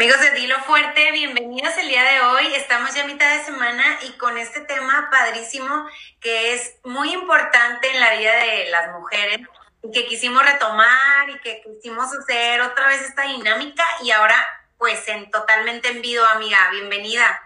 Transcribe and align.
Amigos 0.00 0.20
de 0.22 0.30
Dilo 0.30 0.58
Fuerte, 0.60 1.12
bienvenidos 1.12 1.76
el 1.76 1.88
día 1.88 2.02
de 2.02 2.22
hoy. 2.22 2.54
Estamos 2.54 2.94
ya 2.94 3.04
a 3.04 3.06
mitad 3.06 3.36
de 3.36 3.44
semana 3.44 3.84
y 4.08 4.12
con 4.12 4.38
este 4.38 4.60
tema 4.62 5.10
padrísimo 5.10 5.86
que 6.22 6.54
es 6.54 6.76
muy 6.84 7.12
importante 7.12 7.90
en 7.90 8.00
la 8.00 8.14
vida 8.14 8.34
de 8.34 8.70
las 8.70 8.92
mujeres 8.98 9.40
y 9.82 9.90
que 9.90 10.06
quisimos 10.06 10.42
retomar 10.42 11.28
y 11.28 11.38
que 11.40 11.60
quisimos 11.60 12.06
hacer 12.16 12.62
otra 12.62 12.86
vez 12.86 13.02
esta 13.02 13.24
dinámica 13.24 13.84
y 14.02 14.10
ahora 14.10 14.36
pues 14.78 15.06
en 15.06 15.30
totalmente 15.30 15.90
en 15.90 16.00
vivo, 16.00 16.24
amiga. 16.32 16.56
Bienvenida. 16.70 17.38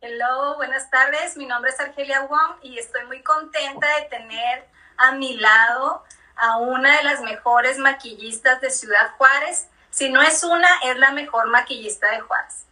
Hello, 0.00 0.56
buenas 0.56 0.90
tardes. 0.90 1.36
Mi 1.36 1.46
nombre 1.46 1.70
es 1.70 1.78
Argelia 1.78 2.22
Wong 2.22 2.56
y 2.62 2.76
estoy 2.76 3.04
muy 3.04 3.22
contenta 3.22 3.86
de 4.00 4.06
tener 4.06 4.66
a 4.96 5.12
mi 5.12 5.36
lado 5.36 6.02
a 6.34 6.56
una 6.56 6.96
de 6.96 7.04
las 7.04 7.20
mejores 7.20 7.78
maquillistas 7.78 8.60
de 8.60 8.70
Ciudad 8.70 9.12
Juárez. 9.16 9.68
Si 9.94 10.08
no 10.08 10.20
es 10.22 10.42
una, 10.42 10.68
es 10.82 10.96
la 10.98 11.12
mejor 11.12 11.46
maquillista 11.50 12.10
de 12.10 12.20
Juárez. 12.20 12.64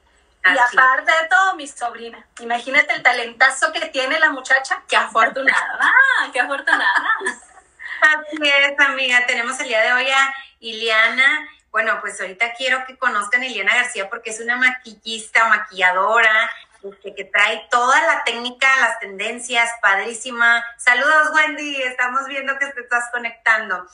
Y 0.44 0.58
aparte 0.58 1.12
de 1.12 1.28
todo, 1.28 1.54
mi 1.54 1.68
sobrina. 1.68 2.26
Imagínate 2.40 2.94
el 2.94 3.02
talentazo 3.04 3.72
que 3.72 3.86
tiene 3.86 4.18
la 4.18 4.30
muchacha. 4.30 4.82
Qué 4.88 4.96
afortunada, 4.96 5.92
qué 6.32 6.40
afortunada. 6.40 7.16
Así 8.02 8.38
es, 8.42 8.80
amiga. 8.80 9.24
Tenemos 9.26 9.60
el 9.60 9.68
día 9.68 9.82
de 9.82 9.92
hoy 9.92 10.10
a 10.10 10.34
Iliana. 10.58 11.48
Bueno, 11.70 12.00
pues 12.00 12.20
ahorita 12.20 12.54
quiero 12.54 12.84
que 12.86 12.98
conozcan 12.98 13.42
a 13.42 13.46
Iliana 13.46 13.76
García 13.76 14.10
porque 14.10 14.30
es 14.30 14.40
una 14.40 14.56
maquillista, 14.56 15.46
maquilladora, 15.46 16.50
este, 16.82 17.14
que 17.14 17.24
trae 17.26 17.68
toda 17.70 18.00
la 18.02 18.24
técnica, 18.24 18.66
las 18.80 18.98
tendencias, 18.98 19.70
padrísima. 19.80 20.64
Saludos, 20.76 21.30
Wendy. 21.36 21.82
Estamos 21.82 22.26
viendo 22.26 22.58
que 22.58 22.66
te 22.66 22.80
estás 22.80 23.10
conectando. 23.12 23.86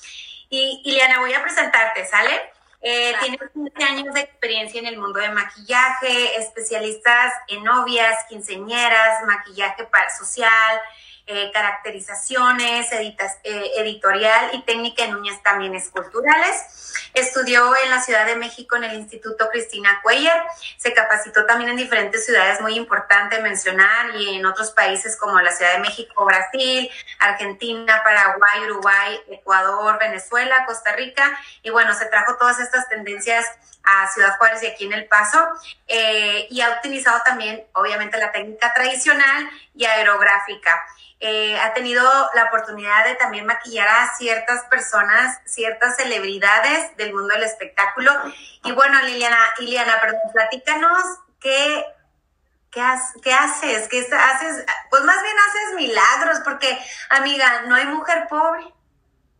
Y 0.48 0.80
Iliana, 0.86 1.20
voy 1.20 1.34
a 1.34 1.42
presentarte, 1.42 2.06
¿sale? 2.06 2.56
Eh, 2.80 3.12
tienes 3.20 3.41
15 3.52 3.84
años 3.84 4.14
de 4.14 4.20
experiencia 4.20 4.80
en 4.80 4.86
el 4.86 4.98
mundo 4.98 5.19
de 5.19 5.30
maquillaje, 5.30 6.38
especialistas 6.38 7.32
en 7.48 7.64
novias, 7.64 8.24
quinceñeras, 8.28 9.25
maquillaje 9.27 9.84
para 9.84 10.08
social, 10.16 10.80
eh, 11.30 11.50
caracterizaciones, 11.52 12.90
eh, 12.90 13.70
editorial 13.76 14.50
y 14.54 14.62
técnica 14.62 15.04
en 15.04 15.14
uñas 15.14 15.42
también 15.42 15.74
esculturales. 15.74 16.88
Estudió 17.12 17.76
en 17.84 17.90
la 17.90 18.00
Ciudad 18.00 18.24
de 18.24 18.36
México 18.36 18.76
en 18.76 18.84
el 18.84 18.94
Instituto 18.94 19.50
Cristina 19.50 20.00
Cuellar. 20.02 20.42
Se 20.78 20.94
capacitó 20.94 21.44
también 21.44 21.68
en 21.68 21.76
diferentes 21.76 22.24
ciudades 22.24 22.62
muy 22.62 22.76
importantes 22.76 23.42
mencionar 23.42 24.16
y 24.16 24.36
en 24.36 24.46
otros 24.46 24.70
países 24.70 25.16
como 25.16 25.38
la 25.38 25.52
Ciudad 25.52 25.74
de 25.74 25.80
México, 25.80 26.24
Brasil, 26.24 26.90
Argentina, 27.18 28.00
Paraguay, 28.02 28.64
Uruguay, 28.64 29.20
Ecuador, 29.28 29.98
Venezuela, 29.98 30.64
Costa 30.64 30.92
Rica. 30.92 31.38
Y 31.62 31.68
bueno, 31.68 31.92
se 31.92 32.06
trajo 32.06 32.38
todas 32.38 32.58
estas 32.58 32.88
tendencias 32.88 33.44
a 33.84 34.08
Ciudad 34.08 34.38
Juárez 34.38 34.62
y 34.62 34.66
aquí 34.66 34.86
en 34.86 34.94
El 34.94 35.04
Paso. 35.06 35.46
Eh, 35.86 36.46
y 36.48 36.62
ha 36.62 36.78
utilizado 36.78 37.20
también, 37.22 37.64
obviamente, 37.74 38.16
la 38.16 38.32
técnica 38.32 38.72
tradicional 38.72 39.50
y 39.74 39.84
aerográfica. 39.84 40.86
Eh, 41.20 41.58
ha 41.58 41.74
tenido 41.74 42.02
la 42.34 42.44
oportunidad 42.44 43.05
de 43.05 43.16
también 43.16 43.44
maquillar 43.44 43.88
a 43.88 44.16
ciertas 44.16 44.64
personas, 44.66 45.41
ciertas 45.47 45.97
celebridades 45.97 46.97
del 46.97 47.12
mundo 47.12 47.34
del 47.34 47.42
espectáculo. 47.42 48.12
Y 48.64 48.72
bueno, 48.72 49.02
Liliana, 49.02 49.39
Liliana, 49.58 50.00
perdón, 50.00 50.20
platícanos 50.33 51.02
qué, 51.41 51.84
qué, 52.70 52.83
qué 53.20 53.33
haces, 53.33 53.89
qué 53.89 54.06
haces, 54.12 54.64
pues 54.91 55.02
más 55.02 55.20
bien 55.22 55.34
haces 55.48 55.74
milagros, 55.74 56.41
porque 56.44 56.78
amiga, 57.11 57.62
no 57.62 57.74
hay 57.74 57.86
mujer 57.86 58.28
pobre. 58.28 58.72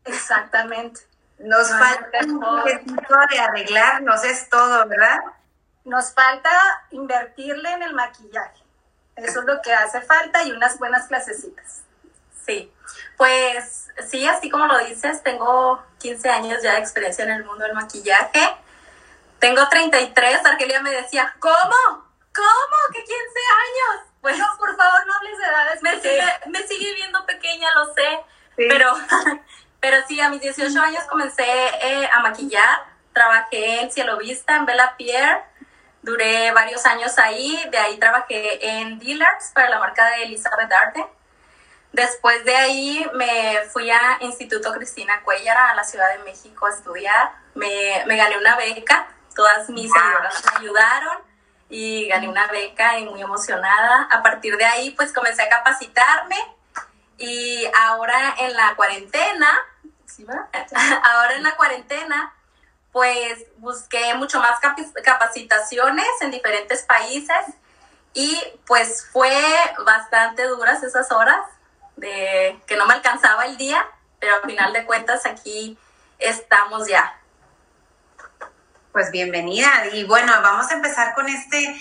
Exactamente. 0.05 1.03
Nos 1.39 1.71
falta 1.71 2.19
un 2.25 2.41
poquito 2.41 3.17
de 3.31 3.39
arreglarnos, 3.39 4.25
es 4.25 4.49
todo, 4.49 4.85
¿verdad? 4.89 5.21
Nos 5.85 6.13
falta 6.13 6.51
invertirle 6.91 7.71
en 7.71 7.83
el 7.85 7.95
maquillaje 7.95 8.68
eso 9.25 9.41
es 9.41 9.47
lo 9.47 9.61
que 9.63 9.73
hace 9.73 10.01
falta 10.01 10.43
y 10.45 10.53
unas 10.53 10.79
buenas 10.79 11.07
clasecitas. 11.07 11.83
Sí, 12.45 12.73
pues 13.17 13.89
sí, 14.09 14.27
así 14.27 14.49
como 14.49 14.67
lo 14.67 14.79
dices, 14.87 15.23
tengo 15.23 15.83
15 15.99 16.31
años 16.31 16.63
ya 16.63 16.73
de 16.73 16.79
experiencia 16.79 17.25
en 17.25 17.31
el 17.31 17.45
mundo 17.45 17.65
del 17.65 17.75
maquillaje. 17.75 18.41
Tengo 19.39 19.69
33, 19.69 20.45
Argelia 20.45 20.83
me 20.83 20.91
decía, 20.91 21.35
¿cómo? 21.39 21.55
¿Cómo? 22.35 22.77
¿Que 22.93 23.01
15 23.01 23.13
años? 23.15 24.09
Pues, 24.21 24.39
no, 24.39 24.47
por 24.59 24.77
favor, 24.77 25.07
no 25.07 25.15
hables 25.15 25.39
de 25.39 25.45
edades. 25.45 25.83
Me, 25.83 26.01
sigue, 26.01 26.25
me 26.47 26.67
sigue 26.67 26.95
viendo 26.95 27.25
pequeña, 27.25 27.69
lo 27.75 27.95
sé, 27.95 28.21
pero, 28.57 28.95
pero 29.81 29.99
sí, 30.07 30.21
a 30.21 30.29
mis 30.29 30.41
18 30.41 30.81
años 30.81 31.05
comencé 31.09 31.45
eh, 31.47 32.09
a 32.13 32.21
maquillar. 32.21 32.85
Trabajé 33.13 33.81
en 33.81 33.91
Cielo 33.91 34.17
Vista, 34.19 34.57
en 34.57 34.67
Bella 34.67 34.95
Pierre 34.97 35.45
Duré 36.03 36.53
varios 36.53 36.87
años 36.87 37.19
ahí, 37.19 37.59
de 37.71 37.79
ahí 37.79 37.99
trabajé 37.99 38.79
en 38.79 38.99
Dealers 38.99 39.51
para 39.53 39.69
la 39.69 39.79
marca 39.79 40.07
de 40.11 40.25
Elizabeth 40.25 40.73
Arden. 40.73 41.07
Después 41.93 42.45
de 42.45 42.55
ahí 42.55 43.11
me 43.15 43.61
fui 43.73 43.91
a 43.91 44.19
Instituto 44.21 44.73
Cristina 44.73 45.23
Cuellar 45.25 45.57
a 45.57 45.75
la 45.75 45.85
Ciudad 45.85 46.11
de 46.17 46.23
México 46.25 46.67
a 46.67 46.71
estudiar. 46.71 47.33
Me, 47.55 48.05
me 48.07 48.17
gané 48.17 48.39
una 48.39 48.57
beca, 48.57 49.09
todas 49.35 49.69
mis 49.71 49.91
seguidoras 49.91 50.45
me 50.45 50.61
ayudaron 50.61 51.19
y 51.71 52.09
gané 52.09 52.29
una 52.29 52.47
beca 52.47 52.99
y 52.99 53.05
muy 53.07 53.21
emocionada. 53.21 54.09
A 54.11 54.23
partir 54.23 54.57
de 54.57 54.65
ahí 54.65 54.91
pues 54.91 55.13
comencé 55.13 55.43
a 55.43 55.49
capacitarme 55.49 56.37
y 57.17 57.69
ahora 57.83 58.37
en 58.39 58.55
la 58.55 58.75
cuarentena, 58.77 59.59
ahora 61.05 61.35
en 61.35 61.43
la 61.43 61.57
cuarentena 61.57 62.35
pues 62.99 63.45
busqué 63.59 64.13
mucho 64.17 64.41
más 64.41 64.59
capacitaciones 65.05 66.09
en 66.21 66.33
diferentes 66.33 66.83
países 66.83 67.39
y 68.13 68.37
pues 68.67 69.07
fue 69.13 69.33
bastante 69.87 70.43
duras 70.49 70.83
esas 70.83 71.13
horas 71.13 71.39
de 71.95 72.61
que 72.67 72.77
no 72.77 72.87
me 72.87 72.95
alcanzaba 72.95 73.47
el 73.47 73.57
día, 73.57 73.87
pero 74.19 74.35
al 74.35 74.43
final 74.43 74.73
de 74.73 74.85
cuentas 74.85 75.27
aquí 75.27 75.79
estamos 76.19 76.89
ya. 76.89 77.21
Pues 78.91 79.13
bienvenida 79.13 79.71
y 79.93 80.03
bueno, 80.03 80.33
vamos 80.43 80.69
a 80.73 80.75
empezar 80.75 81.15
con 81.15 81.29
este 81.29 81.81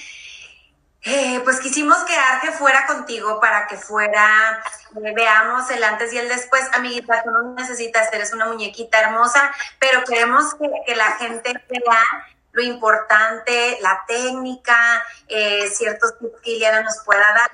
eh, 1.09 1.39
pues 1.45 1.61
quisimos 1.61 1.99
que 1.99 2.13
Arge 2.13 2.51
fuera 2.51 2.85
contigo 2.85 3.39
para 3.39 3.65
que 3.67 3.77
fuera, 3.77 4.61
eh, 5.01 5.13
veamos 5.15 5.71
el 5.71 5.81
antes 5.81 6.11
y 6.11 6.17
el 6.17 6.27
después. 6.27 6.67
Amiguita, 6.73 7.23
tú 7.23 7.31
no 7.31 7.53
necesitas, 7.53 8.11
eres 8.11 8.33
una 8.33 8.47
muñequita 8.47 8.99
hermosa, 8.99 9.53
pero 9.79 10.03
queremos 10.03 10.53
que, 10.85 10.95
la 10.95 11.13
gente 11.13 11.53
vea 11.69 12.03
lo 12.51 12.61
importante, 12.61 13.77
la 13.79 14.03
técnica, 14.05 15.01
eh, 15.29 15.69
ciertos 15.69 16.19
tips 16.19 16.41
que 16.41 16.51
Iliana 16.51 16.81
nos 16.81 16.97
pueda 17.05 17.25
dar. 17.33 17.51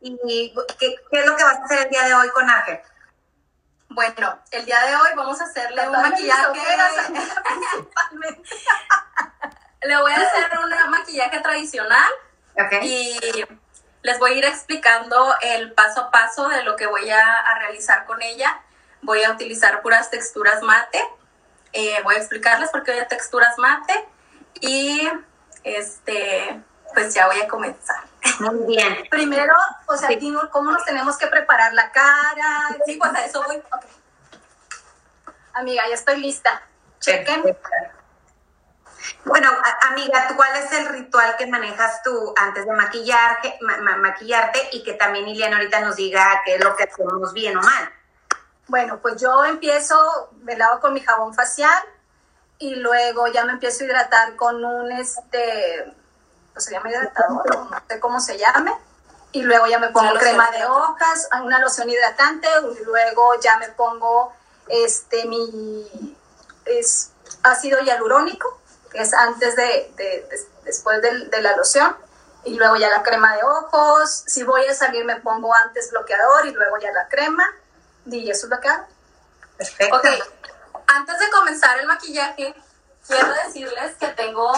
¿Y 0.00 0.54
qué, 0.78 0.94
es 1.10 1.26
lo 1.26 1.36
que 1.36 1.44
vas 1.44 1.58
a 1.58 1.64
hacer 1.64 1.80
el 1.80 1.90
día 1.90 2.04
de 2.04 2.14
hoy 2.14 2.30
con 2.30 2.48
Arge? 2.48 2.82
Bueno, 3.90 4.38
el 4.52 4.64
día 4.64 4.80
de 4.86 4.96
hoy 4.96 5.10
vamos 5.14 5.38
a 5.42 5.44
hacerle 5.44 5.86
un 5.86 6.00
maquillaje. 6.00 6.60
Le 9.82 10.00
voy 10.00 10.12
a 10.12 10.16
hacer 10.16 10.50
un 10.58 10.90
maquillaje 10.90 11.40
tradicional 11.40 12.10
y 12.82 13.18
les 14.02 14.18
voy 14.18 14.32
a 14.32 14.34
ir 14.34 14.44
explicando 14.44 15.34
el 15.42 15.72
paso 15.72 16.02
a 16.02 16.10
paso 16.10 16.48
de 16.48 16.62
lo 16.62 16.76
que 16.76 16.86
voy 16.86 17.10
a, 17.10 17.54
realizar 17.58 18.06
con 18.06 18.22
ella. 18.22 18.60
Voy 19.02 19.22
a 19.24 19.32
utilizar 19.32 19.82
puras 19.82 20.10
texturas 20.10 20.62
mate. 20.62 21.02
Eh, 21.72 22.00
voy 22.04 22.14
a 22.14 22.18
explicarles 22.18 22.70
por 22.70 22.82
qué 22.82 22.92
voy 22.92 23.00
a 23.00 23.08
texturas 23.08 23.58
mate. 23.58 24.08
Y 24.60 25.08
este, 25.64 26.62
pues 26.94 27.14
ya 27.14 27.26
voy 27.26 27.40
a 27.40 27.48
comenzar. 27.48 28.04
Muy 28.40 28.76
bien. 28.76 29.06
Primero, 29.10 29.54
o 29.86 29.96
sea, 29.96 30.08
¿cómo 30.50 30.72
nos 30.72 30.84
tenemos 30.84 31.18
que 31.18 31.26
preparar 31.26 31.74
la 31.74 31.90
cara? 31.90 32.76
Sí, 32.86 32.96
pues 32.96 33.12
a 33.14 33.24
eso 33.24 33.42
voy. 33.42 33.62
Amiga, 35.52 35.88
ya 35.88 35.94
estoy 35.94 36.20
lista. 36.20 36.62
Chequen. 37.00 37.56
Bueno, 39.24 39.50
amiga, 39.90 40.28
¿cuál 40.36 40.56
es 40.56 40.72
el 40.72 40.88
ritual 40.88 41.36
que 41.36 41.46
manejas 41.46 42.02
tú 42.02 42.34
antes 42.36 42.66
de 42.66 42.72
maquillarte, 42.72 43.58
maquillarte 43.98 44.68
y 44.72 44.82
que 44.82 44.94
también 44.94 45.28
Iliana 45.28 45.56
ahorita 45.56 45.80
nos 45.80 45.96
diga 45.96 46.42
qué 46.44 46.56
es 46.56 46.64
lo 46.64 46.76
que 46.76 46.84
hacemos 46.84 47.32
bien 47.32 47.56
o 47.56 47.62
mal? 47.62 47.92
Bueno, 48.68 48.98
pues 49.00 49.20
yo 49.20 49.44
empiezo, 49.44 50.30
me 50.42 50.56
lavo 50.56 50.80
con 50.80 50.92
mi 50.92 51.00
jabón 51.00 51.34
facial 51.34 51.82
y 52.58 52.74
luego 52.76 53.28
ya 53.28 53.44
me 53.44 53.52
empiezo 53.52 53.84
a 53.84 53.86
hidratar 53.86 54.36
con 54.36 54.64
un, 54.64 54.90
este, 54.92 55.92
pues 56.52 56.64
se 56.64 56.72
llama 56.72 56.90
hidratador, 56.90 57.70
no 57.70 57.82
sé 57.88 58.00
cómo 58.00 58.20
se 58.20 58.38
llame. 58.38 58.72
Y 59.32 59.42
luego 59.42 59.66
ya 59.66 59.78
me 59.78 59.90
pongo 59.90 60.14
crema 60.14 60.50
de 60.50 60.64
hojas, 60.64 61.28
una 61.42 61.58
loción 61.58 61.90
hidratante, 61.90 62.48
y 62.80 62.84
luego 62.84 63.38
ya 63.40 63.58
me 63.58 63.68
pongo 63.68 64.32
este 64.68 65.26
mi 65.26 66.10
es 66.64 67.12
ácido 67.42 67.80
hialurónico 67.80 68.58
es 68.94 69.12
antes 69.14 69.56
de, 69.56 69.92
después 70.64 71.02
de, 71.02 71.42
la 71.42 71.56
loción. 71.56 71.96
Y 72.44 72.54
luego 72.54 72.76
ya 72.76 72.88
la 72.88 73.02
crema 73.02 73.34
de 73.36 73.42
ojos. 73.42 74.24
Si 74.26 74.44
voy 74.44 74.64
a 74.66 74.74
salir 74.74 75.04
me 75.04 75.16
pongo 75.16 75.52
antes 75.54 75.90
bloqueador 75.90 76.46
y 76.46 76.52
luego 76.52 76.78
ya 76.78 76.92
la 76.92 77.08
crema. 77.08 77.44
Y 78.06 78.30
eso 78.30 78.46
es 78.46 78.50
lo 78.50 78.60
que 78.60 78.68
hago. 78.68 78.86
Perfecto. 79.56 79.96
Ok, 79.96 80.06
antes 80.86 81.18
de 81.18 81.30
comenzar 81.30 81.78
el 81.78 81.86
maquillaje, 81.86 82.54
quiero 83.06 83.32
decirles 83.44 83.96
que 83.98 84.08
tengo 84.08 84.52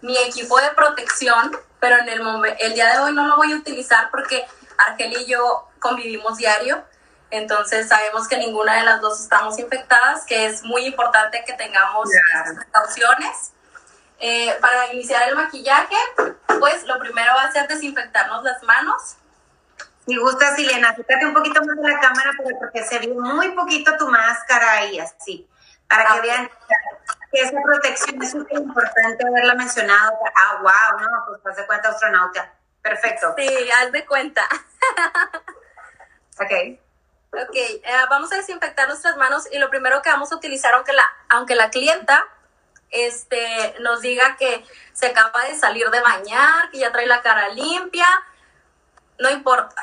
mi 0.00 0.16
equipo 0.16 0.58
de 0.60 0.70
protección, 0.70 1.58
pero 1.80 1.98
en 1.98 2.08
el, 2.08 2.22
el 2.60 2.74
día 2.74 2.92
de 2.92 2.98
hoy 3.00 3.12
no 3.12 3.26
lo 3.26 3.36
voy 3.36 3.52
a 3.52 3.56
utilizar 3.56 4.10
porque 4.10 4.46
Argel 4.78 5.12
y 5.12 5.26
yo 5.26 5.68
convivimos 5.80 6.38
diario, 6.38 6.84
entonces 7.30 7.88
sabemos 7.88 8.26
que 8.26 8.38
ninguna 8.38 8.76
de 8.76 8.84
las 8.84 9.00
dos 9.00 9.20
estamos 9.20 9.58
infectadas, 9.58 10.24
que 10.24 10.46
es 10.46 10.62
muy 10.62 10.86
importante 10.86 11.44
que 11.46 11.52
tengamos 11.52 12.08
esas 12.10 12.56
precauciones. 12.56 13.52
Eh, 14.20 14.56
para 14.60 14.92
iniciar 14.92 15.28
el 15.28 15.36
maquillaje, 15.36 15.94
pues 16.58 16.84
lo 16.84 16.98
primero 16.98 17.32
va 17.36 17.44
a 17.44 17.52
ser 17.52 17.68
desinfectarnos 17.68 18.42
las 18.42 18.62
manos. 18.64 19.16
Si 20.06 20.16
gustas, 20.16 20.56
Silena, 20.56 20.90
acércate 20.90 21.26
un 21.26 21.34
poquito 21.34 21.62
más 21.64 21.76
de 21.76 21.82
la 21.82 22.00
cámara 22.00 22.30
porque 22.58 22.82
se 22.82 22.98
ve 22.98 23.08
muy 23.08 23.50
poquito 23.52 23.96
tu 23.96 24.08
máscara 24.08 24.72
ahí, 24.72 24.98
así, 24.98 25.48
para 25.86 26.04
que 26.04 26.18
ah, 26.18 26.20
vean 26.22 26.50
que 27.30 27.40
esa 27.42 27.62
protección 27.62 28.22
es 28.22 28.30
súper 28.32 28.58
importante 28.58 29.26
haberla 29.26 29.54
mencionado. 29.54 30.18
Ah, 30.34 30.58
wow, 30.62 31.00
no, 31.00 31.08
pues 31.26 31.40
haz 31.46 31.56
de 31.56 31.66
cuenta 31.66 31.90
astronauta. 31.90 32.52
Perfecto. 32.82 33.34
Sí, 33.36 33.70
haz 33.70 33.92
de 33.92 34.06
cuenta. 34.06 34.48
ok. 36.40 36.78
Ok, 37.30 37.54
eh, 37.54 37.82
vamos 38.08 38.32
a 38.32 38.36
desinfectar 38.36 38.88
nuestras 38.88 39.16
manos 39.18 39.46
y 39.52 39.58
lo 39.58 39.68
primero 39.68 40.00
que 40.00 40.10
vamos 40.10 40.32
a 40.32 40.36
utilizar, 40.36 40.72
aunque 40.74 40.94
la, 40.94 41.04
aunque 41.28 41.54
la 41.54 41.68
clienta 41.68 42.24
este, 42.90 43.74
nos 43.80 44.00
diga 44.00 44.36
que 44.36 44.64
se 44.92 45.06
acaba 45.06 45.44
de 45.44 45.56
salir 45.56 45.88
de 45.90 46.00
bañar, 46.00 46.70
que 46.70 46.78
ya 46.78 46.92
trae 46.92 47.06
la 47.06 47.22
cara 47.22 47.48
limpia, 47.50 48.06
no 49.18 49.30
importa. 49.30 49.82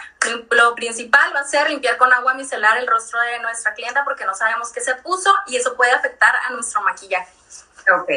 Lo 0.50 0.76
principal 0.76 1.36
va 1.36 1.42
a 1.42 1.44
ser 1.44 1.70
limpiar 1.70 1.98
con 1.98 2.12
agua 2.14 2.34
micelar 2.34 2.78
el 2.78 2.88
rostro 2.88 3.20
de 3.22 3.40
nuestra 3.40 3.74
clienta 3.74 4.04
porque 4.04 4.26
no 4.26 4.34
sabemos 4.34 4.72
qué 4.72 4.82
se 4.82 4.96
puso 4.96 5.34
y 5.48 5.58
eso 5.58 5.76
puede 5.76 5.92
afectar 5.92 6.36
a 6.36 6.52
nuestro 6.52 6.82
maquillaje. 6.82 7.32
Ok. 8.00 8.10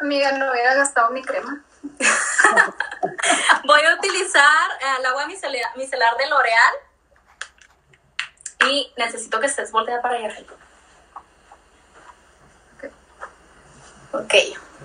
Amiga, 0.00 0.32
no 0.32 0.50
hubiera 0.50 0.74
gastado 0.74 1.10
mi 1.10 1.22
crema. 1.22 1.62
Voy 3.64 3.80
a 3.80 3.94
utilizar 3.94 4.70
eh, 4.80 4.96
el 4.98 5.06
agua 5.06 5.26
micelar, 5.26 5.76
micelar 5.76 6.16
de 6.16 6.26
L'Oreal 6.26 6.74
y 8.68 8.92
necesito 8.96 9.40
que 9.40 9.46
estés 9.46 9.70
volteada 9.70 10.02
para 10.02 10.16
allá. 10.16 10.34
Ok, 14.18 14.34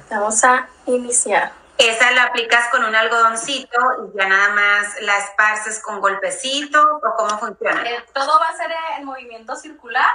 vamos 0.09 0.43
a 0.43 0.67
iniciar. 0.87 1.53
Esa 1.77 2.11
la 2.11 2.25
aplicas 2.25 2.67
con 2.69 2.83
un 2.83 2.93
algodoncito 2.93 3.79
y 4.05 4.17
ya 4.17 4.27
nada 4.27 4.49
más 4.49 5.01
la 5.01 5.17
esparces 5.17 5.79
con 5.79 6.01
golpecito 6.01 6.81
o 6.97 7.15
cómo 7.15 7.39
funciona. 7.39 7.81
Eh, 7.89 8.03
todo 8.13 8.39
va 8.39 8.47
a 8.47 8.57
ser 8.57 8.71
en 8.97 9.05
movimiento 9.05 9.55
circular, 9.55 10.09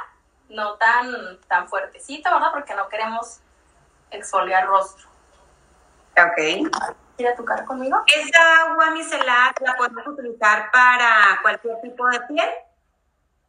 no 0.50 0.74
tan, 0.74 1.40
tan 1.48 1.66
fuertecito, 1.68 2.30
¿verdad? 2.30 2.50
Porque 2.52 2.74
no 2.74 2.88
queremos 2.88 3.40
exfoliar 4.10 4.66
rostro. 4.66 5.08
Ok. 6.12 6.70
¿Quieres 7.16 7.36
tu 7.36 7.44
cara 7.44 7.64
conmigo? 7.64 8.02
¿Esa 8.14 8.66
agua 8.66 8.90
micelar 8.90 9.54
la 9.60 9.76
podemos 9.76 10.06
utilizar 10.06 10.70
para 10.70 11.38
cualquier 11.40 11.80
tipo 11.80 12.06
de 12.08 12.20
piel? 12.20 12.50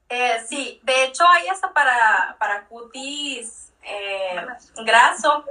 Eh, 0.09 0.45
sí, 0.47 0.79
de 0.83 1.03
hecho 1.03 1.27
hay 1.27 1.49
hasta 1.49 1.73
para, 1.73 2.37
para 2.39 2.63
cutis 2.67 3.67
eh, 3.87 4.45
graso. 4.83 5.45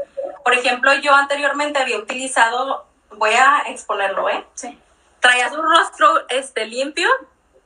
Por 0.44 0.55
ejemplo, 0.55 0.94
yo 0.94 1.15
anteriormente 1.15 1.79
había 1.79 1.99
utilizado, 1.99 2.87
voy 3.11 3.33
a 3.33 3.62
exponerlo, 3.69 4.29
¿eh? 4.29 4.44
Sí. 4.55 4.79
Traías 5.21 5.53
un 5.53 5.62
rostro 5.62 6.29
este, 6.29 6.67
limpio, 6.67 7.09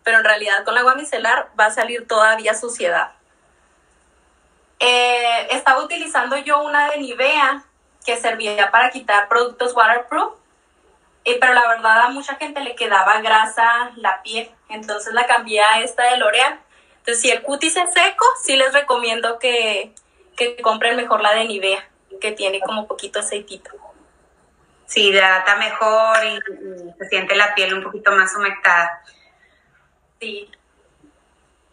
pero 0.03 0.19
en 0.19 0.25
realidad 0.25 0.65
con 0.65 0.75
la 0.75 0.81
agua 0.81 0.95
micelar 0.95 1.51
va 1.59 1.67
a 1.67 1.71
salir 1.71 2.07
todavía 2.07 2.55
suciedad. 2.55 3.13
Eh, 4.79 5.49
estaba 5.51 5.85
utilizando 5.85 6.37
yo 6.39 6.63
una 6.63 6.91
de 6.91 6.99
Nivea 6.99 7.65
que 8.07 8.17
servía 8.17 8.71
para 8.71 8.91
quitar 8.91 9.29
productos 9.29 9.77
waterproof, 9.77 10.35
eh, 11.25 11.37
pero 11.39 11.53
la 11.53 11.69
verdad 11.69 12.01
a 12.01 12.09
mucha 12.09 12.37
gente 12.37 12.61
le 12.61 12.75
quedaba 12.75 13.21
grasa 13.21 13.91
la 13.97 14.23
piel, 14.23 14.51
entonces 14.71 15.13
la 15.13 15.27
cambié 15.27 15.61
a 15.61 15.81
esta 15.81 16.05
de 16.05 16.17
L'Oreal. 16.17 16.59
Entonces, 16.99 17.21
si 17.21 17.31
el 17.31 17.43
cutis 17.43 17.77
es 17.77 17.93
seco, 17.93 18.25
sí 18.43 18.57
les 18.57 18.73
recomiendo 18.73 19.39
que, 19.39 19.95
que 20.41 20.63
compren 20.63 20.97
mejor 20.97 21.21
la 21.21 21.35
de 21.35 21.45
Nivea, 21.45 21.87
que 22.19 22.33
tiene 22.33 22.61
como 22.61 22.87
poquito 22.87 23.21
aceitito. 23.21 23.71
Sí, 24.87 25.09
hidrata 25.09 25.57
mejor 25.57 26.17
y, 26.25 26.39
se 26.99 27.09
siente 27.09 27.37
la 27.37 27.55
piel 27.55 27.75
un 27.75 27.83
poquito 27.83 28.11
más 28.13 28.35
humectada. 28.35 29.03
Sí. 30.19 30.51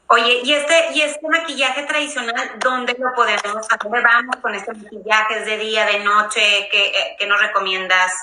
Oye, 0.08 0.42
¿y 0.44 0.54
este, 0.54 0.94
y 0.94 1.02
este 1.02 1.28
maquillaje 1.28 1.84
tradicional, 1.84 2.60
dónde 2.60 2.96
lo 3.00 3.14
podemos, 3.16 3.66
a 3.72 3.78
dónde 3.78 4.02
vamos 4.02 4.36
con 4.38 4.54
este 4.54 4.74
maquillaje? 4.74 5.40
¿Es 5.40 5.46
de 5.46 5.58
día, 5.58 5.86
de 5.86 6.00
noche? 6.00 6.68
¿Qué, 6.70 6.88
eh, 6.88 7.16
qué 7.18 7.26
nos 7.26 7.42
recomiendas? 7.42 8.14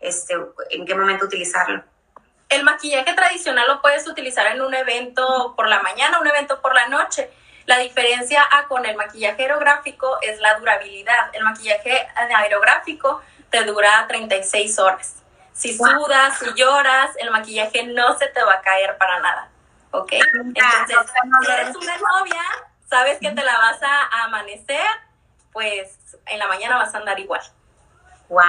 Este, 0.00 0.34
¿En 0.70 0.84
qué 0.84 0.94
momento 0.94 1.24
utilizarlo? 1.24 1.82
El 2.48 2.64
maquillaje 2.64 3.14
tradicional 3.14 3.66
lo 3.68 3.80
puedes 3.80 4.06
utilizar 4.08 4.46
en 4.48 4.60
un 4.60 4.74
evento 4.74 5.54
por 5.56 5.68
la 5.68 5.80
mañana, 5.82 6.20
un 6.20 6.26
evento 6.26 6.60
por 6.60 6.74
la 6.74 6.88
noche. 6.88 7.30
La 7.66 7.78
diferencia 7.78 8.46
con 8.68 8.84
el 8.84 8.96
maquillaje 8.96 9.42
aerográfico 9.42 10.18
es 10.20 10.38
la 10.40 10.58
durabilidad. 10.58 11.30
El 11.32 11.44
maquillaje 11.44 12.06
aerográfico 12.14 13.22
te 13.50 13.64
dura 13.64 14.06
36 14.06 14.78
horas. 14.78 15.22
Si 15.52 15.76
sudas, 15.76 16.38
si 16.38 16.52
lloras, 16.54 17.10
el 17.18 17.30
maquillaje 17.30 17.84
no 17.84 18.18
se 18.18 18.26
te 18.28 18.42
va 18.42 18.54
a 18.54 18.60
caer 18.60 18.98
para 18.98 19.20
nada. 19.20 19.48
¿Ok? 19.92 20.12
Entonces, 20.12 20.96
si 21.44 21.52
eres 21.52 21.76
una 21.76 21.96
novia, 21.96 22.42
sabes 22.88 23.18
que 23.20 23.30
te 23.30 23.44
la 23.44 23.56
vas 23.56 23.82
a 23.82 24.24
amanecer, 24.24 24.86
pues 25.52 25.96
en 26.26 26.38
la 26.38 26.48
mañana 26.48 26.76
vas 26.76 26.94
a 26.94 26.98
andar 26.98 27.18
igual. 27.20 27.40
¡Wow! 28.28 28.42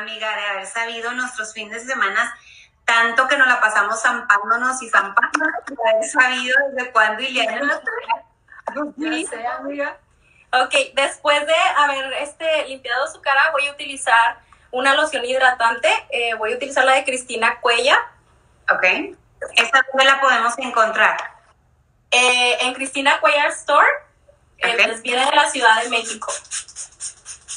Amiga, 0.00 0.36
de 0.36 0.46
haber 0.46 0.66
sabido 0.66 1.12
nuestros 1.12 1.54
fines 1.54 1.86
de 1.86 1.92
semana 1.92 2.36
tanto 2.90 3.28
que 3.28 3.38
nos 3.38 3.46
la 3.46 3.60
pasamos 3.60 4.02
zampándonos 4.02 4.82
y 4.82 4.90
zampándonos, 4.90 5.62
haber 5.92 6.04
sabido 6.04 6.56
desde 6.72 6.90
cuándo 6.90 7.22
Ileana 7.22 7.80
Sí, 8.98 9.26
amiga. 9.58 9.96
Ok, 10.52 10.74
después 10.94 11.46
de 11.46 11.54
haber 11.76 12.12
este, 12.14 12.66
limpiado 12.66 13.06
su 13.12 13.20
cara, 13.20 13.50
voy 13.52 13.68
a 13.68 13.72
utilizar 13.72 14.40
una 14.72 14.94
loción 14.94 15.24
hidratante. 15.24 15.88
Eh, 16.10 16.34
voy 16.34 16.52
a 16.52 16.56
utilizar 16.56 16.84
la 16.84 16.94
de 16.94 17.04
Cristina 17.04 17.60
Cuella. 17.60 17.96
Ok. 18.68 18.84
¿Esta 19.56 19.86
dónde 19.92 20.04
la 20.04 20.20
podemos 20.20 20.58
encontrar? 20.58 21.16
Eh, 22.10 22.58
en 22.60 22.74
Cristina 22.74 23.20
Cuella 23.20 23.46
Store. 23.48 23.88
Eh, 24.58 24.74
okay. 24.74 24.90
Eh, 24.90 25.00
viene 25.02 25.24
de 25.26 25.36
la 25.36 25.48
Ciudad 25.48 25.82
de 25.82 25.90
México. 25.90 26.32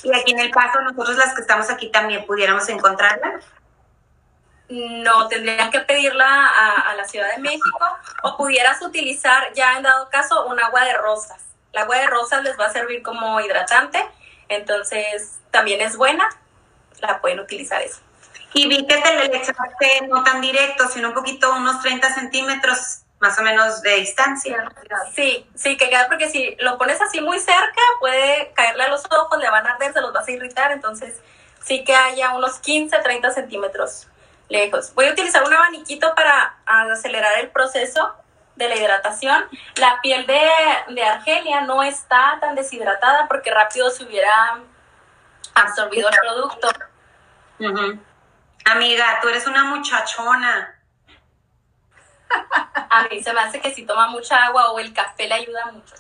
Y 0.04 0.14
aquí 0.14 0.32
en 0.32 0.40
El 0.40 0.52
Paso, 0.52 0.80
nosotros 0.82 1.18
las 1.18 1.34
que 1.34 1.42
estamos 1.42 1.70
aquí 1.72 1.90
también 1.90 2.26
pudiéramos 2.28 2.70
encontrarla. 2.70 3.40
No, 4.74 5.28
tendrían 5.28 5.70
que 5.70 5.82
pedirla 5.82 6.26
a, 6.26 6.90
a, 6.90 6.96
la 6.96 7.08
Ciudad 7.08 7.30
de 7.36 7.38
México 7.38 7.86
o 8.24 8.36
pudieras 8.38 8.82
utilizar 8.82 9.54
ya 9.54 9.78
en 9.78 9.84
dado 9.84 10.10
caso 10.10 10.48
un 10.48 10.60
agua 10.60 10.84
de 10.84 10.94
rosas. 10.94 11.44
El 11.74 11.84
agua 11.84 11.98
de 11.98 12.08
rosas 12.08 12.42
les 12.42 12.60
va 12.60 12.66
a 12.66 12.74
servir 12.74 13.04
como 13.04 13.40
hidratante, 13.40 14.04
entonces 14.50 15.40
también 15.52 15.80
es 15.80 15.96
buena, 15.96 16.28
la 17.02 17.22
pueden 17.22 17.40
utilizar 17.40 17.84
eso. 17.84 18.00
Y 18.56 18.68
vi 18.68 18.88
que 18.88 18.98
te 18.98 19.16
le 19.16 19.38
echaste 19.38 20.08
no 20.08 20.24
tan 20.24 20.42
directo, 20.42 20.88
sino 20.88 21.10
un 21.10 21.14
poquito, 21.14 21.54
unos 21.54 21.80
30 21.84 22.12
centímetros 22.12 23.04
más 23.20 23.38
o 23.38 23.44
menos 23.44 23.84
de 23.84 23.98
distancia. 23.98 24.72
Sí, 25.14 25.48
sí, 25.54 25.78
que 25.78 25.88
queda 25.88 26.08
porque 26.08 26.30
si 26.30 26.56
lo 26.62 26.80
pones 26.80 27.00
así 27.00 27.22
muy 27.22 27.38
cerca, 27.38 27.82
puede 28.00 28.52
caerle 28.56 28.86
a 28.86 28.90
los 28.90 29.04
ojos, 29.06 29.38
le 29.38 29.52
van 29.52 29.68
a 29.68 29.74
arder, 29.74 29.94
se 29.94 30.02
los 30.02 30.12
vas 30.12 30.28
a 30.28 30.32
irritar, 30.32 30.72
entonces 30.72 31.22
sí 31.64 31.84
que 31.84 31.96
haya 31.96 32.34
unos 32.34 32.58
15, 32.58 32.98
30 32.98 33.32
centímetros 33.34 34.08
lejos. 34.50 34.94
Voy 34.94 35.08
a 35.08 35.12
utilizar 35.12 35.44
un 35.44 35.54
abaniquito 35.54 36.14
para 36.16 36.58
acelerar 36.66 37.40
el 37.40 37.50
proceso 37.50 38.16
de 38.56 38.70
la 38.70 38.76
hidratación. 38.76 39.46
La 39.76 40.00
piel 40.02 40.26
de, 40.26 40.42
de 40.90 41.04
Argelia 41.04 41.62
no 41.62 41.84
está 41.84 42.38
tan 42.40 42.56
deshidratada 42.56 43.28
porque 43.28 43.52
rápido 43.52 43.90
se 43.90 44.04
hubiera 44.04 44.60
absorbido 45.56 46.10
el 46.10 46.16
producto. 46.20 46.70
Amiga, 48.66 49.20
tú 49.22 49.30
eres 49.30 49.48
una 49.48 49.66
muchachona. 49.66 50.80
A 52.90 53.04
mí 53.10 53.22
se 53.22 53.34
me 53.34 53.42
hace 53.42 53.60
que 53.60 53.74
si 53.74 53.86
toma 53.86 54.08
mucha 54.08 54.46
agua 54.46 54.72
o 54.72 54.80
el 54.80 54.94
café 54.94 55.28
le 55.28 55.36
ayuda 55.36 55.66
mucho. 55.72 55.96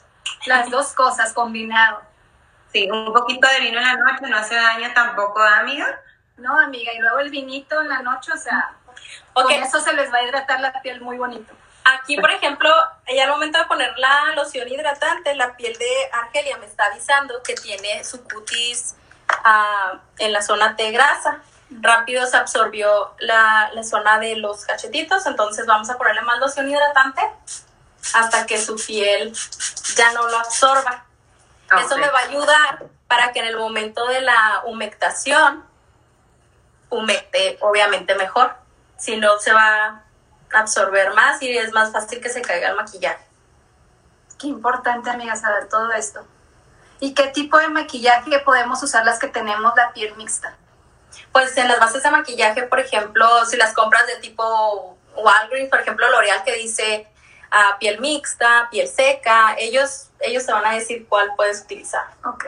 Las 0.46 0.70
dos 0.70 0.94
cosas 0.94 1.34
combinado. 1.34 2.02
Sí, 2.72 2.90
un 2.90 3.14
poquito 3.14 3.48
de 3.48 3.60
vino 3.60 3.80
en 3.80 3.86
la 3.86 3.96
noche 3.96 4.28
no 4.28 4.38
hace 4.38 4.56
daño 4.56 4.92
tampoco, 4.94 5.42
amiga. 5.42 6.02
No, 6.38 6.60
amiga, 6.60 6.92
y 6.94 7.00
luego 7.00 7.20
el 7.20 7.30
vinito 7.30 7.82
en 7.82 7.90
la 7.90 8.02
noche, 8.02 8.32
o 8.32 8.38
sea, 8.38 8.76
con 9.34 9.52
eso 9.52 9.80
se 9.80 9.94
les 9.94 10.12
va 10.12 10.18
a 10.18 10.24
hidratar 10.24 10.60
la 10.60 10.82
piel 10.82 11.02
muy 11.02 11.18
bonito. 11.18 11.54
Aquí, 11.86 12.16
por 12.18 12.32
ejemplo, 12.32 12.70
ya 13.14 13.26
al 13.26 13.30
momento 13.30 13.60
de 13.60 13.66
poner 13.66 13.98
la 13.98 14.34
loción 14.36 14.68
hidratante, 14.70 15.36
la 15.36 15.56
piel 15.58 15.78
de 15.78 16.10
Argelia 16.14 16.58
me 16.58 16.66
está 16.66 16.86
avisando 16.86 17.44
que 17.44 17.56
tiene 17.56 18.04
su 18.04 18.24
cutis 18.24 18.96
uh, 19.30 19.98
en 20.18 20.32
la 20.32 20.42
zona 20.42 20.74
de 20.74 20.92
grasa. 20.92 21.42
Rápido 21.70 22.26
se 22.26 22.38
absorbió 22.38 23.16
la, 23.20 23.70
la, 23.74 23.84
zona 23.84 24.20
de 24.20 24.36
los 24.38 24.66
cachetitos, 24.66 25.26
entonces 25.26 25.66
vamos 25.66 25.90
a 25.90 25.98
ponerle 25.98 26.22
más 26.22 26.40
loción 26.40 26.70
hidratante 26.70 27.22
hasta 28.14 28.46
que 28.46 28.58
su 28.62 28.76
piel 28.76 29.34
ya 29.96 30.12
no 30.14 30.28
lo 30.28 30.38
absorba. 30.38 31.06
Eso 31.84 31.98
me 31.98 32.08
va 32.10 32.20
a 32.20 32.24
ayudar 32.24 32.86
para 33.08 33.32
que 33.32 33.40
en 33.40 33.46
el 33.46 33.58
momento 33.58 34.06
de 34.08 34.22
la 34.22 34.62
humectación 34.66 35.64
humecte 36.94 37.58
obviamente 37.62 38.16
mejor. 38.16 38.56
Si 38.98 39.18
no, 39.18 39.40
se 39.40 39.54
va 39.54 39.86
a 40.54 40.60
absorber 40.60 41.14
más 41.14 41.42
y 41.42 41.58
es 41.58 41.72
más 41.74 41.92
fácil 41.92 42.22
que 42.22 42.30
se 42.30 42.42
caiga 42.42 42.70
el 42.70 42.76
maquillaje. 42.76 43.24
Qué 44.40 44.48
importante, 44.48 45.10
amiga, 45.10 45.36
saber 45.36 45.68
todo 45.70 45.92
esto. 45.92 46.26
¿Y 47.00 47.14
qué 47.14 47.28
tipo 47.28 47.58
de 47.58 47.68
maquillaje 47.68 48.40
podemos 48.40 48.82
usar 48.82 49.06
las 49.06 49.20
que 49.20 49.28
tenemos 49.28 49.74
la 49.76 49.92
piel 49.94 50.16
mixta? 50.16 50.56
Pues 51.32 51.56
en 51.58 51.68
las 51.68 51.80
bases 51.80 52.04
de 52.04 52.12
maquillaje, 52.12 52.64
por 52.64 52.80
ejemplo, 52.80 53.46
si 53.46 53.58
las 53.58 53.74
compras 53.74 54.08
de 54.08 54.16
tipo 54.18 54.98
Walgreens, 55.16 55.70
por 55.70 55.80
ejemplo, 55.80 56.10
L'Oreal 56.10 56.44
que 56.44 56.56
dice 56.56 57.08
ah, 57.52 57.78
piel 57.80 58.00
mixta, 58.00 58.68
piel 58.72 58.88
seca, 58.88 59.56
ellos, 59.58 60.10
ellos 60.20 60.46
te 60.46 60.54
van 60.54 60.66
a 60.66 60.74
decir 60.74 61.08
cuál 61.08 61.34
puedes 61.36 61.62
utilizar. 61.62 62.06
Ok. 62.26 62.46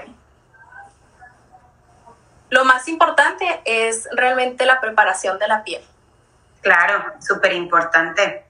Lo 2.50 2.64
más 2.66 2.88
importante 2.88 3.62
es 3.66 4.08
realmente 4.12 4.66
la 4.66 4.80
preparación 4.80 5.40
de 5.40 5.48
la 5.48 5.64
piel. 5.64 5.84
Claro, 6.62 7.14
súper 7.20 7.54
importante. 7.54 8.46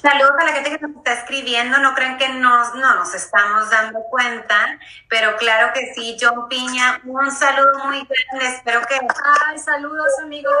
Saludos 0.00 0.32
a 0.40 0.44
la 0.44 0.52
gente 0.52 0.70
que 0.70 0.78
nos 0.78 0.96
está 0.96 1.12
escribiendo. 1.12 1.76
No 1.78 1.94
crean 1.94 2.16
que 2.16 2.28
nos, 2.30 2.74
no 2.74 2.94
nos 2.94 3.14
estamos 3.14 3.68
dando 3.68 4.00
cuenta, 4.10 4.78
pero 5.10 5.36
claro 5.36 5.74
que 5.74 5.92
sí. 5.94 6.16
John 6.18 6.48
Piña, 6.48 7.02
un 7.04 7.30
saludo 7.30 7.84
muy 7.84 8.06
grande. 8.06 8.56
Espero 8.56 8.80
que. 8.86 8.94
Ay, 8.94 9.58
saludos, 9.58 10.08
amigos. 10.22 10.54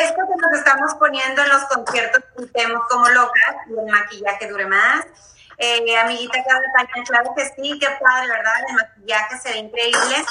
Esto 0.00 0.16
que 0.16 0.36
nos 0.40 0.58
estamos 0.58 0.94
poniendo 0.94 1.40
en 1.40 1.48
los 1.50 1.64
conciertos, 1.66 2.24
estemos 2.36 2.82
como 2.88 3.08
locas 3.10 3.56
y 3.68 3.78
el 3.78 3.92
maquillaje 3.92 4.48
dure 4.48 4.66
más. 4.66 5.06
Eh, 5.62 5.98
amiguita 5.98 6.42
Carla 6.42 7.04
claro 7.06 7.34
que 7.36 7.44
sí, 7.44 7.78
qué 7.78 7.86
padre, 8.00 8.28
¿verdad? 8.28 8.52
El 8.66 8.74
maquillaje 8.76 9.38
se 9.38 9.50
ve 9.50 9.58
increíble. 9.58 10.24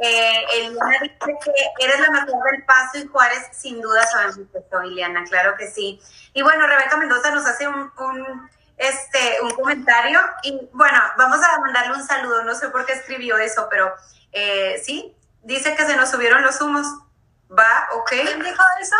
Eh, 0.00 0.44
Eliana 0.54 0.98
dice 1.02 1.38
que 1.44 1.84
eres 1.84 2.00
la 2.00 2.10
mejor 2.10 2.50
del 2.50 2.64
Paso 2.64 2.98
y 2.98 3.06
Juárez, 3.06 3.48
sin 3.52 3.82
duda 3.82 4.06
sabemos 4.06 4.38
esto, 4.54 4.80
Eliana, 4.80 5.24
claro 5.24 5.56
que 5.56 5.70
sí. 5.70 6.00
Y 6.32 6.40
bueno, 6.40 6.66
Rebeca 6.66 6.96
Mendoza 6.96 7.30
nos 7.32 7.46
hace 7.46 7.68
un, 7.68 7.92
un, 7.98 8.50
este, 8.78 9.42
un 9.42 9.50
comentario 9.50 10.20
y 10.42 10.68
bueno, 10.72 11.00
vamos 11.18 11.38
a 11.42 11.60
mandarle 11.60 11.94
un 11.94 12.06
saludo, 12.06 12.42
no 12.44 12.54
sé 12.54 12.70
por 12.70 12.86
qué 12.86 12.94
escribió 12.94 13.36
eso, 13.36 13.68
pero 13.70 13.94
eh, 14.32 14.80
sí, 14.82 15.14
dice 15.42 15.76
que 15.76 15.84
se 15.84 15.96
nos 15.96 16.10
subieron 16.10 16.42
los 16.42 16.58
humos. 16.62 16.86
Va, 17.50 17.88
ok. 17.92 18.08
¿Quién 18.08 18.42
dijo 18.42 18.62
eso? 18.80 18.96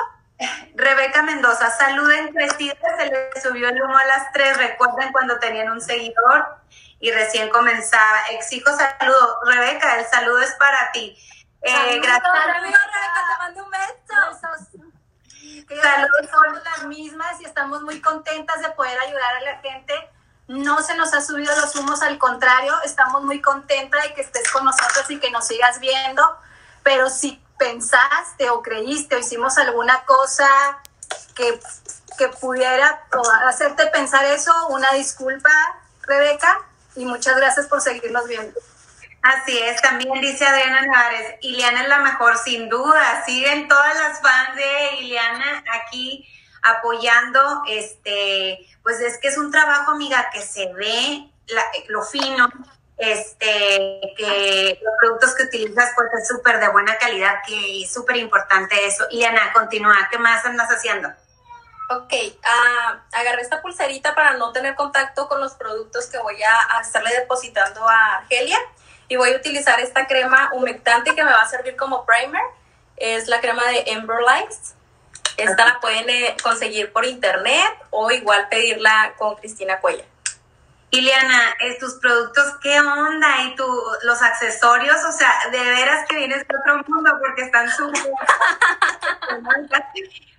Rebeca 0.75 1.23
Mendoza, 1.23 1.71
saluden 1.71 2.33
crecida, 2.33 2.75
se 2.99 3.07
le 3.07 3.41
subió 3.41 3.69
el 3.69 3.83
humo 3.83 3.97
a 3.97 4.05
las 4.05 4.33
tres, 4.33 4.57
recuerden 4.59 5.11
cuando 5.13 5.39
tenían 5.39 5.71
un 5.71 5.81
seguidor 5.81 6.47
y 7.01 7.11
recién 7.11 7.49
comenzaba. 7.49 8.21
Exijo 8.31 8.71
saludo. 8.77 9.39
Rebeca, 9.47 9.99
el 9.99 10.07
saludo 10.07 10.41
es 10.41 10.53
para 10.55 10.93
ti. 10.93 11.17
Eh, 11.63 12.01
gracias. 12.01 12.47
Rebeca, 12.47 12.79
te 12.79 13.39
mando 13.39 13.65
un 13.65 13.71
beso. 13.71 13.87
Saludos. 15.83 16.31
Somos 16.31 16.65
las 16.65 16.85
mismas 16.85 17.41
y 17.41 17.45
estamos 17.45 17.83
muy 17.83 18.01
contentas 18.01 18.61
de 18.61 18.71
poder 18.71 18.99
ayudar 19.01 19.37
a 19.37 19.41
la 19.41 19.59
gente. 19.59 19.95
No 20.49 20.81
se 20.81 20.97
nos 20.97 21.13
ha 21.13 21.21
subido 21.21 21.55
los 21.57 21.75
humos, 21.75 22.03
al 22.03 22.19
contrario, 22.19 22.73
estamos 22.85 23.25
muy 23.25 23.43
contentas 23.43 24.03
de 24.05 24.15
que 24.15 24.21
estés 24.21 24.49
con 24.53 24.65
nosotros 24.65 25.11
y 25.11 25.19
que 25.19 25.31
nos 25.31 25.47
sigas 25.47 25.81
viendo. 25.81 26.23
Pero 26.85 27.11
si 27.11 27.43
pensaste 27.59 28.51
o 28.51 28.63
creíste 28.63 29.17
o 29.17 29.19
hicimos 29.19 29.59
alguna 29.59 30.05
cosa 30.05 30.49
que, 31.35 31.61
que 32.19 32.29
pudiera 32.29 33.07
hacerte 33.47 33.87
pensar 33.87 34.25
eso, 34.25 34.53
una 34.69 34.93
disculpa, 34.93 35.51
Rebeca 36.03 36.61
y 36.95 37.05
muchas 37.05 37.37
gracias 37.37 37.67
por 37.67 37.81
seguirnos 37.81 38.27
viendo. 38.27 38.59
Así 39.23 39.59
es, 39.59 39.83
también 39.83 40.21
dice 40.21 40.47
Adriana 40.47 40.83
Nevares, 40.83 41.35
Iliana 41.41 41.83
es 41.83 41.89
la 41.89 41.99
mejor, 41.99 42.39
sin 42.39 42.69
duda. 42.69 43.25
Siguen 43.27 43.67
todas 43.67 43.95
las 43.97 44.21
fans 44.21 44.55
de 44.55 44.97
Iliana 45.01 45.65
aquí 45.73 46.29
apoyando. 46.63 47.63
Este, 47.67 48.65
pues 48.85 49.01
es 49.01 49.19
que 49.19 49.29
es 49.29 49.37
un 49.37 49.51
trabajo, 49.51 49.91
amiga, 49.91 50.31
que 50.33 50.43
se 50.43 50.73
ve 50.75 51.29
lo 51.89 52.03
fino, 52.03 52.49
este, 52.99 54.15
que 54.17 54.79
los 54.83 54.95
productos 54.99 55.35
que 55.35 55.45
utilizas 55.45 55.93
pues 55.95 56.09
es 56.21 56.29
súper 56.29 56.59
de 56.61 56.69
buena 56.69 56.97
calidad, 56.97 57.37
que 57.47 57.83
es 57.83 57.93
súper 57.93 58.17
importante 58.17 58.87
eso. 58.87 59.05
Iliana, 59.11 59.53
continúa, 59.53 60.09
¿qué 60.11 60.19
más 60.19 60.45
andas 60.45 60.69
haciendo? 60.69 61.09
Ok, 61.89 62.13
uh, 62.13 62.97
agarré 63.13 63.43
esta 63.43 63.63
pulserita 63.63 64.15
para 64.15 64.37
no 64.37 64.51
tener 64.53 64.75
contacto 64.75 65.29
con 65.29 65.41
los 65.41 65.55
productos 65.55 66.07
que 66.07 66.19
voy 66.19 66.37
a, 66.43 66.81
estarle 66.81 67.11
depositando 67.15 67.87
a 67.89 68.17
Argelia 68.17 68.59
y 69.09 69.17
voy 69.17 69.33
a 69.33 69.37
utilizar 69.37 69.79
esta 69.79 70.07
crema 70.09 70.51
humectante 70.53 71.15
que 71.15 71.23
me 71.23 71.31
va 71.31 71.43
a 71.43 71.49
servir 71.49 71.77
como 71.77 72.05
primer. 72.05 72.43
Es 72.97 73.29
la 73.29 73.41
crema 73.41 73.65
de 73.67 73.85
Ember 73.87 74.21
Lights. 74.21 74.75
Esta 75.37 75.67
la 75.67 75.81
pueden 75.81 76.09
eh, 76.09 76.37
conseguir 76.43 76.93
por 76.93 77.05
internet 77.05 77.69
o 77.91 78.11
igual 78.11 78.49
pedirla 78.49 79.15
con 79.19 79.37
Cristina 79.37 79.81
Cuella. 79.81 80.05
Iliana, 80.91 81.57
tus 81.81 81.95
productos, 81.95 82.55
¿qué 82.63 82.81
onda? 82.81 83.43
Y 83.43 83.57
tu, 83.57 83.67
los 84.05 84.23
accesorios, 84.23 85.05
o 85.05 85.13
sea, 85.13 85.33
de 85.51 85.59
veras 85.59 86.07
que 86.09 86.17
vienes 86.17 86.47
de 86.47 86.55
otro 86.57 86.83
mundo 86.87 87.19
porque 87.21 87.43
están 87.43 87.69
súper 87.71 88.03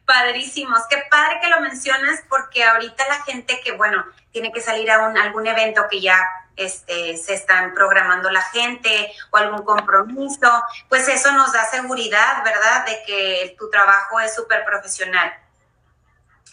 padrísimos. 0.06 0.82
Qué 0.90 1.04
padre 1.12 1.40
que 1.42 1.50
lo 1.50 1.60
mencionas 1.60 2.24
porque 2.30 2.64
ahorita 2.64 3.08
la 3.08 3.22
gente 3.24 3.62
que, 3.64 3.74
bueno, 3.74 4.06
tiene 4.32 4.52
que 4.52 4.62
salir 4.62 4.90
a 4.90 5.08
un, 5.08 5.18
algún 5.18 5.46
evento 5.48 5.86
que 5.90 6.02
ya 6.02 6.18
este, 6.56 7.18
se 7.18 7.34
están 7.34 7.74
programando 7.74 8.32
la 8.32 8.42
gente 8.42 9.12
o 9.32 9.38
algún 9.38 9.64
compromiso, 9.64 10.64
pues 10.90 11.08
eso 11.08 11.32
nos 11.34 11.52
da 11.54 11.66
seguridad, 11.66 12.44
¿verdad? 12.44 12.86
De 12.86 13.04
que 13.06 13.56
tu 13.60 13.70
trabajo 13.70 14.20
es 14.20 14.34
súper 14.34 14.66
profesional. 14.66 15.32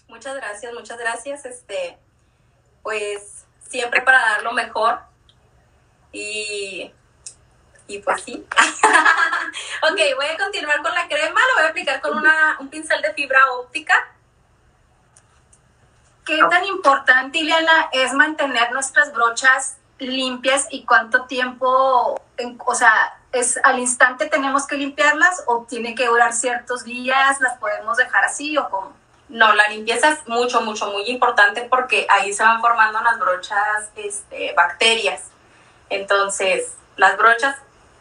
Muchas 0.09 0.35
gracias, 0.35 0.73
muchas 0.75 0.99
gracias. 0.99 1.45
Este, 1.47 1.99
pues 2.83 3.44
siempre 3.69 4.03
para 4.03 4.19
dar 4.19 4.43
lo 4.43 4.53
mejor 4.53 5.01
y 6.13 6.93
y 7.87 7.99
pues 7.99 8.23
sí. 8.23 8.47
ok, 9.83 9.99
voy 10.17 10.27
a 10.27 10.39
continuar 10.39 10.83
con 10.83 10.95
la 10.95 11.07
crema. 11.07 11.41
Lo 11.49 11.55
voy 11.57 11.65
a 11.65 11.69
aplicar 11.69 12.01
con 12.01 12.17
una, 12.17 12.57
un 12.61 12.69
pincel 12.69 13.03
de 13.03 13.13
fibra 13.13 13.53
óptica. 13.53 13.95
¿Qué 16.25 16.41
tan 16.51 16.65
importante, 16.65 17.39
Ileana, 17.39 17.91
es 17.93 18.15
mantener 18.15 18.73
nuestras 18.73 19.13
brochas 19.13 19.77
limpias 19.99 20.67
y 20.71 20.85
cuánto 20.85 21.27
tiempo, 21.27 22.21
o 22.59 22.75
sea, 22.75 23.21
es 23.33 23.59
al 23.63 23.79
instante 23.79 24.27
tenemos 24.29 24.67
que 24.67 24.77
limpiarlas 24.77 25.45
o 25.47 25.67
tiene 25.69 25.95
que 25.95 26.07
durar 26.07 26.33
ciertos 26.33 26.85
días, 26.85 27.41
las 27.41 27.59
podemos 27.59 27.99
dejar 27.99 28.25
así 28.25 28.57
o 28.57 28.71
cómo? 28.71 28.93
No, 29.29 29.55
la 29.55 29.69
limpieza 29.69 30.11
es 30.11 30.29
mucho, 30.29 30.61
mucho, 30.61 30.91
muy 30.91 31.05
importante 31.07 31.63
porque 31.63 32.07
ahí 32.11 32.33
se 32.33 32.43
van 32.43 32.61
formando 32.61 33.01
las 33.01 33.19
brochas 33.19 33.91
este, 33.97 34.53
bacterias. 34.55 35.31
Entonces, 35.89 36.75
las 36.97 37.17
brochas 37.17 37.57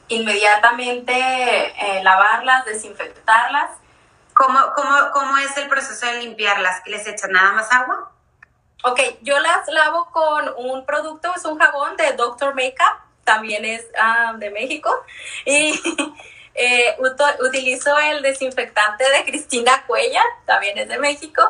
inmediatamente 0.08 1.14
eh, 1.14 2.04
lavarlas, 2.04 2.66
desinfectarlas. 2.66 3.72
¿Cómo, 4.34 4.60
cómo, 4.76 4.96
¿Cómo 5.14 5.38
es 5.38 5.56
el 5.58 5.70
proceso 5.70 6.06
de 6.08 6.22
limpiarlas? 6.22 6.82
¿Les 6.88 7.06
echan 7.08 7.32
nada 7.32 7.54
más 7.54 7.72
agua? 7.72 8.12
Ok, 8.84 9.00
yo 9.22 9.40
las 9.40 9.68
lavo 9.70 10.10
con 10.12 10.54
un 10.58 10.86
producto, 10.86 11.32
es 11.36 11.46
un 11.46 11.58
jabón 11.58 11.96
de 11.96 12.14
Doctor 12.14 12.54
Makeup, 12.54 13.00
también 13.24 13.64
es 13.64 13.86
ah, 13.98 14.34
de 14.38 14.50
México, 14.50 14.92
y 15.46 15.72
eh, 16.56 16.98
utilizo 17.40 17.98
el 17.98 18.22
desinfectante 18.22 19.04
de 19.10 19.26
Cristina 19.26 19.84
Cuella, 19.88 20.24
también 20.46 20.78
es 20.78 20.88
de 20.88 21.00
México. 21.00 21.42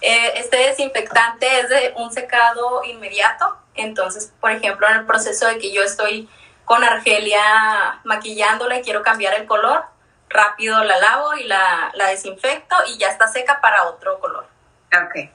Eh, 0.00 0.32
este 0.36 0.56
desinfectante 0.56 1.60
es 1.60 1.68
de 1.68 1.94
un 1.96 2.12
secado 2.12 2.84
inmediato, 2.84 3.56
entonces, 3.74 4.32
por 4.40 4.50
ejemplo, 4.50 4.88
en 4.88 4.98
el 4.98 5.06
proceso 5.06 5.46
de 5.46 5.58
que 5.58 5.72
yo 5.72 5.82
estoy 5.82 6.28
con 6.64 6.84
Argelia 6.84 8.00
maquillándola 8.04 8.78
y 8.78 8.82
quiero 8.82 9.02
cambiar 9.02 9.34
el 9.34 9.46
color, 9.46 9.84
rápido 10.28 10.82
la 10.84 10.98
lavo 10.98 11.34
y 11.34 11.44
la, 11.44 11.92
desinfecto 12.10 12.76
y 12.88 12.98
ya 12.98 13.08
está 13.08 13.28
seca 13.28 13.60
para 13.60 13.84
otro 13.84 14.18
color. 14.20 14.46
Ok. 14.92 15.30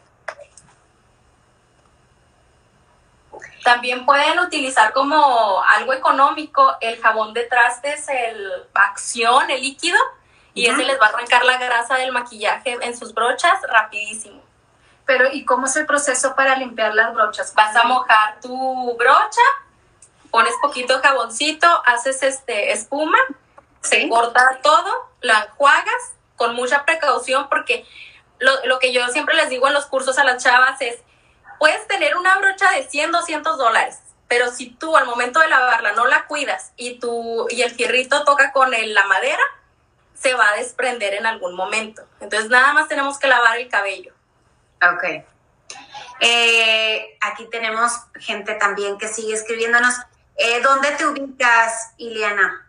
También 3.63 4.05
pueden 4.05 4.39
utilizar 4.39 4.93
como 4.93 5.61
algo 5.63 5.93
económico 5.93 6.75
el 6.81 6.99
jabón 7.01 7.33
de 7.33 7.43
trastes, 7.43 8.07
el 8.09 8.51
acción, 8.73 9.49
el 9.49 9.61
líquido, 9.61 9.97
y 10.53 10.67
ese 10.67 10.83
les 10.83 10.99
va 10.99 11.07
a 11.07 11.09
arrancar 11.09 11.45
la 11.45 11.57
grasa 11.57 11.95
del 11.95 12.11
maquillaje 12.11 12.77
en 12.81 12.97
sus 12.97 13.13
brochas 13.13 13.61
rapidísimo. 13.69 14.41
Pero, 15.05 15.31
¿y 15.31 15.45
cómo 15.45 15.67
es 15.67 15.75
el 15.75 15.85
proceso 15.85 16.35
para 16.35 16.55
limpiar 16.55 16.93
las 16.95 17.13
brochas? 17.13 17.53
Vas 17.53 17.75
a 17.75 17.83
mojar 17.83 18.39
tu 18.41 18.95
brocha, 18.97 19.41
pones 20.31 20.53
poquito 20.61 20.99
jaboncito, 20.99 21.67
haces 21.85 22.23
este 22.23 22.71
espuma, 22.71 23.17
se 23.81 24.09
corta 24.09 24.59
todo, 24.61 25.09
la 25.21 25.43
enjuagas 25.45 26.13
con 26.35 26.55
mucha 26.55 26.85
precaución 26.85 27.47
porque 27.49 27.85
lo, 28.39 28.79
que 28.79 28.93
yo 28.93 29.07
siempre 29.07 29.35
les 29.35 29.49
digo 29.49 29.67
en 29.67 29.73
los 29.73 29.85
cursos 29.85 30.17
a 30.17 30.23
las 30.23 30.43
chavas 30.43 30.79
es, 30.81 30.99
puedes 31.59 31.87
tener 31.87 32.17
una 32.17 32.37
brocha 32.37 32.71
de 32.71 32.87
100, 32.87 33.11
200 33.11 33.57
dólares, 33.57 33.99
pero 34.27 34.51
si 34.51 34.71
tú 34.71 34.97
al 34.97 35.05
momento 35.05 35.39
de 35.39 35.47
lavarla 35.47 35.93
no 35.93 36.05
la 36.05 36.25
cuidas 36.25 36.73
y, 36.75 36.99
tu, 36.99 37.47
y 37.49 37.61
el 37.61 37.71
fierrito 37.71 38.23
toca 38.23 38.51
con 38.51 38.71
la 38.71 39.07
madera, 39.07 39.43
se 40.13 40.33
va 40.33 40.49
a 40.49 40.55
desprender 40.55 41.13
en 41.13 41.25
algún 41.25 41.55
momento. 41.55 42.03
Entonces 42.19 42.49
nada 42.49 42.73
más 42.73 42.87
tenemos 42.87 43.19
que 43.19 43.27
lavar 43.27 43.57
el 43.57 43.69
cabello. 43.69 44.13
Ok. 44.81 45.25
Eh, 46.19 47.17
aquí 47.21 47.47
tenemos 47.51 47.91
gente 48.15 48.55
también 48.55 48.97
que 48.97 49.07
sigue 49.07 49.33
escribiéndonos. 49.33 49.93
Eh, 50.35 50.61
¿Dónde 50.61 50.91
te 50.91 51.05
ubicas, 51.05 51.93
Ileana? 51.97 52.65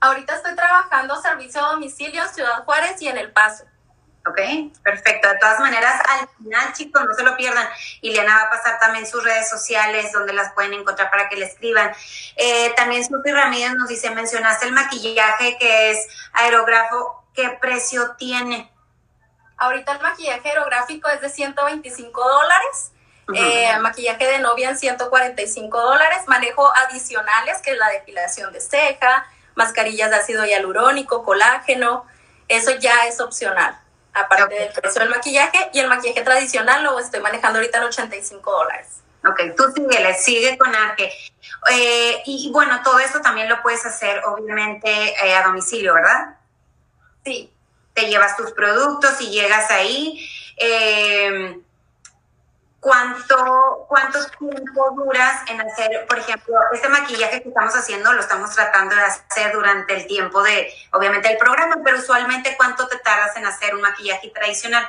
Ahorita 0.00 0.36
estoy 0.36 0.54
trabajando 0.54 1.20
servicio 1.20 1.64
a 1.64 1.72
domicilio 1.72 2.26
Ciudad 2.28 2.64
Juárez 2.64 3.00
y 3.00 3.08
en 3.08 3.16
El 3.16 3.32
Paso. 3.32 3.64
Ok, 4.26 4.38
perfecto. 4.82 5.28
De 5.28 5.38
todas 5.38 5.60
maneras, 5.60 6.00
al 6.08 6.28
final, 6.38 6.72
chicos, 6.72 7.04
no 7.04 7.14
se 7.14 7.22
lo 7.22 7.36
pierdan. 7.36 7.68
Ileana 8.00 8.36
va 8.36 8.42
a 8.44 8.50
pasar 8.50 8.78
también 8.78 9.06
sus 9.06 9.22
redes 9.22 9.50
sociales 9.50 10.12
donde 10.12 10.32
las 10.32 10.52
pueden 10.54 10.72
encontrar 10.72 11.10
para 11.10 11.28
que 11.28 11.36
le 11.36 11.44
escriban. 11.44 11.92
Eh, 12.36 12.72
también 12.74 13.04
Sufi 13.04 13.30
Ramírez 13.30 13.74
nos 13.74 13.88
dice, 13.88 14.10
mencionaste 14.10 14.66
el 14.66 14.72
maquillaje 14.72 15.58
que 15.58 15.90
es 15.90 16.08
aerográfico. 16.32 17.22
¿Qué 17.34 17.50
precio 17.60 18.12
tiene? 18.16 18.70
Ahorita 19.58 19.92
el 19.92 20.00
maquillaje 20.00 20.48
aerográfico 20.48 21.10
es 21.10 21.20
de 21.20 21.28
125 21.28 22.20
dólares. 22.26 22.92
Eh, 23.34 23.78
maquillaje 23.80 24.26
de 24.26 24.38
novia 24.38 24.70
en 24.70 24.78
145 24.78 25.80
dólares. 25.80 26.20
Manejo 26.28 26.74
adicionales, 26.76 27.58
que 27.60 27.72
es 27.72 27.78
la 27.78 27.90
depilación 27.90 28.54
de 28.54 28.60
ceja, 28.60 29.26
mascarillas 29.54 30.08
de 30.10 30.16
ácido 30.16 30.46
hialurónico, 30.46 31.24
colágeno. 31.24 32.06
Eso 32.48 32.70
ya 32.76 33.06
es 33.06 33.20
opcional 33.20 33.83
aparte 34.14 34.54
del 34.54 34.72
precio 34.72 35.00
del 35.00 35.10
maquillaje, 35.10 35.70
y 35.72 35.80
el 35.80 35.88
maquillaje 35.88 36.22
tradicional 36.22 36.82
lo 36.82 36.98
estoy 36.98 37.20
manejando 37.20 37.58
ahorita 37.58 37.78
en 37.78 37.84
85 37.84 38.50
dólares. 38.50 38.86
Ok, 39.26 39.56
tú 39.56 39.64
síguele, 39.74 40.14
sigue 40.14 40.58
con 40.58 40.74
Arque. 40.74 41.10
Eh, 41.70 42.22
y, 42.26 42.50
bueno, 42.52 42.80
todo 42.84 42.98
esto 42.98 43.20
también 43.20 43.48
lo 43.48 43.62
puedes 43.62 43.84
hacer 43.86 44.22
obviamente 44.24 44.88
eh, 44.90 45.34
a 45.34 45.44
domicilio, 45.44 45.94
¿verdad? 45.94 46.36
Sí. 47.24 47.50
Te 47.94 48.06
llevas 48.06 48.36
tus 48.36 48.52
productos 48.52 49.20
y 49.20 49.30
llegas 49.30 49.70
ahí. 49.70 50.28
Eh, 50.56 51.60
¿Cuánto, 52.84 53.86
¿Cuánto 53.88 54.18
tiempo 54.38 54.90
duras 54.90 55.40
en 55.48 55.58
hacer, 55.58 56.04
por 56.06 56.18
ejemplo, 56.18 56.54
este 56.70 56.90
maquillaje 56.90 57.42
que 57.42 57.48
estamos 57.48 57.74
haciendo, 57.74 58.12
lo 58.12 58.20
estamos 58.20 58.54
tratando 58.54 58.94
de 58.94 59.00
hacer 59.00 59.54
durante 59.54 59.94
el 59.94 60.06
tiempo 60.06 60.42
de, 60.42 60.70
obviamente, 60.92 61.32
el 61.32 61.38
programa, 61.38 61.76
pero 61.82 61.96
usualmente 61.96 62.54
cuánto 62.58 62.86
te 62.86 62.98
tardas 62.98 63.34
en 63.38 63.46
hacer 63.46 63.74
un 63.74 63.80
maquillaje 63.80 64.28
tradicional? 64.28 64.86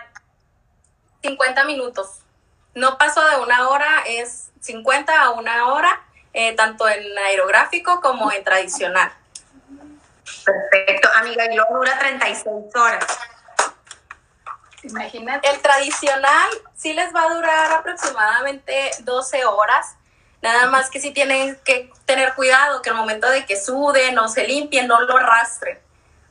50 1.22 1.64
minutos. 1.64 2.20
No 2.74 2.98
paso 2.98 3.26
de 3.30 3.38
una 3.38 3.70
hora, 3.70 4.04
es 4.06 4.50
50 4.60 5.18
a 5.18 5.30
una 5.30 5.68
hora, 5.70 6.04
eh, 6.34 6.54
tanto 6.54 6.90
en 6.90 7.18
aerográfico 7.18 8.02
como 8.02 8.30
en 8.30 8.44
tradicional. 8.44 9.10
Perfecto, 10.44 11.08
amiga, 11.16 11.46
y 11.50 11.56
luego 11.56 11.78
dura 11.78 11.98
36 11.98 12.76
horas. 12.76 13.06
Imagínate. 14.90 15.50
El 15.50 15.62
tradicional 15.62 16.50
sí 16.76 16.94
les 16.94 17.14
va 17.14 17.24
a 17.24 17.34
durar 17.34 17.72
aproximadamente 17.74 18.92
12 19.00 19.46
horas. 19.46 19.96
Nada 20.42 20.68
más 20.68 20.90
que 20.90 21.00
sí 21.00 21.12
tienen 21.12 21.60
que 21.66 21.92
tener 22.06 22.34
cuidado 22.36 22.82
que 22.82 22.92
al 22.92 22.96
momento 22.96 23.28
de 23.30 23.46
que 23.46 23.60
suden 23.60 24.18
o 24.20 24.28
se 24.28 24.48
limpien, 24.48 24.88
no 24.88 25.02
lo 25.02 25.18
arrastren. 25.18 25.80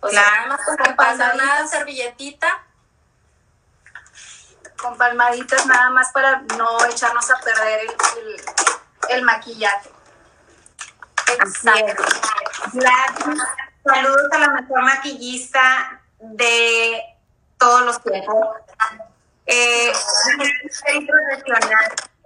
O 0.01 0.09
sea, 0.09 0.23
nada 0.23 0.47
más 0.47 0.61
con 0.67 0.97
pasar 0.97 1.35
una 1.35 1.67
servilletita. 1.67 2.63
Con 4.77 4.97
palmaditas 4.99 5.67
nada 5.67 5.91
más 5.91 6.13
para 6.13 6.43
no 6.59 6.85
echarnos 6.87 7.31
a 7.31 7.37
perder 7.41 7.81
el, 7.81 8.37
el, 9.09 9.23
maquillaje. 9.23 9.91
Exacto. 11.33 12.03
Saludos 13.85 14.29
a 14.33 14.39
la 14.39 14.49
mejor 14.49 14.83
maquillista 14.83 16.03
de 16.19 17.14
todos 17.65 17.83
los 17.83 18.03
tiempos. 18.03 18.37
Eh, 19.47 19.93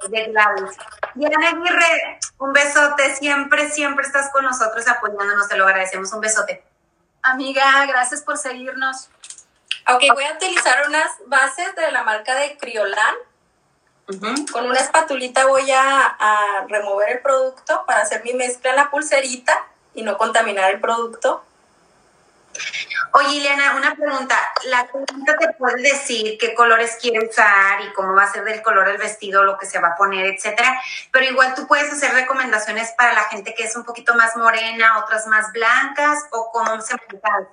de 0.09 0.25
Gladys. 0.27 0.77
Diana 1.15 1.49
Aguirre, 1.49 2.21
un 2.39 2.53
besote, 2.53 3.17
siempre, 3.17 3.71
siempre 3.71 4.07
estás 4.07 4.31
con 4.31 4.45
nosotros 4.45 4.87
apoyándonos, 4.87 5.49
te 5.49 5.57
lo 5.57 5.65
agradecemos, 5.65 6.13
un 6.13 6.21
besote. 6.21 6.63
Amiga, 7.23 7.85
gracias 7.87 8.23
por 8.23 8.39
seguirnos. 8.39 9.11
Ok, 9.89 10.05
voy 10.15 10.25
a 10.25 10.35
utilizar 10.35 10.87
unas 10.87 11.11
bases 11.27 11.75
de 11.75 11.91
la 11.91 12.05
marca 12.05 12.35
de 12.37 12.57
Criolan. 12.59 13.15
Con 14.53 14.67
una 14.67 14.79
espatulita 14.79 15.47
voy 15.47 15.71
a, 15.71 16.07
a, 16.07 16.67
remover 16.69 17.11
el 17.11 17.21
producto 17.21 17.85
para 17.87 18.03
hacer 18.03 18.25
mi 18.25 18.33
mezcla 18.33 18.71
en 18.71 18.77
la 18.77 18.91
pulserita 18.91 19.67
y 19.95 20.03
no 20.03 20.17
contaminar 20.17 20.71
el 20.71 20.81
producto. 20.81 21.45
Oye, 23.13 23.37
Ileana, 23.37 23.77
una 23.77 23.95
pregunta. 23.95 24.37
La 24.65 24.87
clienta 24.87 25.37
te 25.37 25.53
puede 25.55 25.83
decir 25.83 26.37
qué 26.39 26.55
colores 26.55 26.97
quiere 27.01 27.27
usar 27.27 27.81
y 27.83 27.93
cómo 27.93 28.15
va 28.15 28.25
a 28.25 28.33
ser 28.33 28.45
del 28.45 28.63
color 28.63 28.87
del 28.87 28.99
vestido, 28.99 29.45
lo 29.45 29.59
que 29.59 29.67
se 29.67 29.79
va 29.79 29.89
a 29.89 29.97
poner, 29.97 30.27
etcétera. 30.27 30.81
Pero 31.13 31.27
igual 31.27 31.55
tú 31.55 31.67
puedes 31.67 31.93
hacer 31.93 32.13
recomendaciones 32.13 32.93
para 32.97 33.13
la 33.13 33.25
gente 33.25 33.55
que 33.55 33.65
es 33.65 33.77
un 33.77 33.85
poquito 33.85 34.15
más 34.15 34.37
morena, 34.37 34.99
otras 34.99 35.27
más 35.27 35.53
blancas, 35.53 36.19
o 36.33 36.51
cómo 36.53 36.81
se 36.81 36.95
maneja 36.95 37.49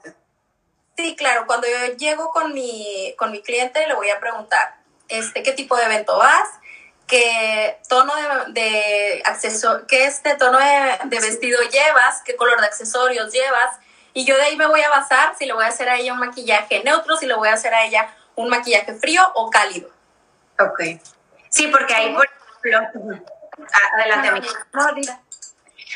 Sí, 0.97 1.15
claro. 1.17 1.45
Cuando 1.45 1.67
yo 1.67 1.95
llego 1.97 2.31
con 2.31 2.53
mi, 2.53 3.13
con 3.17 3.31
mi 3.31 3.41
cliente, 3.41 3.85
le 3.87 3.95
voy 3.95 4.09
a 4.09 4.19
preguntar, 4.19 4.77
este, 5.09 5.43
¿qué 5.43 5.51
tipo 5.51 5.75
de 5.75 5.85
evento 5.85 6.17
vas? 6.17 6.49
qué 7.07 7.79
tono 7.87 8.13
de, 8.15 8.53
de 8.53 9.23
qué 9.87 10.05
este 10.05 10.35
tono 10.35 10.57
de, 10.57 11.19
vestido 11.19 11.59
llevas, 11.61 12.21
qué 12.23 12.35
color 12.35 12.59
de 12.59 12.67
accesorios 12.67 13.31
llevas, 13.31 13.77
y 14.15 14.25
yo 14.25 14.36
de 14.38 14.43
ahí 14.43 14.56
me 14.56 14.65
voy 14.65 14.82
a 14.82 14.89
basar 14.89 15.36
si 15.38 15.45
le 15.45 15.54
voy 15.54 15.65
a 15.65 15.67
hacer 15.67 15.89
a 15.89 15.97
ella 15.97 16.13
un 16.13 16.19
maquillaje 16.19 16.82
neutro, 16.86 17.17
si 17.17 17.25
le 17.25 17.36
voy 17.36 17.49
a 17.49 17.54
hacer 17.54 17.73
a 17.73 17.84
ella 17.86 18.15
un 18.36 18.49
maquillaje 18.49 18.93
frío 18.95 19.21
o 19.36 19.49
cálido. 19.49 19.89
Ok. 20.58 21.01
Sí, 21.49 21.67
porque 21.67 21.93
ahí, 21.93 22.13
por 22.13 22.25
ejemplo, 22.25 22.95
adelante, 23.93 24.49
no, 24.71 24.88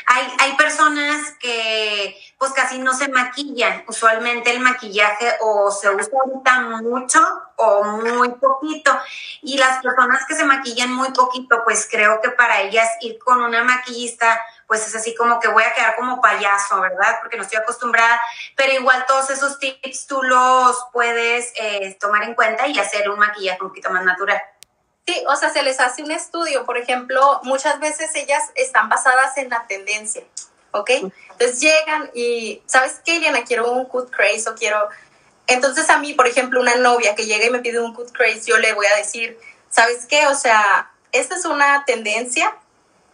hay, 0.06 0.26
hay 0.38 0.56
personas 0.56 1.32
que 1.40 2.16
pues 2.38 2.52
casi 2.52 2.78
no 2.78 2.92
se 2.92 3.08
maquillan. 3.08 3.84
Usualmente 3.88 4.50
el 4.50 4.60
maquillaje 4.60 5.32
o 5.40 5.70
se 5.70 5.88
usa 5.88 6.18
ahorita 6.24 6.60
mucho 6.82 7.20
o 7.56 7.84
muy 7.84 8.30
poquito. 8.32 8.98
Y 9.42 9.56
las 9.56 9.82
personas 9.82 10.26
que 10.26 10.34
se 10.34 10.44
maquillan 10.44 10.92
muy 10.92 11.10
poquito, 11.12 11.62
pues 11.64 11.88
creo 11.90 12.20
que 12.20 12.30
para 12.30 12.60
ellas 12.60 12.88
ir 13.00 13.18
con 13.18 13.40
una 13.40 13.64
maquillista 13.64 14.40
pues 14.70 14.86
es 14.86 14.94
así 14.94 15.16
como 15.16 15.40
que 15.40 15.48
voy 15.48 15.64
a 15.64 15.74
quedar 15.74 15.96
como 15.96 16.20
payaso, 16.20 16.80
¿verdad? 16.80 17.18
Porque 17.20 17.36
no 17.36 17.42
estoy 17.42 17.58
acostumbrada, 17.58 18.20
pero 18.54 18.72
igual 18.72 19.04
todos 19.04 19.28
esos 19.30 19.58
tips 19.58 20.06
tú 20.06 20.22
los 20.22 20.76
puedes 20.92 21.52
eh, 21.56 21.96
tomar 21.98 22.22
en 22.22 22.36
cuenta 22.36 22.68
y 22.68 22.78
hacer 22.78 23.10
un 23.10 23.18
maquillaje 23.18 23.60
un 23.60 23.70
poquito 23.70 23.90
más 23.90 24.04
natural. 24.04 24.40
Sí, 25.08 25.24
o 25.26 25.34
sea, 25.34 25.50
se 25.50 25.64
les 25.64 25.80
hace 25.80 26.04
un 26.04 26.12
estudio, 26.12 26.64
por 26.66 26.78
ejemplo, 26.78 27.40
muchas 27.42 27.80
veces 27.80 28.14
ellas 28.14 28.44
están 28.54 28.88
basadas 28.88 29.36
en 29.38 29.50
la 29.50 29.66
tendencia, 29.66 30.22
¿ok? 30.70 30.90
Entonces 31.32 31.60
llegan 31.60 32.08
y, 32.14 32.62
¿sabes 32.66 33.00
qué, 33.04 33.16
Eliana? 33.16 33.42
Quiero 33.42 33.72
un 33.72 33.86
cut 33.86 34.08
craze 34.12 34.48
o 34.48 34.54
quiero... 34.54 34.88
Entonces 35.48 35.90
a 35.90 35.98
mí, 35.98 36.12
por 36.14 36.28
ejemplo, 36.28 36.60
una 36.60 36.76
novia 36.76 37.16
que 37.16 37.26
llega 37.26 37.44
y 37.44 37.50
me 37.50 37.58
pide 37.58 37.80
un 37.80 37.92
cut 37.92 38.12
craze, 38.12 38.42
yo 38.46 38.56
le 38.58 38.72
voy 38.72 38.86
a 38.86 38.94
decir, 38.94 39.36
¿sabes 39.68 40.06
qué? 40.06 40.28
O 40.28 40.36
sea, 40.36 40.92
esta 41.10 41.34
es 41.34 41.44
una 41.44 41.84
tendencia, 41.86 42.56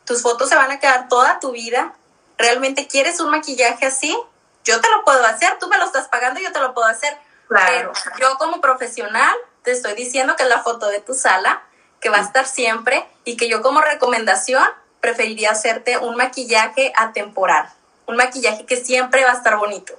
tus 0.07 0.23
fotos 0.23 0.49
se 0.49 0.57
van 0.57 0.71
a 0.71 0.79
quedar 0.79 1.09
toda 1.09 1.39
tu 1.41 1.53
vida. 1.53 1.93
¿Realmente 2.39 2.87
quieres 2.87 3.21
un 3.21 3.31
maquillaje 3.31 3.87
así? 3.87 4.17
Yo 4.65 4.81
te 4.81 4.89
lo 4.89 5.05
puedo 5.05 5.25
hacer, 5.27 5.59
tú 5.59 5.69
me 5.69 5.79
lo 5.79 5.85
estás 5.85 6.09
pagando, 6.09 6.41
yo 6.41 6.53
te 6.53 6.61
lo 6.61 6.73
puedo 6.73 6.87
hacer. 6.87 7.17
Pero 7.49 7.93
yo 8.19 8.39
como 8.39 8.61
profesional 8.61 9.37
te 9.63 9.73
estoy 9.73 9.95
diciendo 9.95 10.37
que 10.37 10.45
es 10.45 10.49
la 10.49 10.63
foto 10.63 10.87
de 10.89 11.01
tu 11.01 11.15
sala, 11.15 11.63
que 12.01 12.09
va 12.09 12.19
a 12.19 12.23
estar 12.23 12.47
siempre 12.47 13.07
y 13.25 13.37
que 13.37 13.49
yo 13.49 13.63
como 13.63 13.81
recomendación 13.81 14.65
preferiría 15.01 15.53
hacerte 15.53 15.99
un 15.99 16.17
maquillaje 16.17 16.93
atemporal, 16.97 17.69
un 18.07 18.17
maquillaje 18.17 18.67
que 18.67 18.77
siempre 18.77 19.25
va 19.25 19.33
a 19.33 19.35
estar 19.35 19.57
bonito. 19.57 19.95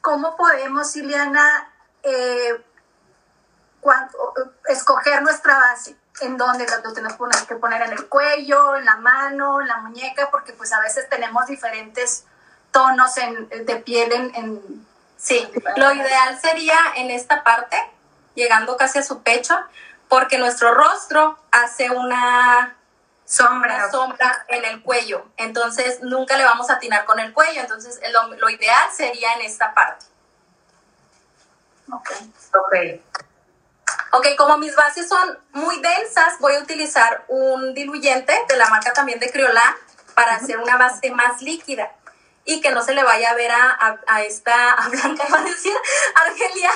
¿Cómo 0.00 0.36
podemos, 0.36 0.94
Ileana, 0.96 1.72
eh, 2.02 2.62
escoger 4.66 5.22
nuestra 5.22 5.58
base? 5.58 5.96
En 6.20 6.36
dónde 6.36 6.66
lo 6.84 6.92
tenemos 6.92 7.16
que 7.48 7.56
poner 7.56 7.82
en 7.82 7.92
el 7.92 8.06
cuello, 8.08 8.76
en 8.76 8.84
la 8.84 8.96
mano, 8.96 9.60
en 9.60 9.68
la 9.68 9.78
muñeca, 9.78 10.30
porque 10.30 10.52
pues 10.52 10.72
a 10.72 10.80
veces 10.80 11.08
tenemos 11.08 11.46
diferentes 11.46 12.24
tonos 12.70 13.14
de 13.14 13.76
piel 13.76 14.12
en, 14.34 14.86
Sí, 15.22 15.48
lo 15.76 15.92
ideal 15.92 16.40
sería 16.40 16.76
en 16.96 17.12
esta 17.12 17.44
parte, 17.44 17.76
llegando 18.34 18.76
casi 18.76 18.98
a 18.98 19.04
su 19.04 19.22
pecho, 19.22 19.56
porque 20.08 20.36
nuestro 20.36 20.74
rostro 20.74 21.38
hace 21.52 21.90
una 21.90 22.74
sombra, 23.24 23.88
sombra 23.92 24.44
en 24.48 24.64
el 24.64 24.82
cuello. 24.82 25.24
Entonces 25.36 26.02
nunca 26.02 26.36
le 26.36 26.44
vamos 26.44 26.70
a 26.70 26.74
atinar 26.74 27.04
con 27.04 27.20
el 27.20 27.32
cuello. 27.32 27.60
Entonces 27.60 28.00
lo, 28.10 28.34
lo 28.34 28.50
ideal 28.50 28.90
sería 28.92 29.34
en 29.34 29.42
esta 29.42 29.72
parte. 29.74 30.06
Ok. 31.92 32.10
Ok. 32.54 32.74
Ok, 34.14 34.26
como 34.36 34.58
mis 34.58 34.76
bases 34.76 35.08
son 35.08 35.38
muy 35.52 35.80
densas, 35.80 36.38
voy 36.38 36.54
a 36.54 36.60
utilizar 36.60 37.24
un 37.28 37.72
diluyente 37.72 38.34
de 38.46 38.56
la 38.56 38.68
marca 38.68 38.92
también 38.92 39.18
de 39.18 39.30
Criolan 39.30 39.74
para 40.14 40.34
hacer 40.34 40.58
una 40.58 40.76
base 40.76 41.10
más 41.12 41.40
líquida 41.40 41.90
y 42.44 42.60
que 42.60 42.72
no 42.72 42.82
se 42.82 42.92
le 42.92 43.04
vaya 43.04 43.30
a 43.30 43.34
ver 43.34 43.50
a, 43.50 44.00
a, 44.06 44.22
esta, 44.22 44.72
a 44.74 44.88
Blanca, 44.90 45.24
a 45.34 45.42
decir, 45.42 45.72
Argelia, 46.14 46.70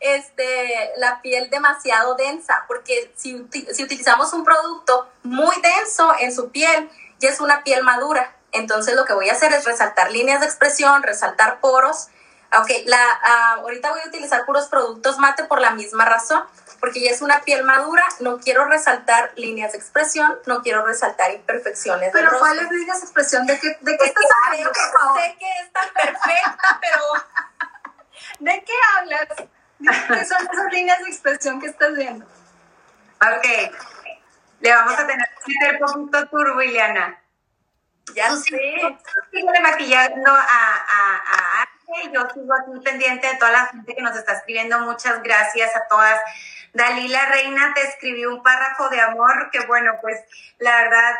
este, 0.00 0.92
la 0.98 1.22
piel 1.22 1.48
demasiado 1.48 2.16
densa, 2.16 2.64
porque 2.68 3.12
si, 3.16 3.46
si 3.72 3.82
utilizamos 3.82 4.34
un 4.34 4.44
producto 4.44 5.08
muy 5.22 5.56
denso 5.62 6.14
en 6.18 6.34
su 6.34 6.50
piel, 6.50 6.90
ya 7.18 7.30
es 7.30 7.40
una 7.40 7.64
piel 7.64 7.82
madura. 7.82 8.36
Entonces 8.52 8.94
lo 8.94 9.06
que 9.06 9.14
voy 9.14 9.30
a 9.30 9.32
hacer 9.32 9.52
es 9.54 9.64
resaltar 9.64 10.12
líneas 10.12 10.40
de 10.40 10.46
expresión, 10.46 11.02
resaltar 11.02 11.60
poros. 11.60 12.08
Ok, 12.60 12.70
la, 12.84 12.98
uh, 13.56 13.60
ahorita 13.62 13.90
voy 13.90 14.00
a 14.04 14.08
utilizar 14.08 14.44
puros 14.44 14.66
productos 14.66 15.18
mate 15.18 15.44
por 15.44 15.60
la 15.60 15.70
misma 15.70 16.04
razón, 16.04 16.44
porque 16.84 17.00
ya 17.00 17.12
es 17.12 17.22
una 17.22 17.40
piel 17.40 17.64
madura, 17.64 18.04
no 18.20 18.38
quiero 18.38 18.66
resaltar 18.66 19.32
líneas 19.36 19.72
de 19.72 19.78
expresión, 19.78 20.38
no 20.44 20.60
quiero 20.60 20.84
resaltar 20.84 21.32
imperfecciones. 21.32 22.10
Pero 22.12 22.38
¿cuáles 22.38 22.70
líneas 22.70 23.00
de 23.00 23.04
expresión? 23.04 23.46
¿De 23.46 23.58
qué, 23.58 23.68
de 23.80 23.96
qué 23.96 24.04
estás 24.04 24.24
hablando? 24.46 24.70
Sé 24.74 25.36
que 25.38 25.46
es 25.62 25.72
tan 25.72 25.88
perfecta, 25.94 26.78
pero... 26.82 27.02
¿De 28.38 28.64
qué 28.66 28.72
hablas? 28.98 29.28
¿Qué 29.78 30.24
son 30.26 30.46
esas 30.52 30.72
líneas 30.72 30.98
de 30.98 31.08
expresión 31.08 31.58
que 31.58 31.68
estás 31.68 31.94
viendo? 31.94 32.26
Ok. 32.26 33.72
Le 34.60 34.70
vamos 34.70 34.98
a 34.98 35.06
tener 35.06 35.26
que 35.26 35.54
meter 35.54 35.78
poquito 35.78 36.28
turbo, 36.28 36.60
Ileana. 36.60 37.18
Ya 38.14 38.36
sé. 38.36 38.98
Sigo 39.32 39.52
maquillando 39.62 40.30
a, 40.30 40.42
a, 40.42 41.62
a 41.62 41.73
yo 42.12 42.22
sigo 42.32 42.54
aquí 42.54 42.80
pendiente 42.84 43.26
de 43.26 43.36
toda 43.36 43.52
la 43.52 43.66
gente 43.66 43.94
que 43.94 44.02
nos 44.02 44.16
está 44.16 44.32
escribiendo. 44.32 44.78
Muchas 44.80 45.22
gracias 45.22 45.74
a 45.76 45.86
todas. 45.88 46.20
Dalila 46.72 47.26
Reina 47.26 47.72
te 47.74 47.82
escribió 47.82 48.34
un 48.34 48.42
párrafo 48.42 48.88
de 48.88 49.00
amor 49.00 49.50
que 49.52 49.60
bueno, 49.66 49.92
pues 50.00 50.20
la 50.58 50.76
verdad, 50.82 51.14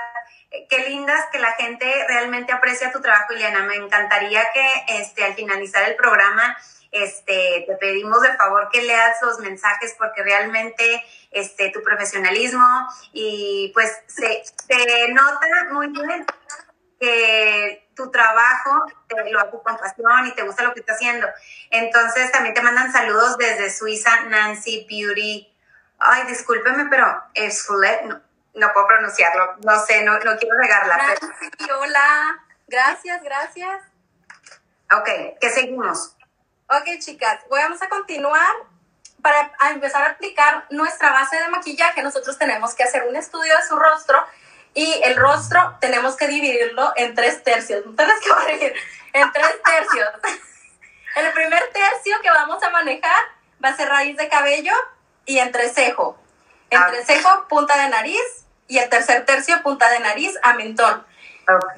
qué 0.69 0.89
lindas 0.89 1.25
que 1.31 1.39
la 1.39 1.53
gente 1.53 1.87
realmente 2.09 2.53
aprecia 2.53 2.93
tu 2.93 3.01
trabajo, 3.01 3.33
Ileana. 3.33 3.65
Me 3.65 3.77
encantaría 3.77 4.45
que 4.53 5.01
este, 5.01 5.25
al 5.25 5.35
finalizar 5.35 5.89
el 5.89 5.97
programa 5.97 6.57
este, 6.95 7.65
te 7.67 7.75
pedimos 7.77 8.23
de 8.23 8.37
favor 8.37 8.69
que 8.73 8.83
leas 8.83 9.21
los 9.23 9.41
mensajes 9.41 9.95
porque 9.99 10.23
realmente 10.23 11.05
este, 11.33 11.71
tu 11.71 11.83
profesionalismo 11.83 12.67
y 13.13 13.73
pues 13.75 14.01
se 14.07 14.45
nota 15.13 15.47
muy 15.73 15.89
bien 15.89 16.25
que 17.01 17.84
tu 17.95 18.11
trabajo 18.11 18.87
te 19.09 19.31
lo 19.31 19.41
hace 19.41 19.51
con 19.51 19.77
pasión 19.77 20.27
y 20.27 20.35
te 20.35 20.43
gusta 20.43 20.63
lo 20.63 20.75
que 20.75 20.81
estás 20.81 20.97
haciendo. 20.97 21.27
Entonces 21.71 22.31
también 22.33 22.55
te 22.55 22.63
mandan 22.63 22.93
saludos 22.93 23.37
desde 23.39 23.71
Suiza, 23.71 24.21
Nancy 24.27 24.87
Beauty. 24.89 25.53
Ay, 25.99 26.25
discúlpeme, 26.25 26.87
pero 26.91 27.23
es 27.35 27.69
no, 28.05 28.21
no 28.55 28.73
puedo 28.73 28.87
pronunciarlo. 28.87 29.57
No 29.65 29.79
sé, 29.85 30.03
no, 30.05 30.19
no 30.19 30.37
quiero 30.37 30.59
regarla. 30.59 30.97
Nancy, 30.97 31.71
hola. 31.79 32.45
Gracias, 32.67 33.23
gracias. 33.23 33.83
Ok, 34.93 35.09
¿qué 35.41 35.51
seguimos? 35.51 36.17
Ok, 36.69 36.99
chicas, 36.99 37.41
vamos 37.51 37.83
a 37.83 37.89
continuar. 37.89 38.55
Para 39.23 39.53
empezar 39.71 40.03
a 40.03 40.11
aplicar 40.11 40.67
nuestra 40.69 41.11
base 41.11 41.37
de 41.37 41.49
maquillaje, 41.49 42.03
nosotros 42.03 42.37
tenemos 42.37 42.75
que 42.75 42.85
hacer 42.85 43.05
un 43.09 43.17
estudio 43.17 43.57
de 43.57 43.63
su 43.63 43.77
rostro 43.77 44.23
y 44.75 45.01
el 45.05 45.17
rostro 45.17 45.77
tenemos 45.81 46.17
que 46.17 46.27
dividirlo 46.27 46.93
en 46.97 47.15
tres 47.15 47.43
tercios. 47.43 47.87
No 47.87 47.95
tienes 47.95 48.21
que 48.21 48.29
corregir, 48.29 48.75
en 49.13 49.33
tres 49.33 49.63
tercios. 49.65 50.09
el 51.17 51.33
primer 51.33 51.71
tercio 51.73 52.21
que 52.21 52.31
vamos 52.31 52.63
a 52.63 52.71
manejar 52.71 53.25
va 53.65 53.71
a 53.71 53.77
ser 53.77 53.89
raíz 53.89 54.17
de 54.17 54.29
cabello 54.29 54.73
y 55.25 55.39
entrecejo. 55.39 56.19
Entrecejo, 56.71 57.29
ah. 57.29 57.47
punta 57.49 57.77
de 57.77 57.89
nariz 57.89 58.45
y 58.67 58.79
el 58.79 58.89
tercer 58.89 59.25
tercio, 59.25 59.63
punta 59.63 59.89
de 59.91 60.01
nariz 60.01 60.37
a 60.43 60.55
mentón. 60.55 61.07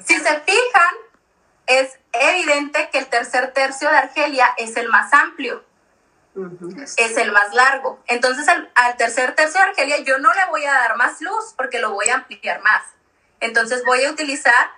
Si 0.05 0.15
se 0.15 0.39
fijan, 0.39 0.95
es 1.67 1.99
evidente 2.13 2.89
que 2.91 2.99
el 2.99 3.07
tercer 3.07 3.53
tercio 3.53 3.89
de 3.89 3.97
Argelia 3.97 4.53
es 4.57 4.75
el 4.77 4.87
más 4.89 5.13
amplio, 5.13 5.63
es 6.97 7.17
el 7.17 7.31
más 7.31 7.53
largo. 7.53 8.01
Entonces 8.07 8.47
al, 8.47 8.97
tercer 8.97 9.35
tercio 9.35 9.59
de 9.59 9.67
Argelia 9.67 9.97
yo 9.99 10.19
no 10.19 10.33
le 10.33 10.45
voy 10.45 10.65
a 10.65 10.73
dar 10.73 10.97
más 10.97 11.21
luz 11.21 11.53
porque 11.55 11.79
lo 11.79 11.91
voy 11.91 12.09
a 12.09 12.15
ampliar 12.15 12.61
más. 12.61 12.83
Entonces 13.39 13.83
voy 13.85 14.03
a 14.03 14.11
utilizar 14.11 14.71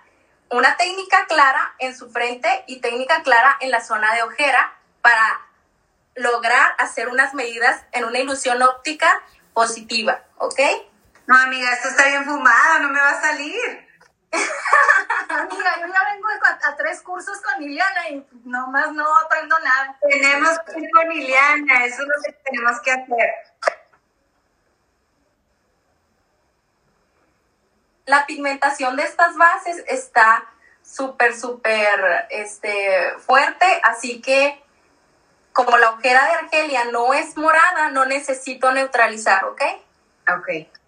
una 0.50 0.78
técnica 0.78 1.26
clara 1.28 1.76
en 1.80 1.96
su 1.96 2.10
frente 2.10 2.64
y 2.68 2.82
técnica 2.82 3.24
clara 3.24 3.58
en 3.60 3.72
la 3.72 3.82
zona 3.82 4.14
de 4.16 4.24
ojera 4.24 4.74
para 5.02 5.42
lograr 6.16 6.76
hacer 6.80 7.08
unas 7.10 7.34
medidas 7.34 7.84
en 7.92 8.06
una 8.06 8.20
ilusión 8.20 8.62
óptica 8.62 9.22
positiva, 9.54 10.24
¿ok? 10.38 10.60
No, 11.28 11.38
amiga, 11.38 11.72
esto 11.74 11.90
está 11.90 12.08
bien 12.08 12.26
fumado, 12.26 12.80
no 12.80 12.90
me 12.90 13.00
va 13.00 13.12
a 13.12 13.22
salir. 13.22 13.89
Amiga, 15.30 15.80
yo 15.80 15.88
ya 15.88 16.04
vengo 16.14 16.28
a, 16.64 16.76
tres 16.76 17.02
cursos 17.02 17.42
con 17.42 17.62
Liliana 17.62 18.10
y 18.10 18.26
nomás 18.44 18.92
no 18.94 19.06
aprendo 19.26 19.58
nada. 19.60 19.98
Tenemos 20.02 20.58
que 20.60 20.80
ir 20.80 20.90
con 20.92 21.10
Liliana, 21.10 21.86
eso 21.86 22.02
es 22.04 22.08
lo 22.08 22.24
que 22.24 22.32
tenemos 22.44 22.82
que 22.82 22.92
hacer. 22.92 23.34
La 28.06 28.26
pigmentación 28.26 28.96
de 28.96 29.04
estas 29.04 29.36
bases 29.36 29.84
está 29.88 30.46
súper, 30.82 31.36
súper 31.36 32.28
este, 32.30 33.14
fuerte, 33.20 33.66
así 33.84 34.22
que 34.22 34.64
como 35.54 35.78
la 35.78 35.92
ojera 35.92 36.26
de 36.26 36.32
Argelia 36.32 36.86
no 36.86 37.14
es 37.14 37.38
morada, 37.38 37.92
no 37.92 38.06
necesito 38.06 38.72
neutralizar, 38.72 39.46
¿ok? 39.46 39.62
Ok 40.34 40.79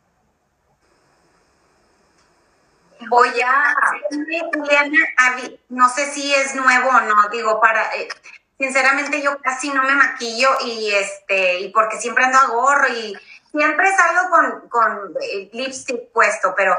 voy 3.10 3.30
a, 3.42 3.74
no 5.70 5.90
sé 5.90 6.12
si 6.12 6.34
es 6.34 6.56
nuevo 6.56 6.90
o 6.90 7.02
no, 7.02 7.30
digo, 7.32 7.60
para, 7.60 7.84
eh, 7.96 8.08
sinceramente 8.58 9.22
yo 9.22 9.40
casi 9.42 9.70
no 9.72 9.84
me 9.84 9.96
maquillo 9.96 10.50
y 10.66 10.92
este, 10.94 11.60
y 11.60 11.70
porque 11.70 11.98
siempre 11.98 12.26
ando 12.26 12.38
a 12.38 12.48
gorro 12.48 12.88
y 12.90 13.18
siempre 13.52 13.90
salgo 13.96 14.30
con, 14.30 14.70
con 14.70 15.14
eh, 15.22 15.50
lipstick 15.52 16.12
puesto, 16.12 16.54
pero 16.56 16.78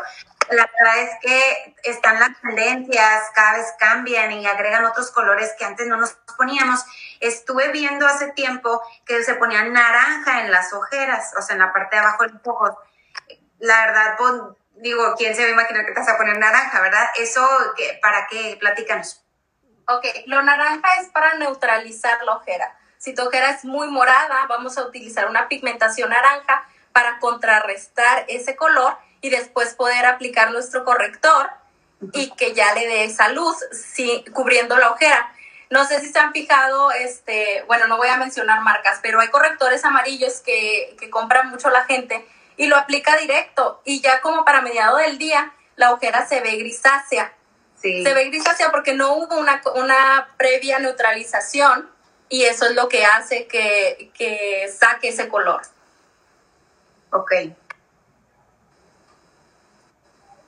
la 0.51 0.69
verdad 0.79 0.99
es 0.99 1.11
que 1.21 1.75
están 1.85 2.19
las 2.19 2.41
tendencias, 2.41 3.23
cada 3.35 3.59
vez 3.59 3.67
cambian 3.79 4.33
y 4.33 4.47
agregan 4.47 4.85
otros 4.85 5.11
colores 5.11 5.53
que 5.59 5.65
antes 5.65 5.87
no 5.87 5.97
nos 5.97 6.13
poníamos. 6.37 6.85
Estuve 7.21 7.71
viendo 7.73 8.07
hace 8.07 8.33
tiempo 8.33 8.83
que 9.07 9.23
se 9.25 9.35
ponían 9.35 9.73
naranja 9.73 10.43
en 10.43 10.51
las 10.51 10.73
ojeras, 10.73 11.33
o 11.39 11.43
sea, 11.43 11.55
en 11.55 11.61
la 11.61 11.73
parte 11.73 11.97
de 11.97 12.03
abajo 12.03 12.25
del 12.25 12.41
ojo. 12.45 12.79
La 13.59 13.87
verdad, 13.87 14.15
pues, 14.19 14.33
digo, 14.83 15.15
¿quién 15.17 15.35
se 15.35 15.43
va 15.43 15.49
a 15.49 15.53
imaginar 15.53 15.87
que 15.87 15.93
te 15.93 16.01
vas 16.01 16.09
a 16.09 16.19
poner 16.19 16.39
naranja, 16.39 16.81
verdad? 16.81 17.09
¿Eso 17.17 17.47
para 18.03 18.27
qué? 18.27 18.57
Platícanos. 18.59 19.23
Ok, 19.89 20.05
lo 20.27 20.43
naranja 20.43 20.89
es 21.01 21.09
para 21.09 21.35
neutralizar 21.35 22.23
la 22.25 22.37
ojera. 22.37 22.77
Si 22.99 23.15
tu 23.15 23.23
ojera 23.23 23.51
es 23.51 23.65
muy 23.65 23.89
morada, 23.89 24.47
vamos 24.49 24.79
a 24.79 24.83
utilizar 24.83 25.29
una 25.29 25.49
pigmentación 25.49 26.11
naranja 26.11 26.67
para 26.93 27.19
contrarrestar 27.19 28.25
ese 28.29 28.57
color 28.57 28.97
y 29.21 29.31
después 29.31 29.75
poder 29.75 30.05
aplicar 30.07 30.51
nuestro 30.51 30.85
corrector 30.85 31.51
y 32.13 32.31
que 32.33 32.53
ya 32.53 32.75
le 32.75 32.87
dé 32.87 33.05
esa 33.05 33.29
luz 33.29 33.57
cubriendo 34.33 34.77
la 34.77 34.91
ojera. 34.91 35.33
No 35.71 35.87
sé 35.87 36.01
si 36.01 36.13
se 36.13 36.19
han 36.19 36.33
fijado, 36.33 36.91
este, 36.93 37.65
bueno, 37.67 37.87
no 37.87 37.97
voy 37.97 38.09
a 38.09 38.19
mencionar 38.19 38.61
marcas, 38.61 38.99
pero 39.03 39.21
hay 39.21 39.29
correctores 39.29 39.85
amarillos 39.85 40.41
que, 40.41 40.97
que 40.99 41.09
compran 41.09 41.49
mucho 41.51 41.71
la 41.71 41.85
gente 41.85 42.27
y 42.63 42.69
lo 42.69 42.77
aplica 42.77 43.17
directo 43.17 43.83
y 43.85 44.01
ya 44.01 44.21
como 44.21 44.45
para 44.45 44.61
mediado 44.61 44.99
del 44.99 45.19
día 45.19 45.53
la 45.75 45.93
ojera 45.93 46.29
se 46.29 46.41
ve 46.41 46.55
grisácea. 46.59 47.33
Se 47.75 48.15
ve 48.15 48.27
grisácea 48.27 48.71
porque 48.71 48.95
no 48.95 49.15
hubo 49.15 49.37
una, 49.37 49.61
una, 49.75 50.29
previa 50.37 50.79
neutralización 50.79 51.91
y 52.29 52.45
eso 52.45 52.67
es 52.67 52.77
lo 52.77 52.89
que 52.89 53.05
hace 53.05 53.49
que, 53.49 54.13
que 54.15 54.73
saque 54.73 55.09
ese 55.09 55.29
color. 55.29 55.63
Ok. 57.11 57.33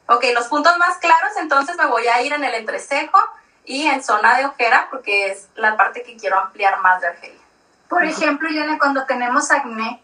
Ok, 0.06 0.24
los 0.34 0.46
puntos 0.46 0.78
más 0.78 0.98
claros, 0.98 1.32
entonces 1.38 1.76
me 1.76 1.86
voy 1.86 2.06
a 2.06 2.22
ir 2.22 2.32
en 2.32 2.44
el 2.44 2.54
entrecejo 2.54 3.18
y 3.64 3.88
en 3.88 4.04
zona 4.04 4.38
de 4.38 4.46
ojera 4.46 4.86
porque 4.88 5.32
es 5.32 5.48
la 5.56 5.76
parte 5.76 6.04
que 6.04 6.16
quiero 6.16 6.38
ampliar 6.38 6.78
más 6.78 7.00
de 7.00 7.08
Argelia. 7.08 7.42
Por 7.88 8.04
ejemplo, 8.04 8.48
Yone, 8.48 8.78
cuando 8.78 9.04
tenemos 9.04 9.50
acné, 9.50 10.03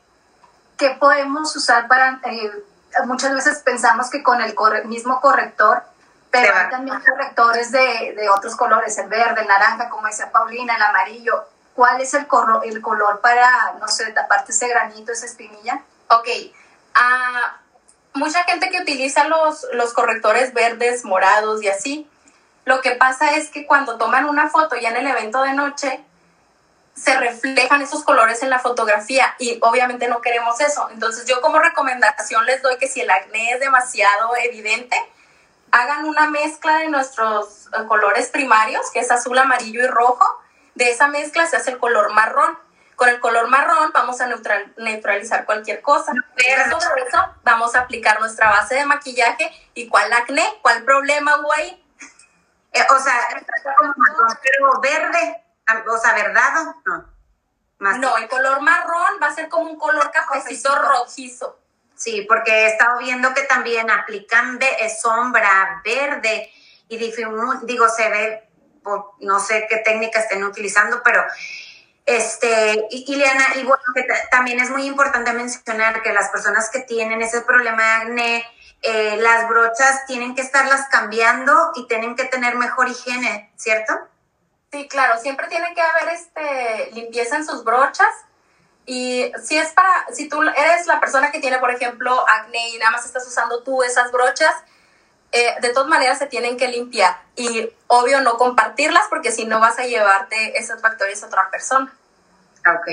¿qué 0.80 0.96
podemos 0.98 1.54
usar 1.54 1.86
para, 1.88 2.20
eh, 2.24 2.50
muchas 3.04 3.34
veces 3.34 3.58
pensamos 3.58 4.08
que 4.08 4.22
con 4.22 4.40
el 4.40 4.54
mismo 4.86 5.20
corrector, 5.20 5.82
pero 6.30 6.56
hay 6.56 6.70
también 6.70 6.98
correctores 7.00 7.70
de, 7.70 8.14
de, 8.16 8.30
otros 8.30 8.56
colores, 8.56 8.96
el 8.96 9.08
verde, 9.08 9.42
el 9.42 9.46
naranja, 9.46 9.90
como 9.90 10.06
decía 10.06 10.32
Paulina, 10.32 10.76
el 10.76 10.82
amarillo. 10.82 11.44
¿Cuál 11.74 12.00
es 12.00 12.14
el, 12.14 12.26
el 12.64 12.80
color 12.80 13.20
para, 13.20 13.74
no 13.78 13.88
sé, 13.88 14.10
taparte 14.12 14.52
ese 14.52 14.68
granito, 14.68 15.12
esa 15.12 15.26
espinilla? 15.26 15.82
Ok. 16.08 16.28
Uh, 16.94 18.18
mucha 18.18 18.44
gente 18.44 18.70
que 18.70 18.80
utiliza 18.80 19.28
los, 19.28 19.66
los 19.74 19.92
correctores 19.92 20.54
verdes, 20.54 21.04
morados 21.04 21.62
y 21.62 21.68
así, 21.68 22.10
lo 22.64 22.80
que 22.80 22.92
pasa 22.92 23.32
es 23.32 23.50
que 23.50 23.66
cuando 23.66 23.98
toman 23.98 24.26
una 24.26 24.48
foto 24.48 24.76
ya 24.76 24.90
en 24.90 24.96
el 24.96 25.06
evento 25.06 25.42
de 25.42 25.52
noche, 25.52 26.04
se 26.94 27.18
reflejan 27.18 27.82
esos 27.82 28.04
colores 28.04 28.42
en 28.42 28.50
la 28.50 28.58
fotografía 28.58 29.34
y 29.38 29.58
obviamente 29.62 30.08
no 30.08 30.20
queremos 30.20 30.60
eso. 30.60 30.88
Entonces 30.90 31.26
yo 31.26 31.40
como 31.40 31.58
recomendación 31.58 32.44
les 32.46 32.62
doy 32.62 32.76
que 32.78 32.88
si 32.88 33.00
el 33.00 33.10
acné 33.10 33.52
es 33.52 33.60
demasiado 33.60 34.36
evidente, 34.36 34.96
hagan 35.70 36.04
una 36.04 36.28
mezcla 36.28 36.78
de 36.78 36.88
nuestros 36.88 37.68
eh, 37.68 37.86
colores 37.86 38.28
primarios, 38.28 38.90
que 38.92 39.00
es 39.00 39.10
azul, 39.10 39.38
amarillo 39.38 39.82
y 39.82 39.86
rojo. 39.86 40.26
De 40.74 40.90
esa 40.90 41.08
mezcla 41.08 41.46
se 41.46 41.56
hace 41.56 41.70
el 41.70 41.78
color 41.78 42.12
marrón. 42.12 42.58
Con 42.96 43.08
el 43.08 43.18
color 43.18 43.48
marrón 43.48 43.90
vamos 43.94 44.20
a 44.20 44.26
neutralizar 44.76 45.46
cualquier 45.46 45.80
cosa. 45.80 46.12
Pero 46.36 46.80
sobre 46.80 47.02
eso 47.02 47.18
vamos 47.42 47.74
a 47.74 47.80
aplicar 47.80 48.20
nuestra 48.20 48.50
base 48.50 48.74
de 48.74 48.84
maquillaje. 48.84 49.50
¿Y 49.74 49.88
cuál 49.88 50.12
acné? 50.12 50.44
¿Cuál 50.60 50.84
problema 50.84 51.38
hubo 51.38 51.52
ahí? 51.52 51.82
Eh, 52.72 52.86
o 52.94 52.98
sea, 53.00 53.14
pero 54.42 54.80
verde, 54.80 55.39
verdado, 56.14 56.76
no. 56.84 57.98
no, 57.98 58.16
el 58.18 58.28
color 58.28 58.60
marrón 58.60 59.18
va 59.22 59.28
a 59.28 59.34
ser 59.34 59.48
como 59.48 59.70
un 59.70 59.78
color 59.78 60.10
cafecito 60.10 60.74
rojizo. 60.74 61.58
Sí, 61.94 62.24
porque 62.28 62.50
he 62.50 62.66
estado 62.68 62.98
viendo 62.98 63.34
que 63.34 63.42
también 63.42 63.90
aplican 63.90 64.58
eh, 64.62 64.88
sombra 64.88 65.82
verde 65.84 66.50
y 66.88 66.96
digo, 66.96 67.88
se 67.88 68.08
ve, 68.08 68.48
no 69.20 69.38
sé 69.38 69.66
qué 69.68 69.76
técnica 69.78 70.20
estén 70.20 70.42
utilizando, 70.42 71.02
pero 71.04 71.22
este, 72.06 72.88
y, 72.90 73.14
Liana, 73.14 73.44
y 73.54 73.62
bueno, 73.62 73.82
también 74.32 74.58
es 74.58 74.70
muy 74.70 74.84
importante 74.86 75.32
mencionar 75.32 76.02
que 76.02 76.12
las 76.12 76.30
personas 76.30 76.68
que 76.70 76.80
tienen 76.80 77.22
ese 77.22 77.42
problema 77.42 77.82
de 77.82 77.90
acné, 77.90 78.44
eh, 78.82 79.16
las 79.18 79.48
brochas 79.48 80.06
tienen 80.06 80.34
que 80.34 80.42
estarlas 80.42 80.88
cambiando 80.90 81.70
y 81.76 81.86
tienen 81.86 82.16
que 82.16 82.24
tener 82.24 82.56
mejor 82.56 82.88
higiene, 82.88 83.52
¿cierto? 83.56 83.94
Sí, 84.72 84.86
claro, 84.88 85.18
siempre 85.18 85.48
tiene 85.48 85.74
que 85.74 85.80
haber 85.80 86.08
este, 86.10 86.90
limpieza 86.92 87.36
en 87.36 87.44
sus 87.44 87.64
brochas 87.64 88.14
y 88.86 89.32
si 89.42 89.56
es 89.56 89.72
para, 89.72 90.06
si 90.12 90.28
tú 90.28 90.42
eres 90.42 90.86
la 90.86 91.00
persona 91.00 91.30
que 91.30 91.40
tiene, 91.40 91.58
por 91.58 91.70
ejemplo, 91.70 92.24
acné 92.28 92.70
y 92.70 92.78
nada 92.78 92.92
más 92.92 93.04
estás 93.04 93.26
usando 93.26 93.62
tú 93.62 93.82
esas 93.82 94.10
brochas, 94.10 94.54
eh, 95.32 95.54
de 95.60 95.68
todas 95.70 95.88
maneras 95.88 96.18
se 96.18 96.26
tienen 96.26 96.56
que 96.56 96.68
limpiar. 96.68 97.22
Y 97.36 97.70
obvio 97.86 98.20
no 98.20 98.36
compartirlas 98.36 99.04
porque 99.08 99.30
si 99.30 99.44
no 99.44 99.60
vas 99.60 99.78
a 99.78 99.84
llevarte 99.84 100.58
esos 100.58 100.80
factores 100.80 101.22
a 101.22 101.26
otra 101.26 101.50
persona. 101.50 101.92
Ok. 102.66 102.88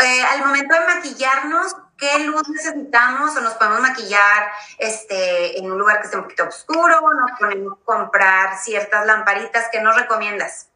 Eh, 0.00 0.22
al 0.30 0.40
momento 0.40 0.74
de 0.74 0.80
maquillarnos, 0.86 1.76
¿qué 2.00 2.20
luz 2.20 2.48
necesitamos? 2.48 3.36
¿O 3.36 3.40
nos 3.40 3.54
podemos 3.54 3.80
maquillar 3.80 4.50
este, 4.78 5.58
en 5.58 5.70
un 5.70 5.78
lugar 5.78 6.00
que 6.00 6.06
esté 6.06 6.16
un 6.16 6.24
poquito 6.24 6.48
oscuro? 6.48 6.98
¿O 6.98 7.14
nos 7.14 7.38
podemos 7.38 7.78
comprar 7.84 8.58
ciertas 8.58 9.06
lamparitas? 9.06 9.68
¿Qué 9.70 9.80
nos 9.80 9.96
recomiendas? 9.96 10.70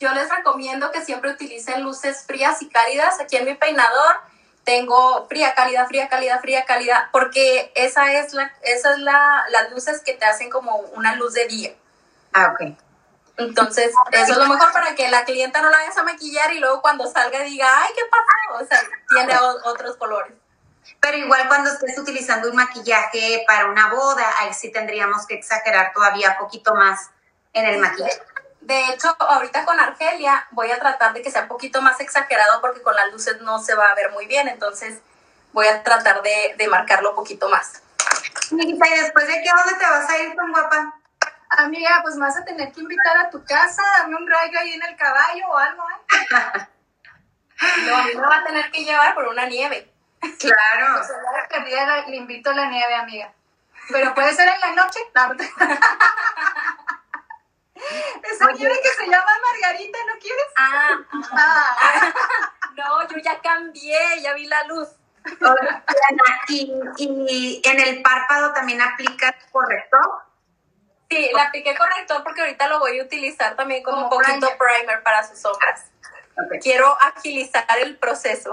yo 0.00 0.12
les 0.12 0.28
recomiendo 0.30 0.90
que 0.92 1.04
siempre 1.04 1.32
utilicen 1.32 1.82
luces 1.82 2.24
frías 2.26 2.62
y 2.62 2.68
cálidas. 2.68 3.20
Aquí 3.20 3.36
en 3.36 3.46
mi 3.46 3.54
peinador 3.54 4.16
tengo 4.64 5.26
fría, 5.28 5.54
cálida, 5.54 5.86
fría, 5.86 6.08
cálida, 6.08 6.38
fría, 6.38 6.64
cálida, 6.64 7.08
porque 7.12 7.72
esa 7.74 8.12
es 8.12 8.32
la, 8.32 8.52
esa 8.62 8.92
es 8.92 8.98
la, 8.98 9.44
las 9.50 9.70
luces 9.72 10.02
que 10.02 10.14
te 10.14 10.24
hacen 10.24 10.50
como 10.50 10.76
una 10.94 11.16
luz 11.16 11.34
de 11.34 11.46
día. 11.46 11.74
Ah, 12.32 12.52
ok. 12.52 12.76
Entonces, 13.38 13.92
eso 14.10 14.32
es 14.32 14.36
lo 14.36 14.48
mejor 14.48 14.72
para 14.72 14.94
que 14.96 15.08
la 15.08 15.24
clienta 15.24 15.62
no 15.62 15.70
la 15.70 15.78
vayas 15.78 15.96
a 15.96 16.02
maquillar 16.02 16.52
y 16.52 16.58
luego 16.58 16.82
cuando 16.82 17.06
salga 17.10 17.40
diga, 17.40 17.66
ay, 17.82 17.90
¿qué 17.94 18.02
pasó? 18.10 18.64
O 18.64 18.66
sea, 18.66 18.80
tiene 19.08 19.34
otros 19.64 19.96
colores. 19.96 20.32
Pero 21.00 21.16
igual 21.18 21.46
cuando 21.46 21.70
estés 21.70 21.96
utilizando 21.98 22.50
un 22.50 22.56
maquillaje 22.56 23.44
para 23.46 23.66
una 23.66 23.90
boda, 23.90 24.26
ahí 24.40 24.52
sí 24.52 24.72
tendríamos 24.72 25.26
que 25.26 25.34
exagerar 25.34 25.92
todavía 25.92 26.30
un 26.32 26.38
poquito 26.38 26.74
más 26.74 27.10
en 27.52 27.66
el 27.66 27.78
maquillaje. 27.78 28.20
De 28.60 28.88
hecho, 28.88 29.14
ahorita 29.18 29.64
con 29.64 29.78
Argelia 29.78 30.48
voy 30.50 30.72
a 30.72 30.80
tratar 30.80 31.12
de 31.12 31.22
que 31.22 31.30
sea 31.30 31.42
un 31.42 31.48
poquito 31.48 31.80
más 31.80 32.00
exagerado 32.00 32.60
porque 32.60 32.82
con 32.82 32.94
las 32.96 33.12
luces 33.12 33.40
no 33.40 33.60
se 33.60 33.74
va 33.74 33.88
a 33.88 33.94
ver 33.94 34.10
muy 34.10 34.26
bien, 34.26 34.48
entonces 34.48 34.98
voy 35.52 35.66
a 35.68 35.82
tratar 35.84 36.22
de, 36.22 36.56
de 36.58 36.68
marcarlo 36.68 37.10
un 37.10 37.16
poquito 37.16 37.48
más. 37.48 37.82
¿y 38.50 38.78
después 38.78 39.26
de 39.26 39.42
qué, 39.42 39.50
dónde 39.56 39.78
te 39.78 39.90
vas 39.90 40.10
a 40.10 40.18
ir 40.18 40.34
tan 40.34 40.50
guapa? 40.50 40.97
Amiga, 41.50 42.00
pues 42.02 42.16
me 42.16 42.26
vas 42.26 42.36
a 42.36 42.44
tener 42.44 42.72
que 42.72 42.80
invitar 42.80 43.16
a 43.16 43.30
tu 43.30 43.42
casa, 43.44 43.82
darme 43.98 44.16
un 44.16 44.28
rayo 44.28 44.58
ahí 44.58 44.74
en 44.74 44.82
el 44.82 44.96
caballo 44.96 45.48
o 45.48 45.56
algo, 45.56 45.82
¿eh? 45.90 45.94
no, 47.86 47.96
a 47.96 48.02
mí 48.04 48.14
me 48.14 48.20
va 48.20 48.36
a 48.36 48.44
tener 48.44 48.70
que 48.70 48.84
llevar 48.84 49.14
por 49.14 49.28
una 49.28 49.46
nieve. 49.46 49.90
Claro. 50.38 51.02
Pues 51.48 52.08
le 52.08 52.16
invito 52.16 52.50
a 52.50 52.54
la 52.54 52.66
nieve, 52.66 52.94
amiga. 52.94 53.32
Pero 53.90 54.14
puede 54.14 54.34
ser 54.34 54.48
en 54.48 54.60
la 54.60 54.72
noche. 54.82 55.00
Esa 58.22 58.52
nieve 58.52 58.80
que 58.82 58.88
se 58.88 59.06
llama 59.06 59.30
Margarita, 59.42 59.98
¿no 60.06 60.18
quieres? 60.20 60.46
Ah, 60.56 60.98
ah. 61.32 62.12
no, 62.76 63.08
yo 63.08 63.16
ya 63.18 63.40
cambié, 63.40 64.20
ya 64.22 64.34
vi 64.34 64.46
la 64.46 64.64
luz. 64.64 64.88
y, 66.48 67.60
en 67.64 67.80
el 67.80 68.02
párpado 68.02 68.52
también 68.52 68.82
aplicas 68.82 69.34
corrector. 69.50 70.27
Sí, 71.10 71.30
le 71.34 71.40
apliqué 71.40 71.74
corrector 71.74 72.22
porque 72.22 72.42
ahorita 72.42 72.68
lo 72.68 72.80
voy 72.80 72.98
a 72.98 73.02
utilizar 73.02 73.56
también 73.56 73.82
como, 73.82 74.04
un 74.04 74.10
poquito 74.10 74.48
primer. 74.58 75.02
para 75.02 75.26
sus 75.26 75.38
sombras. 75.38 75.84
Quiero 76.60 76.96
agilizar 77.00 77.66
el 77.80 77.96
proceso. 77.96 78.52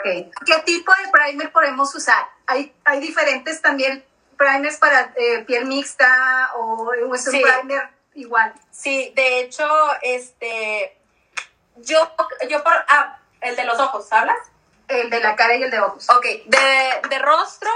Okay. 0.00 0.30
¿Qué 0.44 0.58
tipo 0.66 0.92
de 0.92 1.10
primer 1.10 1.50
podemos 1.50 1.94
usar? 1.94 2.26
Hay, 2.46 2.74
hay 2.84 3.00
diferentes 3.00 3.62
también 3.62 4.04
primers 4.36 4.76
para 4.76 5.12
eh, 5.16 5.44
piel 5.46 5.64
mixta 5.64 6.52
o 6.56 6.92
es 6.92 7.26
un 7.26 7.42
primer 7.42 7.88
igual. 8.14 8.52
Sí, 8.70 9.12
de 9.16 9.40
hecho, 9.40 9.66
este, 10.02 10.96
yo, 11.76 12.10
yo 12.48 12.62
por, 12.62 12.72
ah, 12.88 13.18
el 13.40 13.56
de 13.56 13.64
los 13.64 13.78
ojos, 13.78 14.12
¿hablas? 14.12 14.38
El 14.88 15.10
de 15.10 15.20
la 15.20 15.36
cara 15.36 15.56
y 15.56 15.62
el 15.62 15.70
de 15.70 15.80
ojos. 15.80 16.08
Ok, 16.10 16.24
de, 16.46 17.08
de 17.08 17.18
rostro, 17.18 17.70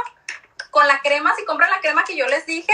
con 0.70 0.86
la 0.86 1.00
crema, 1.00 1.34
si 1.36 1.44
compran 1.44 1.70
la 1.70 1.80
crema 1.80 2.04
que 2.04 2.16
yo 2.16 2.26
les 2.26 2.46
dije, 2.46 2.72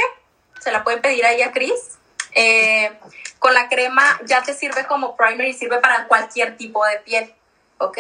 se 0.61 0.73
la 0.73 0.85
pueden 0.85 1.01
pedir 1.01 1.25
ahí 1.25 1.43
a 1.43 1.53
Chris. 1.53 1.99
Eh, 2.33 2.99
con 3.39 3.55
la 3.55 3.69
crema 3.69 4.21
ya 4.25 4.43
te 4.43 4.53
sirve 4.55 4.87
como 4.87 5.17
primer 5.17 5.49
y 5.49 5.55
sirve 5.55 5.79
para 5.79 6.07
cualquier 6.07 6.57
tipo 6.57 6.85
de 6.85 6.99
piel, 6.99 7.35
¿ok? 7.79 7.99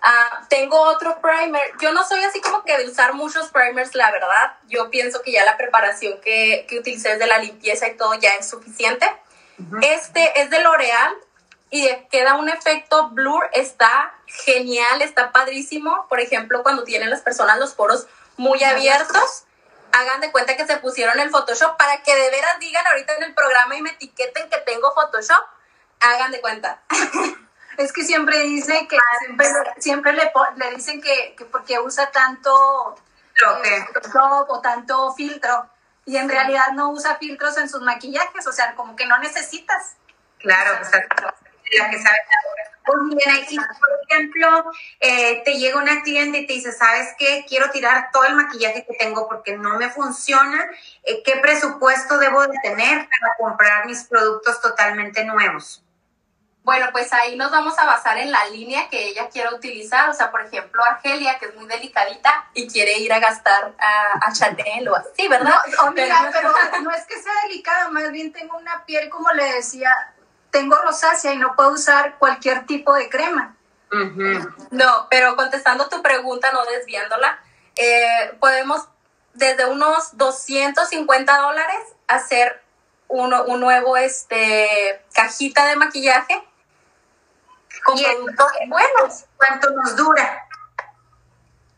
Ah, 0.00 0.46
tengo 0.48 0.80
otro 0.80 1.20
primer. 1.20 1.72
Yo 1.80 1.92
no 1.92 2.04
soy 2.06 2.22
así 2.22 2.40
como 2.40 2.62
que 2.62 2.76
de 2.78 2.86
usar 2.86 3.14
muchos 3.14 3.48
primers, 3.48 3.94
la 3.94 4.10
verdad. 4.12 4.56
Yo 4.68 4.90
pienso 4.90 5.22
que 5.22 5.32
ya 5.32 5.44
la 5.44 5.56
preparación 5.56 6.20
que, 6.20 6.66
que 6.68 6.78
utilicé 6.78 7.16
de 7.18 7.26
la 7.26 7.38
limpieza 7.38 7.88
y 7.88 7.96
todo 7.96 8.14
ya 8.14 8.30
es 8.34 8.48
suficiente. 8.48 9.10
Este 9.82 10.40
es 10.40 10.50
de 10.50 10.60
L'Oreal 10.60 11.16
y 11.70 11.88
queda 12.10 12.36
un 12.36 12.48
efecto 12.48 13.10
blur. 13.10 13.48
Está 13.52 14.14
genial, 14.26 15.02
está 15.02 15.32
padrísimo. 15.32 16.06
Por 16.08 16.20
ejemplo, 16.20 16.62
cuando 16.62 16.84
tienen 16.84 17.10
las 17.10 17.22
personas 17.22 17.58
los 17.58 17.74
poros 17.74 18.06
muy 18.36 18.62
abiertos, 18.62 19.44
hagan 19.92 20.20
de 20.20 20.32
cuenta 20.32 20.56
que 20.56 20.66
se 20.66 20.76
pusieron 20.78 21.18
el 21.20 21.30
Photoshop 21.30 21.76
para 21.76 22.02
que 22.02 22.14
de 22.14 22.30
veras 22.30 22.58
digan 22.60 22.86
ahorita 22.86 23.16
en 23.16 23.24
el 23.24 23.34
programa 23.34 23.76
y 23.76 23.82
me 23.82 23.90
etiqueten 23.90 24.48
que 24.48 24.58
tengo 24.58 24.92
Photoshop. 24.94 25.44
Hagan 26.00 26.32
de 26.32 26.40
cuenta. 26.40 26.82
Es 27.78 27.92
que 27.92 28.02
siempre 28.02 28.40
dice 28.40 28.88
que 28.88 28.98
siempre, 29.20 29.46
siempre 29.78 30.12
le, 30.12 30.32
le 30.56 30.70
dicen 30.74 31.00
que, 31.00 31.36
que, 31.38 31.44
porque 31.44 31.78
usa 31.78 32.10
tanto 32.10 32.96
eh, 33.40 33.86
o 34.48 34.60
tanto 34.60 35.14
filtro 35.14 35.70
y 36.04 36.16
en 36.16 36.28
realidad 36.28 36.72
no 36.74 36.90
usa 36.90 37.18
filtros 37.18 37.56
en 37.56 37.68
sus 37.68 37.82
maquillajes, 37.82 38.46
o 38.48 38.52
sea, 38.52 38.74
como 38.74 38.96
que 38.96 39.06
no 39.06 39.16
necesitas. 39.18 39.94
Claro, 40.38 40.80
o 40.80 40.84
sea, 40.84 41.06
la 41.78 41.90
que 41.90 42.02
sabe 42.02 42.18
bien, 43.04 43.42
aquí, 43.42 43.56
por 43.56 43.98
ejemplo, 44.08 44.70
eh, 45.00 45.42
te 45.44 45.54
llega 45.54 45.78
una 45.80 46.02
cliente 46.02 46.38
y 46.38 46.46
te 46.46 46.54
dice, 46.54 46.72
¿sabes 46.72 47.14
qué? 47.18 47.44
Quiero 47.48 47.70
tirar 47.70 48.10
todo 48.12 48.24
el 48.24 48.34
maquillaje 48.34 48.84
que 48.86 48.94
tengo 48.94 49.28
porque 49.28 49.56
no 49.56 49.78
me 49.78 49.90
funciona. 49.90 50.70
Eh, 51.02 51.22
¿Qué 51.24 51.36
presupuesto 51.36 52.18
debo 52.18 52.42
de 52.42 52.56
tener 52.62 53.08
para 53.08 53.34
comprar 53.38 53.86
mis 53.86 54.04
productos 54.04 54.60
totalmente 54.60 55.24
nuevos? 55.24 55.82
Bueno, 56.68 56.88
pues 56.92 57.10
ahí 57.14 57.34
nos 57.34 57.50
vamos 57.50 57.78
a 57.78 57.86
basar 57.86 58.18
en 58.18 58.30
la 58.30 58.44
línea 58.50 58.90
que 58.90 59.08
ella 59.08 59.30
quiera 59.30 59.54
utilizar. 59.54 60.10
O 60.10 60.12
sea, 60.12 60.30
por 60.30 60.42
ejemplo, 60.42 60.84
Argelia, 60.84 61.38
que 61.38 61.46
es 61.46 61.54
muy 61.54 61.66
delicadita 61.66 62.50
y 62.52 62.68
quiere 62.68 62.98
ir 62.98 63.10
a 63.10 63.20
gastar 63.20 63.72
a, 63.78 64.30
Chanel 64.34 64.86
o 64.86 64.94
así, 64.94 65.28
¿verdad? 65.28 65.54
No, 65.78 65.94
pero, 65.94 66.14
no 66.82 66.90
es 66.90 67.06
que 67.06 67.22
sea 67.22 67.32
delicada, 67.44 67.88
más 67.88 68.12
bien 68.12 68.34
tengo 68.34 68.58
una 68.58 68.84
piel, 68.84 69.08
como 69.08 69.32
le 69.32 69.54
decía, 69.54 69.90
tengo 70.58 70.74
rosácea 70.74 71.32
y 71.32 71.38
no 71.38 71.54
puedo 71.54 71.70
usar 71.70 72.18
cualquier 72.18 72.66
tipo 72.66 72.92
de 72.92 73.08
crema. 73.08 73.54
No, 74.70 75.06
pero 75.08 75.36
contestando 75.36 75.88
tu 75.88 76.02
pregunta, 76.02 76.50
no 76.52 76.64
desviándola, 76.64 77.38
eh, 77.76 78.36
podemos 78.40 78.88
desde 79.34 79.66
unos 79.66 80.16
250 80.16 81.38
dólares 81.38 81.78
hacer 82.08 82.60
uno, 83.06 83.44
un 83.44 83.60
nuevo 83.60 83.96
este, 83.96 85.00
cajita 85.14 85.66
de 85.66 85.76
maquillaje 85.76 86.42
con 87.84 87.96
productos 87.96 88.46
buenos. 88.66 89.24
¿Cuánto 89.36 89.70
nos 89.70 89.94
dura? 89.94 90.44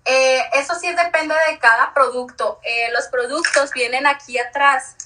Eh, 0.07 0.43
eso 0.55 0.75
sí 0.75 0.91
depende 0.95 1.35
de 1.51 1.59
cada 1.59 1.93
producto. 1.93 2.59
Eh, 2.63 2.91
los 2.93 3.09
productos 3.09 3.73
vienen 3.73 4.07
aquí 4.07 4.39
atrás. 4.39 4.97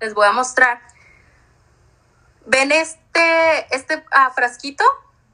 Les 0.00 0.14
voy 0.14 0.26
a 0.26 0.32
mostrar. 0.32 0.95
¿Ven 2.46 2.72
este, 2.72 3.74
este 3.74 4.04
ah, 4.12 4.32
frasquito? 4.34 4.84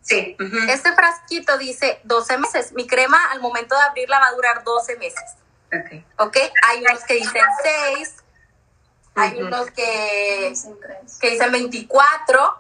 Sí. 0.03 0.37
Este 0.69 0.93
frasquito 0.93 1.57
dice 1.59 2.01
12 2.05 2.39
meses. 2.39 2.73
Mi 2.73 2.87
crema 2.87 3.19
al 3.31 3.41
momento 3.41 3.77
de 3.77 3.83
abrirla 3.83 4.19
va 4.19 4.27
a 4.27 4.33
durar 4.33 4.65
12 4.65 4.97
meses. 4.97 5.37
Ok. 5.67 6.05
¿Ok? 6.19 6.37
Hay 6.69 6.81
unos 6.85 7.05
que 7.05 7.15
dicen 7.15 7.43
6, 7.95 8.17
hay 9.15 9.43
unos 9.43 9.71
que, 9.71 10.53
que 11.21 11.31
dicen 11.31 11.53
24. 11.53 12.59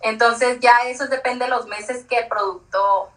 Entonces 0.00 0.60
ya 0.60 0.78
eso 0.86 1.06
depende 1.06 1.46
de 1.46 1.50
los 1.50 1.66
meses 1.66 2.04
que 2.04 2.18
el 2.18 2.28
producto 2.28 3.10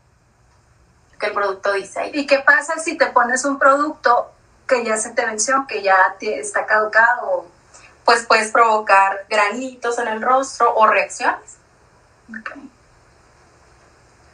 que 1.19 1.28
el 1.28 1.34
producto 1.34 1.74
dice 1.74 2.00
ahí. 2.00 2.12
¿Y 2.13 2.26
qué 2.26 2.39
pasa 2.39 2.80
si 2.80 2.97
te 2.97 3.06
pones 3.08 3.45
un 3.45 3.60
producto 3.60 4.32
que 4.67 4.84
ya 4.84 4.97
se 4.97 5.12
te 5.12 5.26
venció, 5.26 5.65
que 5.67 5.84
ya 5.84 6.15
está 6.19 6.65
caducado? 6.65 7.45
Pues 8.06 8.26
puedes 8.26 8.52
provocar 8.52 9.26
granitos 9.30 10.00
en 10.00 10.08
el 10.08 10.22
rostro 10.22 10.74
o 10.76 10.88
reacciones. 10.88 11.58
Okay. 12.30 12.70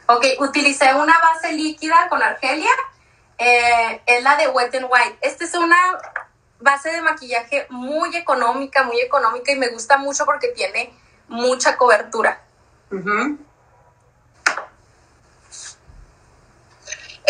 Ok, 0.06 0.24
utilicé 0.40 0.94
una 0.94 1.18
base 1.18 1.52
líquida 1.52 2.08
con 2.08 2.22
Argelia. 2.22 2.70
Eh, 3.36 4.02
es 4.06 4.22
la 4.22 4.36
de 4.36 4.48
Wet 4.48 4.74
n 4.74 4.86
White. 4.86 5.18
Esta 5.20 5.44
es 5.44 5.54
una 5.54 5.76
base 6.60 6.90
de 6.90 7.02
maquillaje 7.02 7.66
muy 7.70 8.16
económica, 8.16 8.84
muy 8.84 9.00
económica 9.00 9.52
y 9.52 9.56
me 9.56 9.68
gusta 9.68 9.96
mucho 9.98 10.24
porque 10.24 10.48
tiene 10.48 10.92
mucha 11.28 11.76
cobertura. 11.76 12.40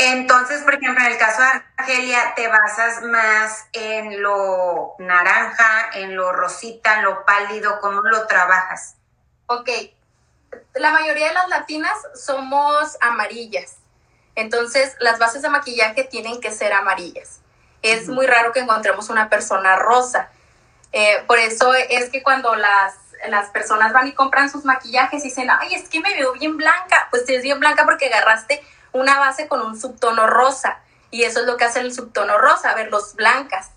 Entonces, 0.00 0.62
por 0.62 0.74
ejemplo, 0.74 1.04
en 1.04 1.12
el 1.12 1.18
caso 1.18 1.42
de 1.42 1.62
Argelia, 1.76 2.32
te 2.36 2.46
basas 2.46 3.02
más 3.02 3.66
en 3.72 4.22
lo 4.22 4.94
naranja, 5.00 5.90
en 5.94 6.14
lo 6.14 6.32
rosita, 6.32 6.98
en 6.98 7.04
lo 7.04 7.24
pálido, 7.24 7.80
¿cómo 7.80 8.00
lo 8.02 8.28
trabajas? 8.28 8.94
Ok, 9.46 9.68
la 10.74 10.92
mayoría 10.92 11.26
de 11.28 11.34
las 11.34 11.48
latinas 11.48 11.98
somos 12.14 12.96
amarillas. 13.00 13.78
Entonces, 14.36 14.94
las 15.00 15.18
bases 15.18 15.42
de 15.42 15.48
maquillaje 15.48 16.04
tienen 16.04 16.40
que 16.40 16.52
ser 16.52 16.72
amarillas. 16.72 17.40
Es 17.82 18.08
muy 18.08 18.28
raro 18.28 18.52
que 18.52 18.60
encontremos 18.60 19.10
una 19.10 19.28
persona 19.28 19.74
rosa. 19.74 20.30
Eh, 20.92 21.24
por 21.26 21.40
eso 21.40 21.74
es 21.74 22.08
que 22.10 22.22
cuando 22.22 22.54
las, 22.54 22.94
las 23.28 23.50
personas 23.50 23.92
van 23.92 24.06
y 24.06 24.12
compran 24.12 24.48
sus 24.48 24.64
maquillajes 24.64 25.24
y 25.24 25.30
dicen, 25.30 25.48
ay, 25.50 25.74
es 25.74 25.88
que 25.88 25.98
me 25.98 26.14
veo 26.14 26.34
bien 26.34 26.56
blanca, 26.56 27.08
pues 27.10 27.24
te 27.24 27.32
ves 27.32 27.42
bien 27.42 27.58
blanca 27.58 27.84
porque 27.84 28.06
agarraste 28.06 28.62
una 28.98 29.18
base 29.18 29.48
con 29.48 29.60
un 29.60 29.80
subtono 29.80 30.26
rosa. 30.26 30.80
Y 31.10 31.24
eso 31.24 31.40
es 31.40 31.46
lo 31.46 31.56
que 31.56 31.64
hace 31.64 31.80
el 31.80 31.94
subtono 31.94 32.38
rosa, 32.38 32.74
verlos 32.74 33.14
blancas. 33.14 33.70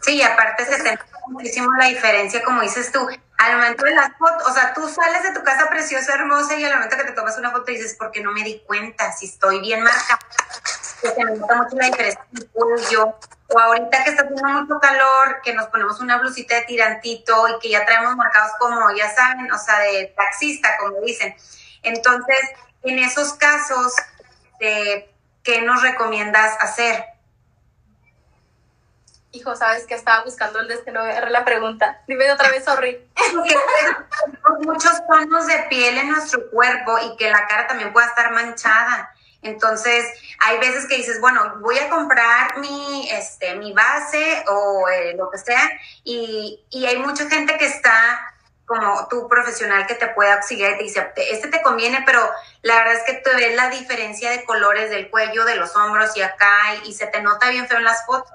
Sí, 0.00 0.22
aparte 0.22 0.64
se 0.64 0.82
te 0.82 0.98
muchísimo 1.28 1.72
la 1.76 1.86
diferencia, 1.86 2.42
como 2.42 2.62
dices 2.62 2.92
tú, 2.92 3.08
al 3.38 3.56
momento 3.56 3.84
de 3.84 3.94
las 3.94 4.16
fotos, 4.16 4.46
o 4.48 4.54
sea, 4.54 4.72
tú 4.72 4.88
sales 4.88 5.22
de 5.22 5.32
tu 5.32 5.42
casa 5.42 5.68
preciosa, 5.68 6.14
hermosa, 6.14 6.56
y 6.56 6.64
al 6.64 6.74
momento 6.74 6.96
que 6.96 7.04
te 7.04 7.12
tomas 7.12 7.36
una 7.38 7.50
foto 7.50 7.70
dices, 7.70 7.94
¿por 7.94 8.10
qué 8.10 8.22
no 8.22 8.32
me 8.32 8.42
di 8.42 8.62
cuenta? 8.66 9.12
Si 9.12 9.26
estoy 9.26 9.60
bien 9.60 9.82
marcada, 9.82 10.18
que 11.02 11.10
se 11.10 11.24
nota 11.24 11.54
mucho 11.56 11.76
la 11.76 11.86
diferencia 11.86 12.24
yo. 12.90 13.18
O 13.48 13.58
ahorita 13.58 14.02
que 14.02 14.10
está 14.10 14.22
haciendo 14.22 14.48
mucho 14.48 14.80
calor, 14.80 15.40
que 15.42 15.54
nos 15.54 15.66
ponemos 15.66 16.00
una 16.00 16.18
blusita 16.18 16.56
de 16.56 16.62
tirantito 16.62 17.46
y 17.48 17.58
que 17.60 17.70
ya 17.70 17.84
traemos 17.84 18.16
marcados 18.16 18.52
como, 18.58 18.90
ya 18.92 19.08
saben, 19.14 19.50
o 19.52 19.58
sea, 19.58 19.78
de 19.80 20.12
taxista, 20.16 20.76
como 20.78 21.00
dicen. 21.00 21.36
Entonces, 21.82 22.38
en 22.86 22.98
esos 22.98 23.34
casos, 23.34 23.92
eh, 24.60 25.10
¿qué 25.42 25.62
nos 25.62 25.82
recomiendas 25.82 26.56
hacer? 26.60 27.04
Hijo, 29.32 29.54
sabes 29.54 29.86
que 29.86 29.94
estaba 29.94 30.24
buscando 30.24 30.60
el 30.60 30.68
de 30.68 30.74
este, 30.74 30.92
no 30.92 31.04
era 31.04 31.28
la 31.28 31.44
pregunta. 31.44 32.00
Dime 32.06 32.30
otra 32.32 32.48
vez, 32.48 32.64
sorry. 32.64 33.06
muchos 34.60 35.06
tonos 35.06 35.46
de 35.46 35.58
piel 35.68 35.98
en 35.98 36.10
nuestro 36.10 36.48
cuerpo 36.50 36.96
y 36.98 37.16
que 37.16 37.30
la 37.30 37.46
cara 37.46 37.66
también 37.66 37.92
pueda 37.92 38.06
estar 38.06 38.32
manchada. 38.32 39.12
Entonces, 39.42 40.06
hay 40.40 40.58
veces 40.58 40.86
que 40.86 40.96
dices, 40.96 41.20
bueno, 41.20 41.56
voy 41.60 41.78
a 41.78 41.90
comprar 41.90 42.58
mi, 42.58 43.08
este, 43.10 43.54
mi 43.56 43.72
base 43.72 44.44
o 44.48 44.88
eh, 44.88 45.14
lo 45.16 45.30
que 45.30 45.38
sea, 45.38 45.70
y, 46.02 46.64
y 46.70 46.86
hay 46.86 46.98
mucha 46.98 47.28
gente 47.28 47.56
que 47.58 47.66
está 47.66 48.35
como 48.66 49.06
tu 49.08 49.28
profesional 49.28 49.86
que 49.86 49.94
te 49.94 50.08
puede 50.08 50.32
auxiliar 50.32 50.72
y 50.72 50.76
te 50.78 50.82
dice, 50.82 51.12
este 51.30 51.48
te 51.48 51.62
conviene, 51.62 52.02
pero 52.04 52.28
la 52.62 52.76
verdad 52.76 52.94
es 52.94 53.04
que 53.04 53.22
tú 53.22 53.30
ves 53.36 53.54
la 53.54 53.70
diferencia 53.70 54.30
de 54.30 54.44
colores 54.44 54.90
del 54.90 55.08
cuello, 55.08 55.44
de 55.44 55.54
los 55.54 55.74
hombros 55.76 56.16
y 56.16 56.22
acá, 56.22 56.74
y 56.84 56.92
se 56.92 57.06
te 57.06 57.22
nota 57.22 57.48
bien 57.48 57.68
feo 57.68 57.78
en 57.78 57.84
las 57.84 58.04
fotos. 58.04 58.32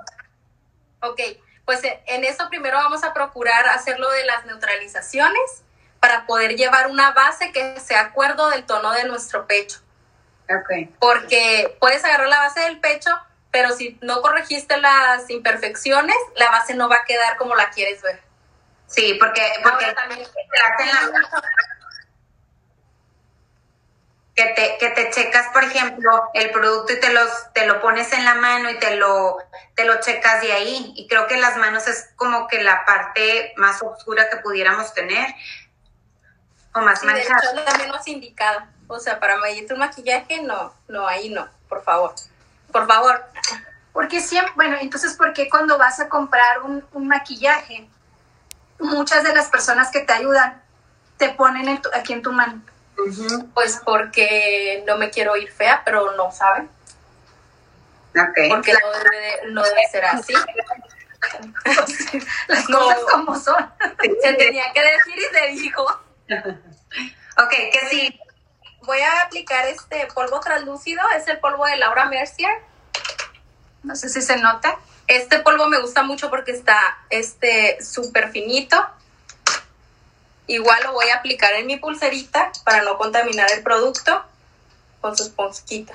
Ok, 1.02 1.20
pues 1.66 1.84
eh, 1.84 2.02
en 2.08 2.24
eso 2.24 2.48
primero 2.50 2.78
vamos 2.78 3.04
a 3.04 3.14
procurar 3.14 3.68
hacerlo 3.68 4.10
de 4.10 4.24
las 4.26 4.46
neutralizaciones 4.46 5.64
para 6.00 6.26
poder 6.26 6.56
llevar 6.56 6.88
una 6.88 7.12
base 7.12 7.52
que 7.52 7.80
sea 7.80 8.02
acuerdo 8.02 8.50
del 8.50 8.66
tono 8.66 8.92
de 8.94 9.04
nuestro 9.04 9.46
pecho. 9.48 9.80
Okay. 10.64 10.94
Porque 11.00 11.78
puedes 11.80 12.04
agarrar 12.04 12.28
la 12.28 12.40
base 12.40 12.62
del 12.62 12.80
pecho, 12.80 13.10
pero 13.52 13.76
si 13.76 13.98
no 14.02 14.22
corregiste 14.22 14.78
las 14.78 15.30
imperfecciones, 15.30 16.16
la 16.36 16.50
base 16.50 16.74
no 16.74 16.90
va 16.90 16.98
a 16.98 17.06
quedar 17.06 17.38
como 17.38 17.56
la 17.56 17.70
quieres 17.70 18.02
ver. 18.02 18.31
Sí, 18.92 19.16
porque, 19.20 19.42
porque 19.64 19.94
también 19.94 20.20
la, 20.20 20.76
que 24.36 24.46
te, 24.46 24.78
que 24.80 24.90
te 24.90 25.10
checas, 25.12 25.48
por 25.54 25.64
ejemplo, 25.64 26.30
el 26.34 26.52
producto 26.52 26.94
y 26.94 27.00
te, 27.00 27.14
los, 27.14 27.30
te 27.54 27.66
lo 27.68 27.80
pones 27.82 28.12
en 28.12 28.26
la 28.26 28.36
mano 28.36 28.70
y 28.70 28.80
te 28.80 28.98
lo, 28.98 29.38
te 29.76 29.86
lo 29.86 30.00
checas 30.02 30.42
de 30.42 30.52
ahí. 30.52 30.94
Y 30.96 31.08
creo 31.08 31.28
que 31.28 31.38
las 31.38 31.56
manos 31.58 31.88
es 31.88 32.10
como 32.18 32.48
que 32.48 32.62
la 32.62 32.84
parte 32.86 33.54
más 33.56 33.82
oscura 33.82 34.30
que 34.30 34.38
pudiéramos 34.38 34.94
tener. 34.94 35.34
O 36.74 36.82
más 36.82 37.00
sí, 37.00 37.06
manchada. 37.06 37.54
De 37.54 37.64
la 37.64 37.78
menos 37.78 38.08
indicada. 38.08 38.70
O 38.88 39.00
sea, 39.00 39.20
para 39.20 39.38
medir 39.38 39.68
tu 39.68 39.78
maquillaje, 39.78 40.42
no, 40.42 40.74
no, 40.90 41.08
ahí 41.08 41.30
no, 41.30 41.48
por 41.70 41.82
favor. 41.84 42.14
Por 42.72 42.88
favor. 42.88 43.24
Porque 43.94 44.20
siempre, 44.22 44.54
bueno, 44.56 44.78
entonces, 44.82 45.16
¿por 45.16 45.34
qué 45.34 45.50
cuando 45.50 45.78
vas 45.78 46.00
a 46.00 46.10
comprar 46.10 46.62
un, 46.64 46.86
un 46.94 47.08
maquillaje, 47.08 47.90
muchas 48.82 49.24
de 49.24 49.34
las 49.34 49.48
personas 49.48 49.92
que 49.92 50.02
te 50.02 50.14
ayudan 50.14 50.62
te 51.18 51.30
ponen 51.30 51.82
aquí 51.94 52.14
en 52.14 52.22
tu 52.22 52.32
mano? 52.32 52.62
Pues 53.54 53.82
porque 53.84 54.84
no 54.86 54.98
me 54.98 55.10
quiero 55.10 55.36
ir 55.36 55.52
fea, 55.52 55.82
pero 55.84 56.16
no 56.16 56.32
saben. 56.32 56.70
Porque 58.14 58.74
no 58.74 58.92
debe, 58.92 59.52
no 59.52 59.64
debe 59.64 59.82
ser 59.92 60.06
así. 60.06 60.34
Las 62.48 62.68
cosas 62.68 63.00
como 63.12 63.40
son. 63.40 63.72
Se 64.22 64.34
tenía 64.34 64.72
que 64.74 64.82
decir 64.82 65.18
y 65.18 65.36
se 65.36 65.62
dijo. 65.62 65.84
ok, 65.84 67.50
que 67.50 67.80
sí. 67.90 68.20
Voy 68.84 69.00
a 69.00 69.22
aplicar 69.22 69.68
este 69.68 70.08
polvo 70.14 70.40
translúcido, 70.40 71.02
es 71.16 71.28
el 71.28 71.40
polvo 71.40 71.66
de 71.66 71.78
Laura 71.78 72.06
Mercier. 72.06 72.52
No 73.84 73.96
sé 73.96 74.10
si 74.10 74.22
se 74.22 74.38
nota. 74.38 74.78
Este 75.12 75.40
polvo 75.40 75.68
me 75.68 75.82
gusta 75.82 76.04
mucho 76.04 76.30
porque 76.30 76.52
está 76.52 76.80
este 77.10 77.84
súper 77.84 78.32
finito 78.32 78.78
Igual 80.52 80.84
lo 80.84 80.92
voy 80.92 81.08
a 81.08 81.16
aplicar 81.16 81.54
en 81.54 81.66
mi 81.66 81.78
pulserita 81.78 82.52
para 82.66 82.84
no 82.84 82.98
contaminar 82.98 83.50
el 83.56 83.64
producto 83.64 84.26
con 85.00 85.16
su 85.16 85.24
esponjita. 85.24 85.94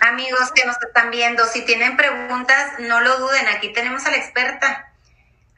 Amigos 0.00 0.52
que 0.54 0.64
nos 0.64 0.80
están 0.80 1.10
viendo, 1.10 1.44
si 1.46 1.66
tienen 1.66 1.98
preguntas, 1.98 2.78
no 2.78 3.02
lo 3.02 3.18
duden, 3.18 3.46
aquí 3.48 3.74
tenemos 3.74 4.06
a 4.06 4.10
la 4.10 4.16
experta. 4.16 4.90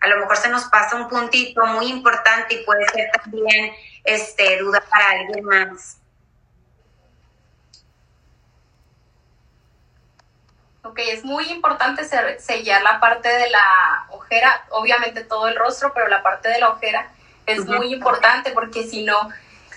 A 0.01 0.09
lo 0.09 0.19
mejor 0.19 0.39
se 0.39 0.49
nos 0.49 0.65
pasa 0.65 0.97
un 0.97 1.09
puntito 1.09 1.65
muy 1.67 1.87
importante 1.87 2.55
y 2.55 2.65
puede 2.65 2.85
ser 2.89 3.13
también 3.13 3.75
este, 4.03 4.59
duda 4.59 4.83
para 4.91 5.11
alguien 5.11 5.45
más. 5.45 6.00
Ok, 10.83 10.99
es 10.99 11.25
muy 11.25 11.45
importante 11.51 12.05
sellar 12.39 12.83
la 12.83 13.01
parte 13.01 13.29
de 13.29 13.51
la 13.51 14.07
ojera, 14.11 14.65
obviamente 14.71 15.25
todo 15.25 15.47
el 15.49 15.57
rostro, 15.57 15.93
pero 15.93 16.09
la 16.09 16.23
parte 16.23 16.49
de 16.49 16.59
la 16.59 16.71
ojera 16.71 17.11
es 17.47 17.67
muy 17.67 17.93
importante 17.93 18.53
porque 18.53 18.85
si 18.85 19.05
no, 19.05 19.31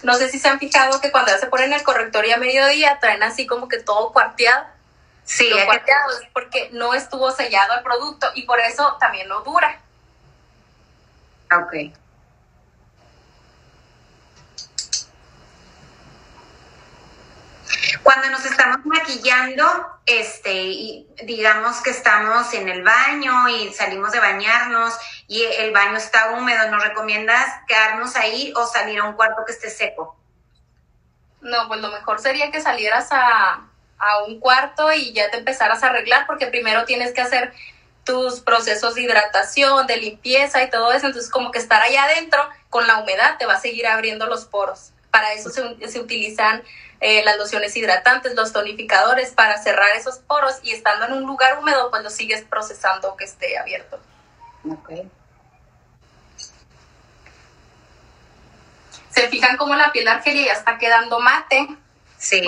no 0.03 0.13
sé 0.15 0.29
si 0.29 0.39
se 0.39 0.47
han 0.47 0.59
fijado 0.59 1.01
que 1.01 1.11
cuando 1.11 1.37
se 1.37 1.47
ponen 1.47 1.73
el 1.73 1.83
corrector 1.83 2.25
y 2.25 2.31
a 2.31 2.37
mediodía 2.37 2.99
traen 3.01 3.23
así 3.23 3.45
como 3.45 3.67
que 3.67 3.79
todo 3.79 4.13
cuarteado. 4.13 4.65
Sí, 5.25 5.49
cuarteado 5.65 6.11
es 6.21 6.27
porque 6.33 6.69
no 6.73 6.93
estuvo 6.93 7.31
sellado 7.31 7.75
el 7.75 7.83
producto 7.83 8.27
y 8.35 8.43
por 8.43 8.59
eso 8.59 8.97
también 8.99 9.27
no 9.27 9.41
dura. 9.41 9.79
Ok. 11.51 11.93
Cuando 18.01 18.29
nos 18.29 18.45
estamos 18.45 18.85
maquillando, 18.85 19.63
este, 20.05 21.05
digamos 21.23 21.81
que 21.81 21.91
estamos 21.91 22.53
en 22.53 22.67
el 22.67 22.83
baño 22.83 23.47
y 23.49 23.73
salimos 23.73 24.11
de 24.11 24.19
bañarnos 24.19 24.93
y 25.27 25.43
el 25.43 25.71
baño 25.71 25.97
está 25.97 26.31
húmedo, 26.31 26.69
¿nos 26.71 26.83
recomiendas 26.83 27.45
quedarnos 27.67 28.15
ahí 28.15 28.53
o 28.55 28.65
salir 28.65 28.99
a 28.99 29.03
un 29.03 29.13
cuarto 29.13 29.43
que 29.45 29.53
esté 29.53 29.69
seco? 29.69 30.17
No, 31.41 31.67
pues 31.67 31.81
lo 31.81 31.89
mejor 31.89 32.19
sería 32.19 32.51
que 32.51 32.61
salieras 32.61 33.09
a, 33.11 33.67
a 33.99 34.23
un 34.27 34.39
cuarto 34.39 34.91
y 34.91 35.13
ya 35.13 35.29
te 35.29 35.37
empezaras 35.37 35.83
a 35.83 35.87
arreglar, 35.87 36.25
porque 36.25 36.47
primero 36.47 36.85
tienes 36.85 37.13
que 37.13 37.21
hacer 37.21 37.53
tus 38.03 38.41
procesos 38.41 38.95
de 38.95 39.01
hidratación, 39.01 39.87
de 39.87 39.97
limpieza 39.97 40.63
y 40.63 40.69
todo 40.69 40.91
eso. 40.91 41.07
Entonces, 41.07 41.31
como 41.31 41.51
que 41.51 41.59
estar 41.59 41.81
allá 41.81 42.03
adentro 42.03 42.41
con 42.69 42.87
la 42.87 42.99
humedad 42.99 43.37
te 43.37 43.45
va 43.45 43.53
a 43.53 43.59
seguir 43.59 43.87
abriendo 43.87 44.25
los 44.27 44.45
poros. 44.45 44.91
Para 45.13 45.33
eso 45.33 45.51
se, 45.51 45.87
se 45.87 45.99
utilizan 45.99 46.63
eh, 46.99 47.23
las 47.23 47.37
lociones 47.37 47.77
hidratantes, 47.77 48.33
los 48.33 48.51
tonificadores 48.51 49.29
para 49.29 49.61
cerrar 49.61 49.95
esos 49.95 50.17
poros 50.17 50.59
y 50.63 50.71
estando 50.71 51.05
en 51.05 51.13
un 51.13 51.23
lugar 51.23 51.59
húmedo, 51.59 51.91
pues 51.91 52.01
lo 52.01 52.09
sigues 52.09 52.43
procesando 52.43 53.15
que 53.15 53.25
esté 53.25 53.59
abierto. 53.59 53.99
Okay. 54.67 55.11
Se 59.11 59.27
fijan 59.29 59.57
cómo 59.57 59.75
la 59.75 59.91
piel 59.91 60.05
de 60.05 60.11
Argelia 60.11 60.45
ya 60.47 60.53
está 60.53 60.79
quedando 60.79 61.19
mate. 61.19 61.67
Sí. 62.17 62.41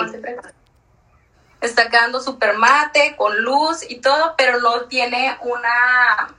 Está 1.60 1.88
quedando 1.88 2.20
súper 2.20 2.54
mate, 2.54 3.14
con 3.14 3.40
luz 3.42 3.88
y 3.88 4.00
todo, 4.00 4.34
pero 4.36 4.58
no 4.58 4.86
tiene 4.86 5.38
una, 5.42 6.34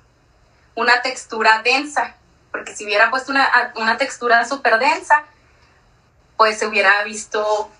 una 0.75 1.01
textura 1.01 1.61
densa. 1.61 2.17
Porque 2.51 2.75
si 2.75 2.83
hubiera 2.83 3.09
puesto 3.09 3.31
una, 3.31 3.73
una 3.75 3.95
textura 3.95 4.43
súper 4.43 4.77
densa, 4.79 5.23
pues 6.37 6.59
se 6.59 6.67
hubiera 6.67 7.03
visto 7.03 7.71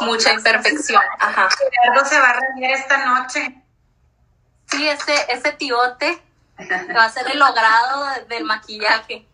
mucha 0.00 0.32
imperfección. 0.32 1.02
Ajá. 1.18 1.48
se 2.04 2.20
va 2.20 2.30
a 2.30 2.40
reír 2.40 2.70
esta 2.70 3.06
noche. 3.06 3.62
Sí, 4.70 4.88
ese, 4.88 5.14
ese 5.32 5.52
tiote 5.52 6.20
va 6.96 7.04
a 7.04 7.10
ser 7.10 7.30
el 7.30 7.38
logrado 7.38 8.06
del 8.28 8.44
maquillaje. 8.44 9.26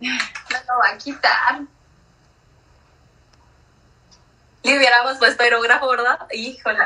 Me 0.00 0.08
lo 0.08 0.78
va 0.78 0.88
a 0.94 0.98
quitar. 0.98 1.60
Le 4.62 4.78
hubiéramos 4.78 5.18
puesto 5.18 5.42
aerógrafo, 5.42 5.88
¿verdad? 5.88 6.26
Híjole. 6.32 6.84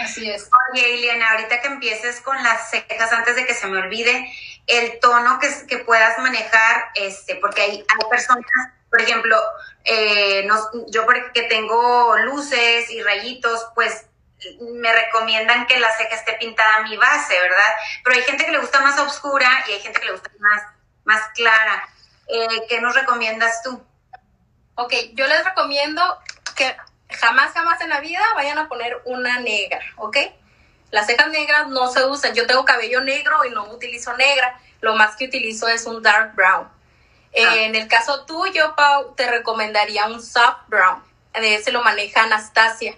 Así 0.00 0.30
es. 0.30 0.48
Oye, 0.72 0.96
Iliana, 0.96 1.32
ahorita 1.32 1.60
que 1.60 1.66
empieces 1.68 2.20
con 2.20 2.40
las 2.42 2.70
cejas, 2.70 3.12
antes 3.12 3.34
de 3.34 3.46
que 3.46 3.54
se 3.54 3.66
me 3.66 3.78
olvide, 3.78 4.32
el 4.66 5.00
tono 5.00 5.38
que, 5.40 5.48
que 5.66 5.78
puedas 5.78 6.18
manejar, 6.18 6.90
este, 6.94 7.36
porque 7.36 7.62
hay, 7.62 7.70
hay 7.70 8.08
personas, 8.10 8.44
por 8.92 9.00
ejemplo, 9.00 9.40
eh, 9.84 10.44
no, 10.44 10.54
yo 10.88 11.06
porque 11.06 11.44
tengo 11.44 12.14
luces 12.18 12.90
y 12.90 13.02
rayitos, 13.02 13.68
pues 13.74 14.04
me 14.60 14.92
recomiendan 14.92 15.66
que 15.66 15.80
la 15.80 15.90
ceja 15.92 16.14
esté 16.14 16.34
pintada 16.34 16.76
a 16.76 16.82
mi 16.82 16.94
base, 16.98 17.40
¿verdad? 17.40 17.72
Pero 18.04 18.16
hay 18.16 18.22
gente 18.22 18.44
que 18.44 18.52
le 18.52 18.58
gusta 18.58 18.82
más 18.82 19.00
oscura 19.00 19.48
y 19.66 19.72
hay 19.72 19.80
gente 19.80 19.98
que 19.98 20.04
le 20.04 20.12
gusta 20.12 20.30
más, 20.38 20.62
más 21.04 21.22
clara. 21.34 21.88
Eh, 22.28 22.66
¿Qué 22.68 22.82
nos 22.82 22.94
recomiendas 22.94 23.62
tú? 23.62 23.82
Ok, 24.74 24.92
yo 25.14 25.26
les 25.26 25.42
recomiendo 25.42 26.02
que 26.54 26.76
jamás, 27.08 27.54
jamás 27.54 27.80
en 27.80 27.88
la 27.88 28.00
vida 28.00 28.20
vayan 28.34 28.58
a 28.58 28.68
poner 28.68 29.00
una 29.06 29.40
negra, 29.40 29.80
¿ok? 29.96 30.18
Las 30.90 31.06
cejas 31.06 31.28
negras 31.28 31.68
no 31.68 31.90
se 31.90 32.04
usan. 32.04 32.34
Yo 32.34 32.46
tengo 32.46 32.66
cabello 32.66 33.00
negro 33.00 33.42
y 33.46 33.50
no 33.52 33.64
utilizo 33.72 34.14
negra. 34.18 34.60
Lo 34.82 34.94
más 34.96 35.16
que 35.16 35.24
utilizo 35.24 35.66
es 35.66 35.86
un 35.86 36.02
dark 36.02 36.34
brown. 36.34 36.68
Ah. 37.34 37.56
En 37.56 37.74
el 37.74 37.88
caso 37.88 38.24
tuyo, 38.24 38.74
Pau, 38.76 39.14
te 39.14 39.30
recomendaría 39.30 40.06
un 40.06 40.22
soft 40.22 40.68
brown. 40.68 41.02
De 41.32 41.54
ese 41.54 41.72
lo 41.72 41.82
maneja 41.82 42.24
Anastasia. 42.24 42.96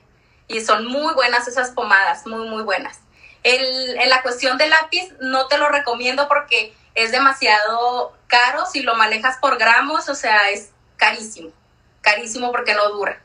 Y 0.49 0.61
son 0.61 0.87
muy 0.87 1.15
buenas 1.15 1.47
esas 1.49 1.71
pomadas, 1.71 2.27
muy, 2.27 2.49
muy 2.49 2.63
buenas. 2.63 3.01
El, 3.43 3.97
en 3.99 4.09
la 4.09 4.23
cuestión 4.23 4.59
del 4.59 4.71
lápiz, 4.71 5.13
no 5.21 5.47
te 5.47 5.59
lo 5.59 5.69
recomiendo 5.69 6.29
porque 6.29 6.75
es 6.95 7.13
demasiado 7.13 8.17
caro. 8.27 8.67
Si 8.67 8.83
lo 8.83 8.95
manejas 8.97 9.39
por 9.39 9.59
gramos, 9.59 10.09
o 10.09 10.15
sea, 10.15 10.51
es 10.51 10.71
carísimo. 10.97 11.51
Carísimo 12.01 12.51
porque 12.51 12.75
no 12.75 12.89
dura. 12.91 13.21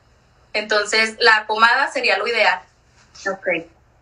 Entonces, 0.53 1.15
la 1.19 1.45
pomada 1.47 1.91
sería 1.91 2.17
lo 2.17 2.27
ideal. 2.27 2.61
Ok. 3.29 3.47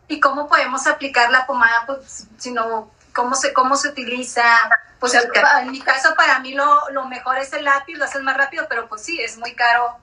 ¿Y 0.08 0.20
cómo 0.20 0.48
podemos 0.48 0.88
aplicar 0.88 1.32
la 1.32 1.46
pomada? 1.46 1.86
Pues, 1.86 2.28
si 2.38 2.52
no, 2.52 2.92
¿cómo 3.18 3.36
se, 3.36 3.52
cómo 3.52 3.76
se 3.76 3.90
utiliza? 3.90 4.44
Pues 5.00 5.14
en 5.16 5.72
mi 5.72 5.82
caso, 5.82 6.14
para 6.16 6.40
mí 6.40 6.54
lo, 6.54 6.90
lo 6.92 7.06
mejor 7.06 7.40
es 7.40 7.52
el 7.54 7.66
lápiz, 7.66 7.96
lo 7.96 8.06
haces 8.06 8.22
más 8.22 8.38
rápido, 8.38 8.68
pero 8.70 8.88
pues 8.88 9.02
sí, 9.04 9.20
es 9.20 9.38
muy 9.38 9.54
caro. 9.54 9.98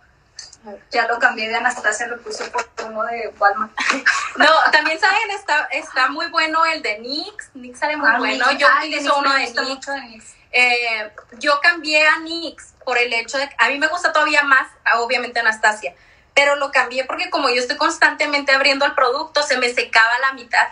Ya 0.91 1.07
lo 1.07 1.19
cambié 1.19 1.49
de 1.49 1.57
Anastasia, 1.57 2.07
lo 2.07 2.21
puse 2.23 2.45
por 2.51 2.67
uno 2.87 3.05
de 3.05 3.33
Walmart. 3.39 3.73
No, 4.37 4.49
también 4.73 4.99
saben, 4.99 5.31
está, 5.31 5.69
está 5.71 6.09
muy 6.09 6.27
bueno 6.27 6.65
el 6.65 6.83
de 6.83 6.99
NYX. 6.99 7.51
NYX 7.55 7.79
sale 7.79 7.97
muy 7.97 8.11
ah, 8.11 8.19
bueno. 8.19 8.51
Yo 8.59 8.67
utilizo 8.79 9.17
uno 9.17 9.33
de 9.33 9.47
NYX. 9.53 10.35
Eh, 10.51 11.13
yo 11.39 11.61
cambié 11.61 12.07
a 12.07 12.19
NYX 12.19 12.75
por 12.85 12.99
el 12.99 13.13
hecho 13.13 13.39
de 13.39 13.49
que 13.49 13.55
a 13.59 13.69
mí 13.69 13.79
me 13.79 13.87
gusta 13.87 14.13
todavía 14.13 14.43
más, 14.43 14.69
obviamente, 14.97 15.39
Anastasia, 15.39 15.95
pero 16.35 16.57
lo 16.57 16.73
cambié 16.73 17.05
porque 17.05 17.31
como 17.31 17.49
yo 17.49 17.61
estoy 17.61 17.77
constantemente 17.77 18.53
abriendo 18.53 18.87
el 18.87 18.95
producto, 18.95 19.43
se 19.43 19.59
me 19.59 19.73
secaba 19.73 20.19
la 20.21 20.33
mitad. 20.33 20.67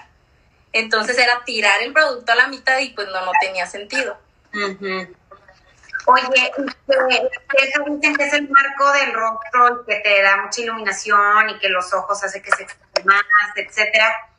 Entonces 0.72 1.18
era 1.18 1.44
tirar 1.44 1.82
el 1.82 1.92
producto 1.92 2.32
a 2.32 2.36
la 2.36 2.48
mitad 2.48 2.78
y 2.78 2.90
pues 2.90 3.08
no, 3.08 3.24
no 3.24 3.32
tenía 3.40 3.66
sentido. 3.66 4.16
Oye, 6.06 6.52
eso 6.56 7.84
dicen 7.86 8.16
que 8.16 8.24
es 8.24 8.32
el 8.32 8.48
marco 8.48 8.92
del 8.92 9.12
rostro 9.12 9.82
y 9.82 9.86
que 9.86 10.00
te 10.00 10.22
da 10.22 10.38
mucha 10.38 10.60
iluminación 10.60 11.50
y 11.50 11.58
que 11.58 11.68
los 11.68 11.92
ojos 11.94 12.22
hace 12.24 12.42
que 12.42 12.50
se 12.50 12.66
más, 13.04 13.22
etcétera. 13.54 14.30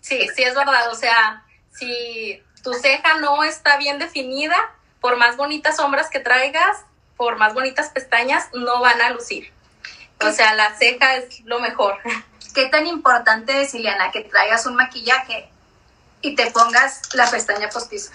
Sí, 0.00 0.28
sí 0.34 0.42
es 0.42 0.54
verdad. 0.54 0.90
O 0.90 0.94
sea, 0.94 1.44
si 1.70 2.42
tu 2.62 2.72
ceja 2.74 3.18
no 3.18 3.44
está 3.44 3.76
bien 3.76 3.98
definida, 3.98 4.56
por 5.00 5.16
más 5.16 5.36
bonitas 5.36 5.76
sombras 5.76 6.08
que 6.08 6.20
traigas, 6.20 6.84
por 7.16 7.36
más 7.36 7.52
bonitas 7.54 7.90
pestañas, 7.90 8.48
no 8.54 8.80
van 8.80 9.00
a 9.02 9.10
lucir. 9.10 9.52
O 10.24 10.32
sea, 10.32 10.54
la 10.54 10.74
ceja 10.76 11.16
es 11.16 11.40
lo 11.40 11.60
mejor. 11.60 11.98
¿Qué 12.54 12.66
tan 12.66 12.86
importante 12.86 13.62
es, 13.62 13.74
Ileana, 13.74 14.10
que 14.10 14.22
traigas 14.22 14.66
un 14.66 14.74
maquillaje 14.74 15.48
y 16.20 16.34
te 16.34 16.50
pongas 16.50 17.00
la 17.14 17.30
pestaña 17.30 17.68
postiza? 17.70 18.12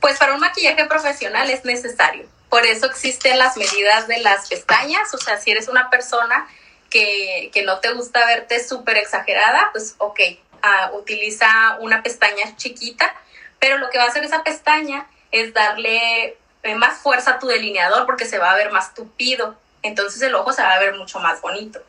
Pues 0.00 0.18
para 0.18 0.34
un 0.34 0.40
maquillaje 0.40 0.84
profesional 0.86 1.50
es 1.50 1.64
necesario. 1.64 2.26
Por 2.48 2.66
eso 2.66 2.86
existen 2.86 3.38
las 3.38 3.56
medidas 3.56 4.08
de 4.08 4.18
las 4.18 4.48
pestañas. 4.48 5.12
O 5.14 5.18
sea, 5.18 5.38
si 5.38 5.50
eres 5.50 5.68
una 5.68 5.90
persona 5.90 6.46
que, 6.90 7.50
no 7.64 7.78
te 7.78 7.92
gusta 7.92 8.24
verte 8.26 8.62
súper 8.62 8.98
exagerada, 8.98 9.70
pues 9.72 9.94
ok, 9.98 10.20
ah, 10.62 10.90
utiliza 10.94 11.78
una 11.80 12.02
pestaña 12.02 12.56
chiquita. 12.56 13.14
Pero 13.58 13.78
lo 13.78 13.90
que 13.90 13.98
va 13.98 14.04
a 14.04 14.08
hacer 14.08 14.24
esa 14.24 14.42
pestaña 14.42 15.06
es 15.30 15.54
darle 15.54 16.36
eh, 16.62 16.74
más 16.74 16.98
fuerza 16.98 17.32
a 17.32 17.38
tu 17.38 17.46
delineador 17.46 18.06
porque 18.06 18.26
se 18.26 18.38
va 18.38 18.52
a 18.52 18.56
ver 18.56 18.70
más 18.70 18.94
tupido. 18.94 19.56
Entonces 19.82 20.22
el 20.22 20.34
ojo 20.34 20.52
se 20.52 20.62
va 20.62 20.72
a 20.72 20.78
ver 20.78 20.94
mucho 20.94 21.18
más 21.18 21.40
bonito. 21.40 21.82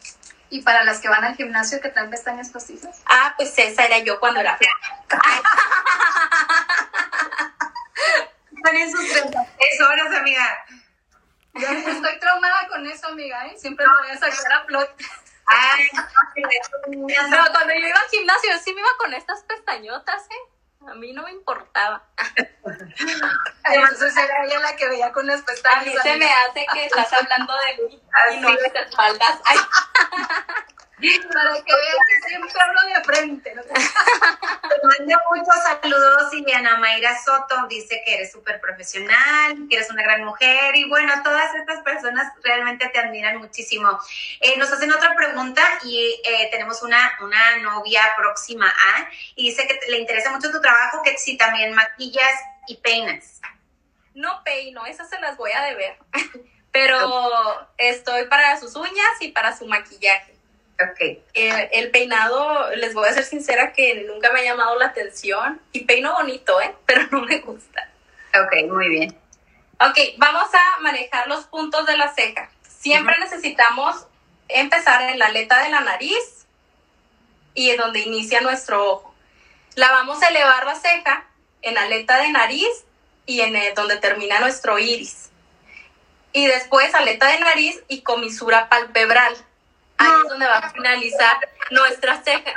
¿Y 0.50 0.62
para 0.62 0.84
las 0.84 1.00
que 1.00 1.10
van 1.10 1.24
al 1.24 1.36
gimnasio 1.36 1.82
que 1.82 1.89
traen 1.89 2.10
pestañas 2.10 2.50
postizas? 2.50 3.02
Ah, 3.06 3.34
pues 3.38 3.58
esa 3.58 3.86
era 3.86 4.00
yo 4.00 4.20
cuando 4.20 4.39
era 4.39 4.58
flaca. 4.58 5.22
En 8.72 8.91
sus 8.91 9.12
33 9.12 9.82
horas, 9.82 10.16
amiga. 10.16 10.66
Yo 11.54 11.68
estoy 11.68 12.20
traumada 12.20 12.68
con 12.68 12.86
eso, 12.88 13.08
amiga, 13.08 13.46
¿eh? 13.48 13.56
Siempre 13.58 13.86
me 13.86 14.08
voy 14.08 14.10
a 14.10 14.18
sacar 14.18 14.54
a 14.54 14.66
flot. 14.66 14.89
Ay, 15.46 15.89
no, 16.88 17.52
cuando 17.52 17.74
yo 17.74 17.88
iba 17.88 18.00
al 18.00 18.10
gimnasio, 18.10 18.58
sí 18.64 18.74
me 18.74 18.80
iba 18.80 18.89
con 18.98 19.14
estas 19.14 19.44
pestañotas, 19.44 20.24
¿eh? 20.30 20.53
A 20.88 20.93
mí 20.95 21.13
no 21.13 21.23
me 21.23 21.31
importaba. 21.31 22.03
Entonces 23.65 24.17
era 24.17 24.45
ella 24.45 24.59
la 24.59 24.75
que 24.75 24.88
veía 24.89 25.11
con 25.11 25.25
las 25.25 25.41
pestañas. 25.41 25.81
A 25.81 25.86
mí 25.86 25.95
se 26.01 26.17
me 26.17 26.29
hace 26.29 26.65
que 26.73 26.86
estás 26.86 27.11
hablando 27.13 27.53
de 27.53 27.84
mí 27.88 28.01
y 28.34 28.39
no 28.39 28.49
de 28.49 28.65
espaldas. 28.65 29.39
Ay. 29.45 29.57
Para 31.04 31.54
que 31.56 31.74
vean 31.74 31.97
que 32.08 32.30
siempre 32.30 32.62
hablo 32.62 32.82
de 32.82 33.04
frente. 33.04 33.49
Te 33.51 34.88
mando 34.88 35.18
muchos 35.36 35.64
saludos 35.82 36.34
y 36.34 36.51
Ana 36.54 36.78
Mayra 36.78 37.22
Soto 37.22 37.68
dice 37.68 38.01
que 38.06 38.16
eres 38.16 38.32
súper 38.32 38.62
profesional, 38.62 39.68
que 39.70 39.76
eres 39.76 39.89
una 39.89 40.01
gran 40.01 40.24
mujer 40.24 40.76
y 40.76 40.88
bueno, 40.88 41.12
todas 41.22 41.54
estas 41.56 41.82
personas 41.82 42.32
realmente 42.41 42.88
te 42.88 42.99
admiran 42.99 43.38
muchísimo. 43.38 43.99
Eh, 44.39 44.58
nos 44.58 44.72
hacen 44.72 44.93
otra 44.93 45.14
pregunta 45.14 45.62
y 45.84 46.22
eh, 46.24 46.47
tenemos 46.51 46.82
una, 46.84 47.18
una 47.22 47.58
novia 47.58 48.01
próxima 48.16 48.70
a 48.70 49.10
y 49.36 49.49
dice 49.49 49.68
que 49.68 49.91
le 49.91 49.99
interesa 49.99 50.32
mucho 50.32 50.51
tu 50.51 50.62
trabajo, 50.62 51.01
que 51.04 51.18
si 51.18 51.36
también 51.36 51.74
maquillas 51.74 52.32
y 52.68 52.78
peinas. 52.78 53.41
No 54.14 54.41
peino, 54.45 54.86
esas 54.86 55.10
se 55.10 55.20
las 55.20 55.36
voy 55.36 55.51
a 55.51 55.64
deber, 55.64 55.97
pero 56.72 57.68
estoy 57.78 58.26
para 58.28 58.58
sus 58.58 58.76
uñas 58.76 59.22
y 59.22 59.30
para 59.30 59.58
su 59.58 59.66
maquillaje. 59.66 60.32
Okay. 60.91 61.23
Eh, 61.34 61.69
el 61.73 61.91
peinado, 61.91 62.69
les 62.75 62.93
voy 62.93 63.07
a 63.07 63.13
ser 63.13 63.23
sincera 63.23 63.73
que 63.73 64.05
nunca 64.07 64.31
me 64.31 64.41
ha 64.41 64.43
llamado 64.43 64.77
la 64.77 64.88
atención 64.88 65.61
y 65.71 65.86
peino 65.86 66.13
bonito, 66.13 66.59
¿eh? 66.61 66.75
Pero 66.86 67.07
no 67.11 67.21
me 67.21 67.39
gusta. 67.39 67.89
Ok, 68.29 68.71
muy 68.71 68.89
bien. 68.89 69.15
Ok, 69.79 69.97
vamos 70.17 70.49
a 70.53 70.81
manejar 70.81 71.27
los 71.27 71.45
puntos 71.45 71.86
de 71.86 71.97
la 71.97 72.13
ceja. 72.13 72.49
Siempre 72.67 73.15
necesitamos 73.19 74.07
empezar 74.47 75.01
en 75.09 75.19
la 75.19 75.27
aleta 75.27 75.63
de 75.63 75.69
la 75.69 75.81
nariz 75.81 76.45
y 77.53 77.69
en 77.69 77.77
donde 77.77 77.99
inicia 77.99 78.41
nuestro 78.41 78.91
ojo. 78.91 79.15
La 79.75 79.91
vamos 79.91 80.21
a 80.21 80.29
elevar 80.29 80.65
la 80.65 80.75
ceja 80.75 81.25
en 81.61 81.75
la 81.75 81.84
aleta 81.84 82.21
de 82.21 82.29
nariz 82.29 82.86
y 83.25 83.41
en 83.41 83.55
donde 83.75 83.97
termina 83.97 84.39
nuestro 84.39 84.79
iris. 84.79 85.29
Y 86.34 86.47
después 86.47 86.93
aleta 86.93 87.27
de 87.27 87.39
nariz 87.39 87.81
y 87.88 88.01
comisura 88.01 88.69
palpebral 88.69 89.36
ahí 89.98 90.10
es 90.24 90.30
donde 90.30 90.46
va 90.46 90.58
a 90.58 90.70
finalizar 90.72 91.38
nuestra 91.72 92.22
ceja. 92.24 92.54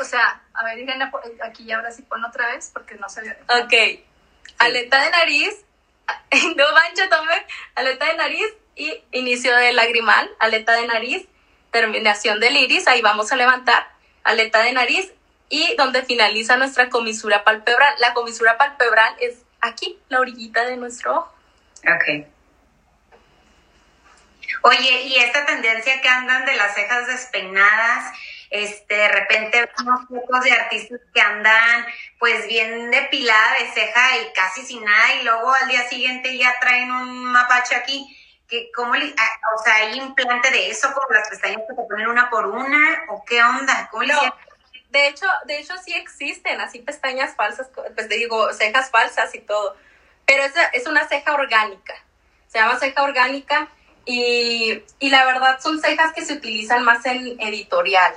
o 0.00 0.04
sea, 0.04 0.40
a 0.54 0.64
ver, 0.64 0.78
Irene, 0.78 1.10
aquí 1.44 1.64
ya 1.64 1.76
ahora 1.76 1.90
sí 1.90 2.02
pon 2.02 2.24
otra 2.24 2.48
vez 2.52 2.70
porque 2.72 2.94
no 2.96 3.08
se 3.08 3.22
ve. 3.22 3.36
Ok. 3.48 4.04
Aleta 4.58 5.02
de 5.02 5.10
nariz, 5.10 5.64
no 6.56 6.64
mancha, 6.72 7.08
tome, 7.08 7.46
aleta 7.74 8.06
de 8.06 8.16
nariz 8.16 8.46
y 8.74 9.02
inicio 9.12 9.54
del 9.56 9.76
lagrimal, 9.76 10.30
aleta 10.38 10.72
de 10.72 10.86
nariz, 10.86 11.26
terminación 11.70 12.40
del 12.40 12.56
iris, 12.56 12.88
ahí 12.88 13.02
vamos 13.02 13.30
a 13.32 13.36
levantar, 13.36 13.88
aleta 14.24 14.62
de 14.62 14.72
nariz 14.72 15.12
y 15.48 15.74
donde 15.76 16.02
finaliza 16.02 16.56
nuestra 16.56 16.88
comisura 16.88 17.44
palpebral. 17.44 17.94
La 17.98 18.14
comisura 18.14 18.58
palpebral 18.58 19.14
es 19.20 19.42
aquí, 19.60 19.98
la 20.08 20.20
orillita 20.20 20.64
de 20.64 20.76
nuestro 20.76 21.18
ojo. 21.18 21.34
Ok. 21.82 22.26
Oye, 24.62 25.02
y 25.02 25.16
esta 25.16 25.46
tendencia 25.46 26.00
que 26.00 26.08
andan 26.08 26.44
de 26.44 26.56
las 26.56 26.74
cejas 26.74 27.06
despeinadas, 27.06 28.12
este, 28.50 28.94
de 28.94 29.08
repente 29.08 29.70
vemos 29.78 30.00
fotos 30.08 30.44
de 30.44 30.52
artistas 30.52 31.00
que 31.12 31.20
andan 31.20 31.86
pues 32.18 32.46
bien 32.46 32.90
depilada 32.90 33.58
de 33.58 33.70
ceja 33.72 34.16
y 34.18 34.32
casi 34.32 34.64
sin 34.64 34.82
nada 34.84 35.14
y 35.14 35.24
luego 35.24 35.52
al 35.52 35.68
día 35.68 35.86
siguiente 35.88 36.36
ya 36.38 36.58
traen 36.60 36.90
un 36.90 37.24
mapache 37.24 37.74
aquí. 37.74 38.14
Que, 38.48 38.70
¿cómo 38.74 38.94
ah, 38.94 39.40
o 39.58 39.62
sea, 39.62 39.74
hay 39.74 39.98
implante 39.98 40.50
de 40.50 40.70
eso 40.70 40.90
con 40.94 41.04
las 41.14 41.28
pestañas 41.28 41.60
que 41.68 41.74
te 41.74 41.82
ponen 41.86 42.08
una 42.08 42.30
por 42.30 42.46
una 42.46 43.04
o 43.10 43.22
qué 43.26 43.42
onda? 43.42 43.88
¿Cómo 43.90 44.04
de 44.90 45.08
hecho, 45.08 45.26
de 45.44 45.58
hecho 45.58 45.74
sí 45.84 45.92
existen 45.92 46.60
así 46.62 46.78
pestañas 46.78 47.36
falsas, 47.36 47.68
pues 47.74 48.08
te 48.08 48.14
digo, 48.16 48.50
cejas 48.54 48.90
falsas 48.90 49.34
y 49.34 49.40
todo, 49.40 49.76
pero 50.24 50.44
es, 50.44 50.54
es 50.72 50.86
una 50.86 51.06
ceja 51.06 51.34
orgánica, 51.34 51.94
se 52.46 52.58
llama 52.58 52.78
ceja 52.78 53.02
orgánica 53.02 53.68
y, 54.08 54.82
y 54.98 55.10
la 55.10 55.26
verdad 55.26 55.60
son 55.60 55.80
cejas 55.80 56.14
que 56.14 56.24
se 56.24 56.32
utilizan 56.32 56.82
más 56.82 57.04
en 57.04 57.38
editorial, 57.40 58.14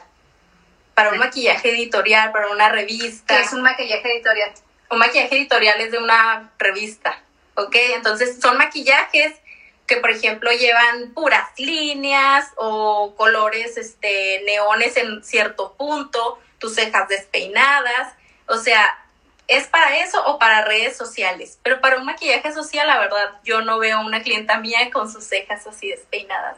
para 0.96 1.10
un 1.10 1.18
maquillaje 1.18 1.70
editorial, 1.72 2.32
para 2.32 2.50
una 2.50 2.70
revista. 2.70 3.36
¿Qué 3.36 3.42
es 3.44 3.52
un 3.52 3.62
maquillaje 3.62 4.14
editorial? 4.14 4.54
Un 4.89 5.00
maquillaje 5.00 5.36
editorial 5.36 5.82
es 5.82 5.92
de 5.92 5.98
una 5.98 6.50
revista, 6.58 7.22
¿ok? 7.56 7.76
Entonces 7.96 8.39
son 8.39 8.58
maquillajes 8.58 9.34
que, 9.86 9.98
por 9.98 10.12
ejemplo, 10.12 10.50
llevan 10.54 11.14
puras 11.14 11.50
líneas 11.58 12.48
o 12.56 13.14
colores 13.18 13.76
este, 13.76 14.44
neones 14.46 14.96
en 14.96 15.22
cierto 15.26 15.74
punto, 15.74 16.39
tus 16.58 16.76
cejas 16.76 17.10
despeinadas, 17.10 18.14
o 18.48 18.58
sea, 18.58 19.01
¿es 19.48 19.68
para 19.68 19.98
eso 19.98 20.24
o 20.26 20.39
para 20.39 20.66
redes 20.66 20.96
sociales? 20.98 21.60
Pero 21.64 21.82
para 21.82 21.98
un 21.98 22.06
maquillaje 22.06 22.54
social, 22.54 22.88
la 22.88 23.00
verdad, 23.00 23.39
yo 23.44 23.62
no 23.62 23.80
veo 23.80 24.00
una 24.02 24.22
clienta 24.22 24.58
mía 24.58 24.89
con 24.92 25.12
sus 25.12 25.26
cejas 25.26 25.66
así 25.68 25.89
despeinadas. 25.89 26.58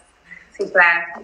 Sí, 0.58 0.70
claro. 0.72 1.24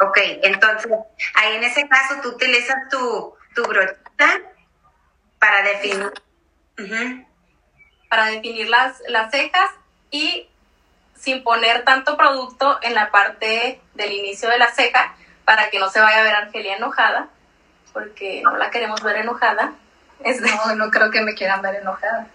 Ok, 0.00 0.18
entonces, 0.42 0.90
ahí 1.34 1.56
en 1.56 1.64
ese 1.64 1.86
caso 1.86 2.14
tú 2.22 2.30
utilizas 2.30 2.76
tu, 2.90 3.34
tu 3.54 3.62
brochita 3.64 4.40
para 5.38 5.62
definir. 5.62 6.12
Para 8.08 8.26
definir 8.26 8.68
las, 8.68 9.00
las 9.08 9.30
cejas 9.30 9.70
y 10.10 10.48
sin 11.14 11.44
poner 11.44 11.84
tanto 11.84 12.16
producto 12.16 12.78
en 12.82 12.94
la 12.94 13.10
parte 13.10 13.80
del 13.94 14.12
inicio 14.12 14.48
de 14.48 14.58
la 14.58 14.72
ceja 14.72 15.14
para 15.44 15.68
que 15.68 15.78
no 15.78 15.90
se 15.90 16.00
vaya 16.00 16.20
a 16.20 16.22
ver 16.22 16.34
a 16.34 16.38
Argelia 16.38 16.76
enojada, 16.76 17.28
porque 17.92 18.42
no 18.42 18.56
la 18.56 18.70
queremos 18.70 19.02
ver 19.02 19.16
enojada. 19.18 19.72
No, 20.22 20.74
no 20.74 20.90
creo 20.90 21.10
que 21.10 21.22
me 21.22 21.34
quieran 21.34 21.62
ver 21.62 21.76
enojada. 21.76 22.28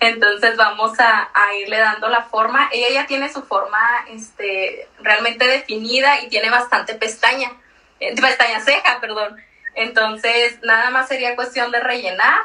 Entonces 0.00 0.56
vamos 0.56 0.98
a, 1.00 1.28
a, 1.34 1.54
irle 1.56 1.78
dando 1.78 2.08
la 2.08 2.22
forma. 2.22 2.68
Ella 2.72 3.02
ya 3.02 3.06
tiene 3.06 3.32
su 3.32 3.42
forma 3.42 4.06
este, 4.08 4.88
realmente 5.00 5.46
definida 5.46 6.20
y 6.20 6.28
tiene 6.28 6.50
bastante 6.50 6.94
pestaña, 6.94 7.50
eh, 7.98 8.14
pestaña 8.14 8.60
ceja, 8.60 9.00
perdón. 9.00 9.36
Entonces 9.74 10.60
nada 10.62 10.90
más 10.90 11.08
sería 11.08 11.36
cuestión 11.36 11.70
de 11.70 11.80
rellenar 11.80 12.38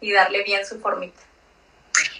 y 0.00 0.12
darle 0.12 0.44
bien 0.44 0.64
su 0.64 0.80
formita. 0.80 1.20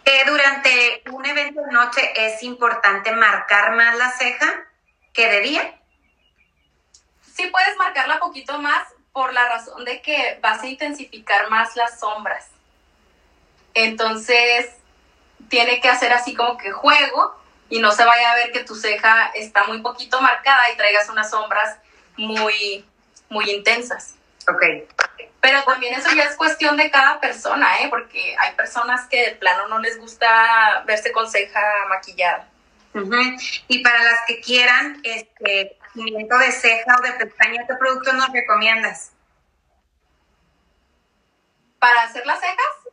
Eh, 0.04 0.22
durante 0.26 1.02
un 1.10 1.24
evento 1.26 1.62
de 1.62 1.72
noche 1.72 2.00
es 2.16 2.42
importante 2.42 3.12
marcar 3.12 3.74
más 3.74 3.96
la 3.96 4.10
ceja 4.12 4.66
que 5.12 5.28
de 5.28 5.40
día. 5.40 5.80
Sí 7.34 7.48
puedes 7.48 7.76
marcarla 7.76 8.18
poquito 8.18 8.58
más 8.58 8.86
por 9.16 9.32
la 9.32 9.48
razón 9.48 9.82
de 9.86 10.02
que 10.02 10.38
vas 10.42 10.62
a 10.62 10.66
intensificar 10.66 11.48
más 11.48 11.74
las 11.74 11.98
sombras. 11.98 12.48
Entonces, 13.72 14.68
tiene 15.48 15.80
que 15.80 15.88
hacer 15.88 16.12
así 16.12 16.34
como 16.34 16.58
que 16.58 16.70
juego 16.70 17.34
y 17.70 17.78
no 17.78 17.92
se 17.92 18.04
vaya 18.04 18.30
a 18.30 18.34
ver 18.34 18.52
que 18.52 18.62
tu 18.62 18.74
ceja 18.74 19.30
está 19.34 19.64
muy 19.64 19.80
poquito 19.80 20.20
marcada 20.20 20.70
y 20.70 20.76
traigas 20.76 21.08
unas 21.08 21.30
sombras 21.30 21.78
muy, 22.18 22.84
muy 23.30 23.50
intensas. 23.50 24.16
Ok. 24.50 24.62
Pero 25.40 25.62
también 25.62 25.94
eso 25.94 26.14
ya 26.14 26.24
es 26.24 26.36
cuestión 26.36 26.76
de 26.76 26.90
cada 26.90 27.18
persona, 27.18 27.80
¿eh? 27.80 27.88
Porque 27.88 28.36
hay 28.38 28.54
personas 28.54 29.08
que 29.08 29.30
de 29.30 29.34
plano 29.36 29.66
no 29.68 29.78
les 29.78 29.98
gusta 29.98 30.84
verse 30.84 31.10
con 31.12 31.26
ceja 31.30 31.62
maquillada. 31.88 32.50
Y 33.68 33.78
para 33.78 34.02
las 34.02 34.18
que 34.26 34.42
quieran 34.42 35.00
este 35.04 35.78
de 35.96 36.52
ceja 36.52 36.96
o 36.98 37.02
de 37.02 37.12
pestaña, 37.12 37.66
¿qué 37.66 37.74
producto 37.74 38.12
nos 38.12 38.30
recomiendas? 38.32 39.12
¿Para 41.78 42.02
hacer 42.02 42.26
las 42.26 42.40
cejas? 42.40 42.86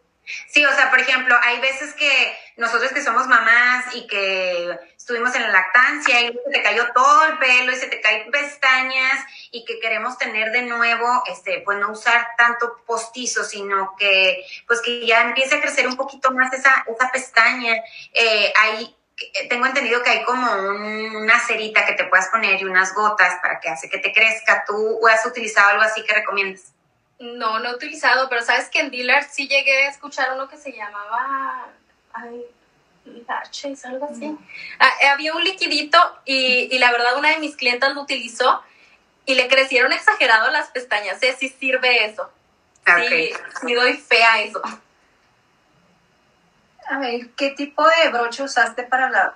Sí, 0.47 0.63
o 0.63 0.73
sea, 0.73 0.89
por 0.89 0.99
ejemplo, 0.99 1.35
hay 1.41 1.59
veces 1.59 1.93
que 1.95 2.37
nosotros 2.55 2.93
que 2.93 3.03
somos 3.03 3.27
mamás 3.27 3.93
y 3.93 4.07
que 4.07 4.79
estuvimos 4.97 5.35
en 5.35 5.41
la 5.41 5.49
lactancia 5.49 6.21
y 6.21 6.27
se 6.27 6.51
te 6.51 6.63
cayó 6.63 6.93
todo 6.93 7.25
el 7.25 7.37
pelo 7.39 7.73
y 7.73 7.75
se 7.75 7.87
te 7.87 7.99
caen 7.99 8.31
pestañas 8.31 9.25
y 9.51 9.65
que 9.65 9.81
queremos 9.81 10.17
tener 10.17 10.51
de 10.51 10.61
nuevo, 10.61 11.23
este, 11.29 11.61
pues 11.65 11.77
no 11.77 11.91
usar 11.91 12.29
tanto 12.37 12.83
postizo, 12.85 13.43
sino 13.43 13.95
que 13.97 14.45
pues 14.65 14.79
que 14.81 15.05
ya 15.05 15.23
empiece 15.23 15.55
a 15.55 15.61
crecer 15.61 15.87
un 15.87 15.97
poquito 15.97 16.31
más 16.31 16.53
esa, 16.53 16.85
esa 16.87 17.11
pestaña. 17.11 17.75
Eh, 18.13 18.53
hay 18.55 18.95
tengo 19.49 19.65
entendido 19.65 20.01
que 20.01 20.09
hay 20.09 20.23
como 20.23 20.51
una 20.51 21.39
cerita 21.39 21.85
que 21.85 21.93
te 21.93 22.05
puedas 22.05 22.29
poner 22.29 22.59
y 22.59 22.65
unas 22.65 22.93
gotas 22.93 23.39
para 23.41 23.59
que 23.59 23.69
hace 23.69 23.89
que 23.89 23.99
te 23.99 24.11
crezca. 24.11 24.63
¿Tú 24.65 25.07
has 25.07 25.25
utilizado 25.25 25.69
algo 25.69 25.83
así 25.83 26.03
que 26.03 26.13
recomiendas? 26.13 26.73
No, 27.19 27.59
no 27.59 27.69
he 27.69 27.75
utilizado, 27.75 28.27
pero 28.27 28.41
sabes 28.41 28.69
que 28.69 28.79
en 28.79 28.91
Dealer 28.91 29.23
sí 29.23 29.47
llegué 29.47 29.85
a 29.85 29.89
escuchar 29.89 30.33
uno 30.33 30.49
que 30.49 30.57
se 30.57 30.71
llamaba 30.71 31.67
ay, 32.13 32.43
algo 33.85 34.05
así. 34.09 34.25
Mm. 34.25 34.37
Ah, 34.79 34.91
eh, 35.01 35.07
había 35.07 35.33
un 35.33 35.43
liquidito 35.43 35.97
y, 36.25 36.77
la 36.79 36.91
verdad 36.91 37.17
una 37.17 37.29
de 37.29 37.37
mis 37.37 37.55
clientas 37.55 37.93
lo 37.93 38.01
utilizó 38.01 38.61
y 39.25 39.35
le 39.35 39.47
crecieron 39.47 39.93
exagerado 39.93 40.51
las 40.51 40.69
pestañas. 40.69 41.21
¿eh? 41.23 41.35
Sí 41.39 41.49
sirve 41.49 42.05
eso. 42.05 42.29
Ah, 42.85 42.99
sí, 43.07 43.31
sí 43.65 43.73
doy 43.73 43.93
fe 43.93 44.23
a 44.23 44.41
eso. 44.41 44.61
A 46.89 46.99
ver, 46.99 47.29
¿qué 47.31 47.51
tipo 47.51 47.85
de 47.87 48.09
brocha 48.09 48.43
usaste 48.43 48.83
para 48.83 49.09
la...? 49.09 49.35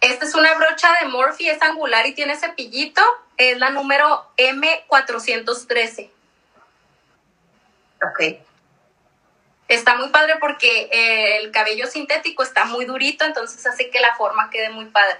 Esta 0.00 0.24
es 0.24 0.34
una 0.34 0.54
brocha 0.54 0.88
de 1.00 1.08
Morphe, 1.08 1.50
es 1.50 1.60
angular 1.60 2.06
y 2.06 2.14
tiene 2.14 2.36
cepillito. 2.36 3.02
Es 3.36 3.58
la 3.58 3.70
número 3.70 4.30
M413. 4.36 6.10
Ok. 8.02 8.40
Está 9.68 9.96
muy 9.96 10.08
padre 10.08 10.36
porque 10.40 10.88
eh, 10.90 11.38
el 11.38 11.50
cabello 11.50 11.86
sintético 11.86 12.42
está 12.42 12.64
muy 12.64 12.86
durito, 12.86 13.24
entonces 13.24 13.64
hace 13.66 13.90
que 13.90 14.00
la 14.00 14.14
forma 14.16 14.48
quede 14.50 14.70
muy 14.70 14.86
padre. 14.86 15.18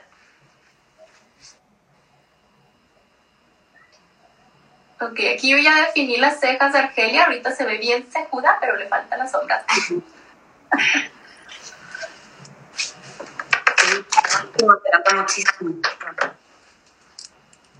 Ok, 5.00 5.20
aquí 5.34 5.50
yo 5.50 5.58
ya 5.58 5.86
definí 5.86 6.16
las 6.16 6.40
cejas 6.40 6.72
de 6.72 6.78
Argelia. 6.78 7.24
Ahorita 7.24 7.52
se 7.52 7.64
ve 7.64 7.78
bien 7.78 8.10
cejuda, 8.10 8.58
pero 8.60 8.76
le 8.76 8.88
faltan 8.88 9.18
las 9.20 9.30
sombras. 9.30 9.64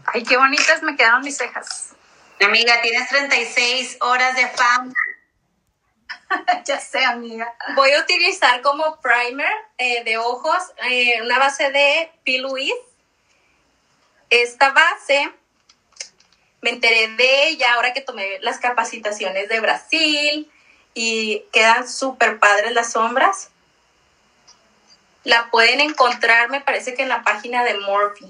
Ay, 0.07 0.23
qué 0.23 0.37
bonitas 0.37 0.83
me 0.83 0.97
quedaron 0.97 1.23
mis 1.23 1.37
cejas. 1.37 1.95
Amiga, 2.41 2.81
tienes 2.81 3.09
36 3.09 3.99
horas 4.01 4.37
de 4.37 4.49
fama. 4.49 4.93
ya 6.65 6.81
sé, 6.81 7.05
amiga. 7.05 7.53
Voy 7.75 7.91
a 7.93 8.01
utilizar 8.01 8.61
como 8.63 9.01
primer 9.01 9.53
eh, 9.77 10.05
de 10.05 10.19
ojos 10.19 10.59
eh, 10.89 11.21
una 11.23 11.39
base 11.39 11.71
de 11.71 12.11
P. 12.25 12.39
Louise. 12.39 12.75
Esta 14.31 14.71
base 14.71 15.33
me 16.61 16.71
enteré 16.71 17.09
de 17.09 17.49
ella 17.49 17.75
ahora 17.75 17.93
que 17.93 18.01
tomé 18.01 18.39
las 18.41 18.59
capacitaciones 18.59 19.49
de 19.49 19.61
Brasil 19.61 20.51
y 20.95 21.45
quedan 21.53 21.89
súper 21.89 22.39
padres 22.39 22.73
las 22.73 22.93
sombras. 22.93 23.51
La 25.25 25.51
pueden 25.51 25.81
encontrar, 25.81 26.49
me 26.51 26.61
parece 26.61 26.95
que 26.95 27.03
en 27.03 27.09
la 27.09 27.23
página 27.23 27.64
de 27.64 27.79
Morphe. 27.81 28.27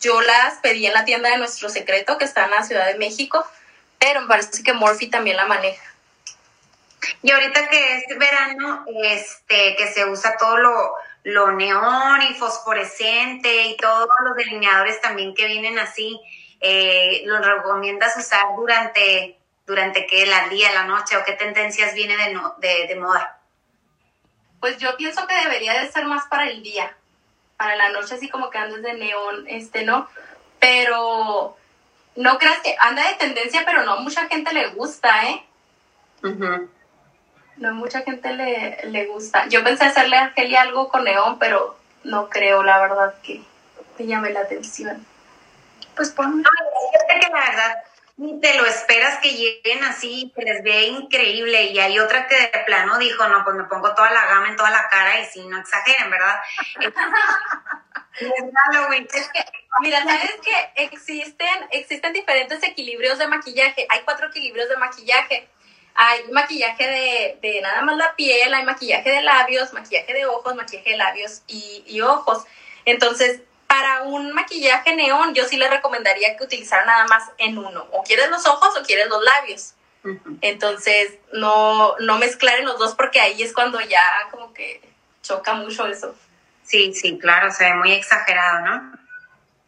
Yo 0.00 0.20
las 0.20 0.54
pedí 0.58 0.86
en 0.86 0.94
la 0.94 1.04
tienda 1.04 1.30
de 1.30 1.38
Nuestro 1.38 1.68
Secreto, 1.68 2.18
que 2.18 2.24
está 2.24 2.44
en 2.44 2.50
la 2.50 2.62
Ciudad 2.62 2.86
de 2.86 2.98
México, 2.98 3.46
pero 3.98 4.22
me 4.22 4.28
parece 4.28 4.62
que 4.62 4.72
Morphe 4.72 5.06
también 5.06 5.36
la 5.36 5.46
maneja. 5.46 5.94
Y 7.22 7.30
ahorita 7.30 7.68
que 7.68 7.96
es 7.96 8.18
verano, 8.18 8.84
este, 9.02 9.76
que 9.76 9.92
se 9.92 10.06
usa 10.06 10.36
todo 10.36 10.56
lo, 10.56 10.94
lo 11.24 11.52
neón 11.52 12.22
y 12.22 12.34
fosforescente 12.34 13.64
y 13.64 13.76
todos 13.76 14.08
los 14.24 14.36
delineadores 14.36 15.00
también 15.00 15.34
que 15.34 15.46
vienen 15.46 15.78
así, 15.78 16.20
eh, 16.60 17.22
lo 17.26 17.40
recomiendas 17.40 18.16
usar 18.16 18.44
durante, 18.56 19.38
durante 19.66 20.06
qué, 20.06 20.26
la 20.26 20.48
día, 20.48 20.72
la 20.72 20.84
noche 20.84 21.16
o 21.16 21.24
qué 21.24 21.32
tendencias 21.32 21.94
viene 21.94 22.16
de, 22.16 22.40
de, 22.58 22.86
de 22.88 22.96
moda? 22.96 23.40
Pues 24.64 24.78
yo 24.78 24.96
pienso 24.96 25.26
que 25.26 25.34
debería 25.34 25.74
de 25.74 25.92
ser 25.92 26.06
más 26.06 26.24
para 26.24 26.48
el 26.48 26.62
día, 26.62 26.96
para 27.58 27.76
la 27.76 27.90
noche 27.90 28.14
así 28.14 28.30
como 28.30 28.48
que 28.48 28.56
andes 28.56 28.80
de 28.82 28.94
neón, 28.94 29.44
este, 29.46 29.84
¿no? 29.84 30.08
Pero 30.58 31.54
no 32.16 32.38
creas 32.38 32.60
que 32.60 32.74
anda 32.80 33.06
de 33.06 33.16
tendencia, 33.16 33.60
pero 33.66 33.82
no 33.82 33.98
mucha 33.98 34.26
gente 34.26 34.54
le 34.54 34.68
gusta, 34.68 35.28
¿eh? 35.28 35.44
No 37.58 37.74
mucha 37.74 38.00
gente 38.04 38.32
le, 38.32 38.78
le 38.84 39.04
gusta. 39.04 39.46
Yo 39.48 39.62
pensé 39.62 39.84
hacerle 39.84 40.16
a 40.16 40.22
Argelia 40.22 40.62
algo 40.62 40.88
con 40.88 41.04
neón, 41.04 41.38
pero 41.38 41.76
no 42.02 42.30
creo, 42.30 42.62
la 42.62 42.80
verdad, 42.80 43.16
que 43.22 43.42
te 43.98 44.06
llame 44.06 44.30
la 44.30 44.40
atención. 44.40 45.04
Pues 45.94 46.08
ponme. 46.08 46.42
No, 46.42 46.48
hay 46.48 47.20
que 47.20 47.28
la 47.28 47.38
verdad 47.38 47.84
ni 48.16 48.40
te 48.40 48.54
lo 48.54 48.64
esperas 48.64 49.18
que 49.18 49.30
lleguen 49.30 49.82
así, 49.84 50.32
que 50.36 50.42
les 50.42 50.62
ve 50.62 50.86
increíble. 50.86 51.64
Y 51.64 51.80
hay 51.80 51.98
otra 51.98 52.28
que 52.28 52.36
de 52.36 52.64
plano 52.64 52.98
dijo, 52.98 53.26
no, 53.28 53.42
pues 53.42 53.56
me 53.56 53.64
pongo 53.64 53.94
toda 53.94 54.10
la 54.10 54.26
gama 54.26 54.48
en 54.48 54.56
toda 54.56 54.70
la 54.70 54.88
cara 54.88 55.20
y 55.20 55.24
si 55.26 55.44
no 55.46 55.58
exageren, 55.58 56.10
¿verdad? 56.10 56.40
mira, 59.80 60.04
sabes 60.04 60.36
que 60.42 60.84
existen, 60.84 61.68
existen 61.72 62.12
diferentes 62.12 62.62
equilibrios 62.62 63.18
de 63.18 63.26
maquillaje. 63.26 63.86
Hay 63.88 64.02
cuatro 64.04 64.28
equilibrios 64.28 64.68
de 64.68 64.76
maquillaje. 64.76 65.48
Hay 65.96 66.24
maquillaje 66.32 66.86
de, 66.86 67.38
de 67.40 67.60
nada 67.60 67.82
más 67.82 67.96
la 67.96 68.16
piel, 68.16 68.52
hay 68.52 68.64
maquillaje 68.64 69.10
de 69.10 69.22
labios, 69.22 69.72
maquillaje 69.72 70.12
de 70.12 70.26
ojos, 70.26 70.54
maquillaje 70.56 70.90
de 70.90 70.96
labios 70.96 71.42
y, 71.46 71.84
y 71.86 72.00
ojos. 72.00 72.44
Entonces, 72.84 73.42
para 73.74 74.02
un 74.04 74.32
maquillaje 74.32 74.94
neón, 74.94 75.34
yo 75.34 75.48
sí 75.48 75.56
le 75.56 75.68
recomendaría 75.68 76.36
que 76.36 76.44
utilizara 76.44 76.84
nada 76.84 77.08
más 77.08 77.24
en 77.38 77.58
uno. 77.58 77.88
O 77.90 78.04
quieres 78.04 78.30
los 78.30 78.46
ojos 78.46 78.70
o 78.78 78.84
quieres 78.84 79.08
los 79.08 79.20
labios. 79.20 79.74
Entonces, 80.42 81.14
no, 81.32 81.96
no 81.98 82.18
mezclar 82.18 82.60
en 82.60 82.66
los 82.66 82.78
dos 82.78 82.94
porque 82.94 83.20
ahí 83.20 83.42
es 83.42 83.52
cuando 83.52 83.80
ya 83.80 84.04
como 84.30 84.54
que 84.54 84.80
choca 85.22 85.54
mucho 85.54 85.88
eso. 85.88 86.14
Sí, 86.62 86.94
sí, 86.94 87.18
claro, 87.18 87.50
se 87.50 87.64
ve 87.64 87.74
muy 87.74 87.90
exagerado, 87.90 88.60
¿no? 88.60 88.98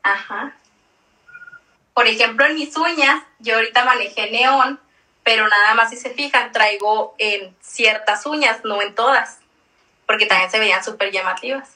Ajá. 0.04 0.54
Por 1.92 2.06
ejemplo, 2.06 2.46
en 2.46 2.54
mis 2.54 2.76
uñas, 2.76 3.24
yo 3.40 3.56
ahorita 3.56 3.84
manejé 3.84 4.30
neón, 4.30 4.78
pero 5.24 5.48
nada 5.48 5.74
más 5.74 5.90
si 5.90 5.96
se 5.96 6.10
fijan, 6.10 6.52
traigo 6.52 7.16
en 7.18 7.56
ciertas 7.60 8.24
uñas, 8.24 8.60
no 8.62 8.80
en 8.82 8.94
todas, 8.94 9.38
porque 10.06 10.26
también 10.26 10.48
se 10.48 10.60
veían 10.60 10.84
súper 10.84 11.10
llamativas. 11.10 11.70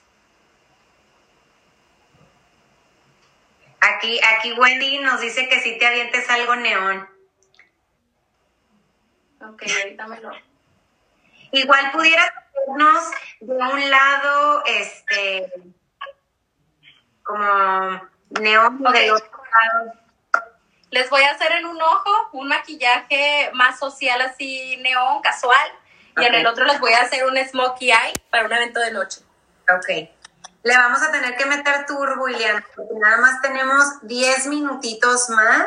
Aquí, 3.81 4.21
aquí 4.37 4.53
Wendy 4.53 4.99
nos 4.99 5.21
dice 5.21 5.49
que 5.49 5.61
si 5.61 5.79
te 5.79 5.87
avientes 5.87 6.29
algo 6.29 6.55
neón. 6.57 7.09
Ok, 9.41 9.63
ahorita 9.63 10.07
me 10.07 10.21
lo. 10.21 10.31
Igual 11.53 11.91
pudieras 11.93 12.31
hacernos 12.31 13.05
de 13.41 13.55
un 13.55 13.91
lado, 13.91 14.63
este, 14.67 15.53
como 17.23 18.09
neón 18.39 18.87
o 18.87 18.93
del 18.93 19.11
otro 19.13 19.43
lado. 19.45 19.93
Les 20.91 21.09
voy 21.09 21.23
a 21.23 21.31
hacer 21.31 21.53
en 21.53 21.67
un 21.67 21.81
ojo 21.81 22.11
un 22.33 22.49
maquillaje 22.49 23.51
más 23.55 23.79
social, 23.79 24.21
así 24.21 24.77
neón, 24.79 25.23
casual. 25.23 25.71
Y 26.17 26.25
en 26.25 26.35
el 26.35 26.47
otro 26.47 26.65
les 26.67 26.79
voy 26.81 26.93
a 26.93 27.03
hacer 27.03 27.25
un 27.25 27.37
smokey 27.39 27.91
eye 27.91 28.21
para 28.31 28.45
un 28.45 28.53
evento 28.53 28.81
de 28.81 28.91
noche. 28.91 29.21
Ok. 29.69 30.20
Le 30.63 30.77
vamos 30.77 31.03
a 31.03 31.11
tener 31.11 31.37
que 31.37 31.47
meter 31.47 31.87
turbo, 31.87 32.29
Ileana, 32.29 32.65
porque 32.77 32.95
nada 32.95 33.17
más 33.19 33.41
tenemos 33.41 33.85
10 34.03 34.47
minutitos 34.49 35.31
más. 35.31 35.67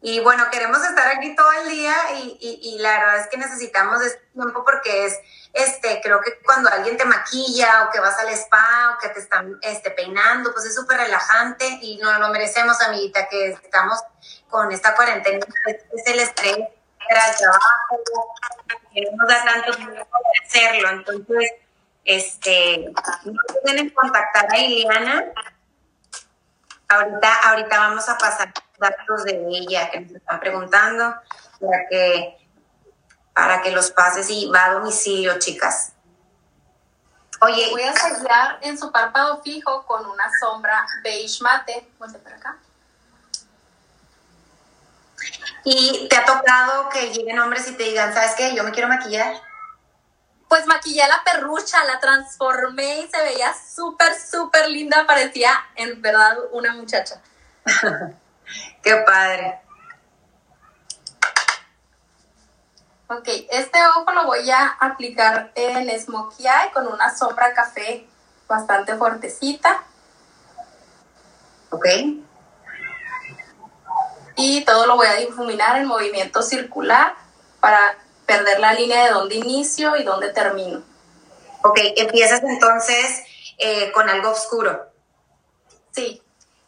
Y 0.00 0.20
bueno, 0.20 0.48
queremos 0.52 0.78
estar 0.84 1.08
aquí 1.08 1.34
todo 1.34 1.50
el 1.52 1.70
día 1.70 1.92
y, 2.14 2.38
y, 2.40 2.78
la 2.78 3.00
verdad 3.00 3.18
es 3.18 3.26
que 3.26 3.36
necesitamos 3.36 4.00
este 4.00 4.24
tiempo 4.32 4.64
porque 4.64 5.06
es, 5.06 5.18
este, 5.52 6.00
creo 6.00 6.20
que 6.20 6.38
cuando 6.44 6.70
alguien 6.70 6.96
te 6.96 7.04
maquilla 7.04 7.84
o 7.84 7.90
que 7.90 7.98
vas 7.98 8.16
al 8.20 8.28
spa 8.28 8.94
o 8.94 8.98
que 9.00 9.08
te 9.08 9.18
están 9.18 9.58
este, 9.60 9.90
peinando, 9.90 10.52
pues 10.52 10.66
es 10.66 10.76
súper 10.76 10.98
relajante 10.98 11.66
y 11.82 11.96
no 11.96 12.16
lo 12.20 12.28
merecemos, 12.28 12.80
amiguita, 12.80 13.26
que 13.28 13.48
estamos 13.48 14.00
con 14.48 14.70
esta 14.70 14.94
cuarentena, 14.94 15.44
es, 15.66 16.06
el 16.06 16.20
estrés, 16.20 16.58
el 16.58 17.36
trabajo, 17.36 18.00
no 18.94 19.16
nos 19.16 19.28
da 19.28 19.44
tanto 19.44 19.76
tiempo 19.76 19.94
de 19.94 20.46
hacerlo, 20.46 20.90
entonces 20.90 21.52
este, 22.08 22.90
no 23.24 23.42
pueden 23.62 23.90
contactar 23.90 24.50
a 24.50 24.58
Ileana. 24.58 25.26
Ahorita, 26.88 27.34
ahorita 27.50 27.78
vamos 27.78 28.08
a 28.08 28.16
pasar 28.16 28.50
datos 28.78 29.24
de 29.24 29.46
ella 29.46 29.90
que 29.90 30.00
nos 30.00 30.12
están 30.12 30.40
preguntando 30.40 31.14
para 31.60 31.86
que, 31.90 32.38
para 33.34 33.60
que 33.60 33.72
los 33.72 33.90
pases 33.90 34.30
y 34.30 34.46
va 34.46 34.64
a 34.64 34.72
domicilio, 34.72 35.38
chicas. 35.38 35.92
Oye, 37.42 37.68
voy 37.72 37.82
a 37.82 37.92
sellar 37.92 38.58
en 38.62 38.78
su 38.78 38.90
párpado 38.90 39.42
fijo 39.42 39.84
con 39.84 40.06
una 40.06 40.30
sombra 40.40 40.86
beige 41.04 41.42
mate. 41.42 41.90
para 41.98 42.36
acá. 42.36 42.56
¿Y 45.62 46.08
te 46.08 46.16
ha 46.16 46.24
tocado 46.24 46.88
que 46.88 47.12
lleguen 47.12 47.38
hombres 47.38 47.68
y 47.68 47.74
te 47.74 47.82
digan, 47.82 48.14
¿sabes 48.14 48.34
qué? 48.34 48.54
Yo 48.54 48.64
me 48.64 48.70
quiero 48.70 48.88
maquillar 48.88 49.47
pues 50.48 50.66
maquillé 50.66 51.02
a 51.02 51.08
la 51.08 51.22
perrucha, 51.24 51.84
la 51.84 52.00
transformé 52.00 53.00
y 53.00 53.08
se 53.08 53.22
veía 53.22 53.54
súper, 53.54 54.14
súper 54.14 54.68
linda, 54.70 55.06
parecía 55.06 55.52
en 55.76 56.00
verdad 56.00 56.38
una 56.52 56.74
muchacha. 56.74 57.20
Qué 58.82 58.96
padre. 59.06 59.60
Ok, 63.10 63.26
este 63.50 63.78
ojo 63.96 64.12
lo 64.12 64.26
voy 64.26 64.50
a 64.50 64.76
aplicar 64.80 65.50
en 65.54 65.98
Smokey 65.98 66.46
Eye 66.46 66.72
con 66.72 66.86
una 66.86 67.16
sombra 67.16 67.54
café 67.54 68.06
bastante 68.46 68.96
fuertecita. 68.96 69.82
Ok. 71.70 71.86
Y 74.36 74.64
todo 74.64 74.86
lo 74.86 74.96
voy 74.96 75.06
a 75.06 75.14
difuminar 75.14 75.76
en 75.76 75.86
movimiento 75.86 76.42
circular 76.42 77.14
para 77.60 77.96
perder 78.28 78.60
la 78.60 78.74
línea 78.74 79.06
de 79.06 79.10
dónde 79.10 79.36
inicio 79.36 79.96
y 79.96 80.04
dónde 80.04 80.30
termino. 80.32 80.82
Ok, 81.64 81.80
empiezas 81.96 82.42
entonces 82.44 83.24
eh, 83.56 83.90
con 83.92 84.08
algo 84.08 84.30
oscuro. 84.30 84.86
Sí, 85.92 86.22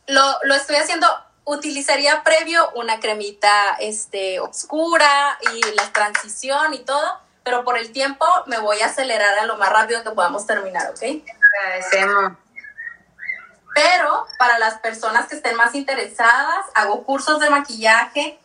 lo, 0.06 0.22
lo, 0.44 0.54
estoy 0.54 0.76
haciendo, 0.76 1.06
utilizaría 1.44 2.22
previo 2.24 2.70
una 2.74 2.98
cremita 2.98 3.76
este, 3.78 4.40
oscura 4.40 5.38
y 5.52 5.60
la 5.76 5.92
transición 5.92 6.72
y 6.72 6.78
todo, 6.78 7.20
pero 7.44 7.62
por 7.62 7.76
el 7.76 7.92
tiempo 7.92 8.24
me 8.46 8.58
voy 8.58 8.80
a 8.80 8.86
acelerar 8.86 9.38
a 9.38 9.44
lo 9.44 9.58
más 9.58 9.70
rápido 9.70 10.02
que 10.02 10.10
podamos 10.10 10.46
terminar, 10.46 10.90
¿ok? 10.90 11.22
Agradecemos. 11.62 12.38
Pero 13.74 14.26
para 14.38 14.58
las 14.58 14.78
personas 14.78 15.28
que 15.28 15.36
estén 15.36 15.56
más 15.56 15.74
interesadas, 15.74 16.64
hago 16.74 17.04
cursos 17.04 17.38
de 17.38 17.50
maquillaje, 17.50 18.38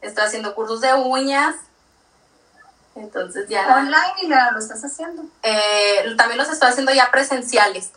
estoy 0.00 0.24
haciendo 0.24 0.54
cursos 0.54 0.80
de 0.80 0.94
uñas, 0.94 1.54
entonces 2.96 3.48
ya... 3.48 3.76
¿Online 3.76 4.14
y 4.22 4.28
lo 4.28 4.58
estás 4.58 4.82
haciendo? 4.82 5.24
Eh, 5.42 6.14
también 6.16 6.38
los 6.38 6.48
estoy 6.48 6.70
haciendo 6.70 6.92
ya 6.92 7.10
presenciales. 7.10 7.90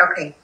Ok. 0.00 0.34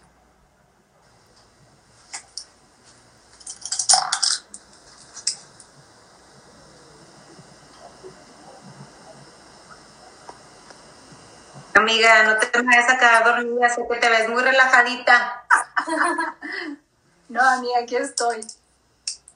Amiga, 11.75 12.23
no 12.25 12.37
te 12.37 12.63
vayas 12.63 12.91
a 12.91 12.99
quedar 12.99 13.25
dormida, 13.25 13.69
sé 13.71 13.83
que 13.91 13.99
te 13.99 14.09
ves 14.09 14.29
muy 14.29 14.43
relajadita. 14.43 15.45
no, 17.29 17.41
amiga, 17.41 17.81
aquí 17.83 17.97
estoy. 17.97 18.45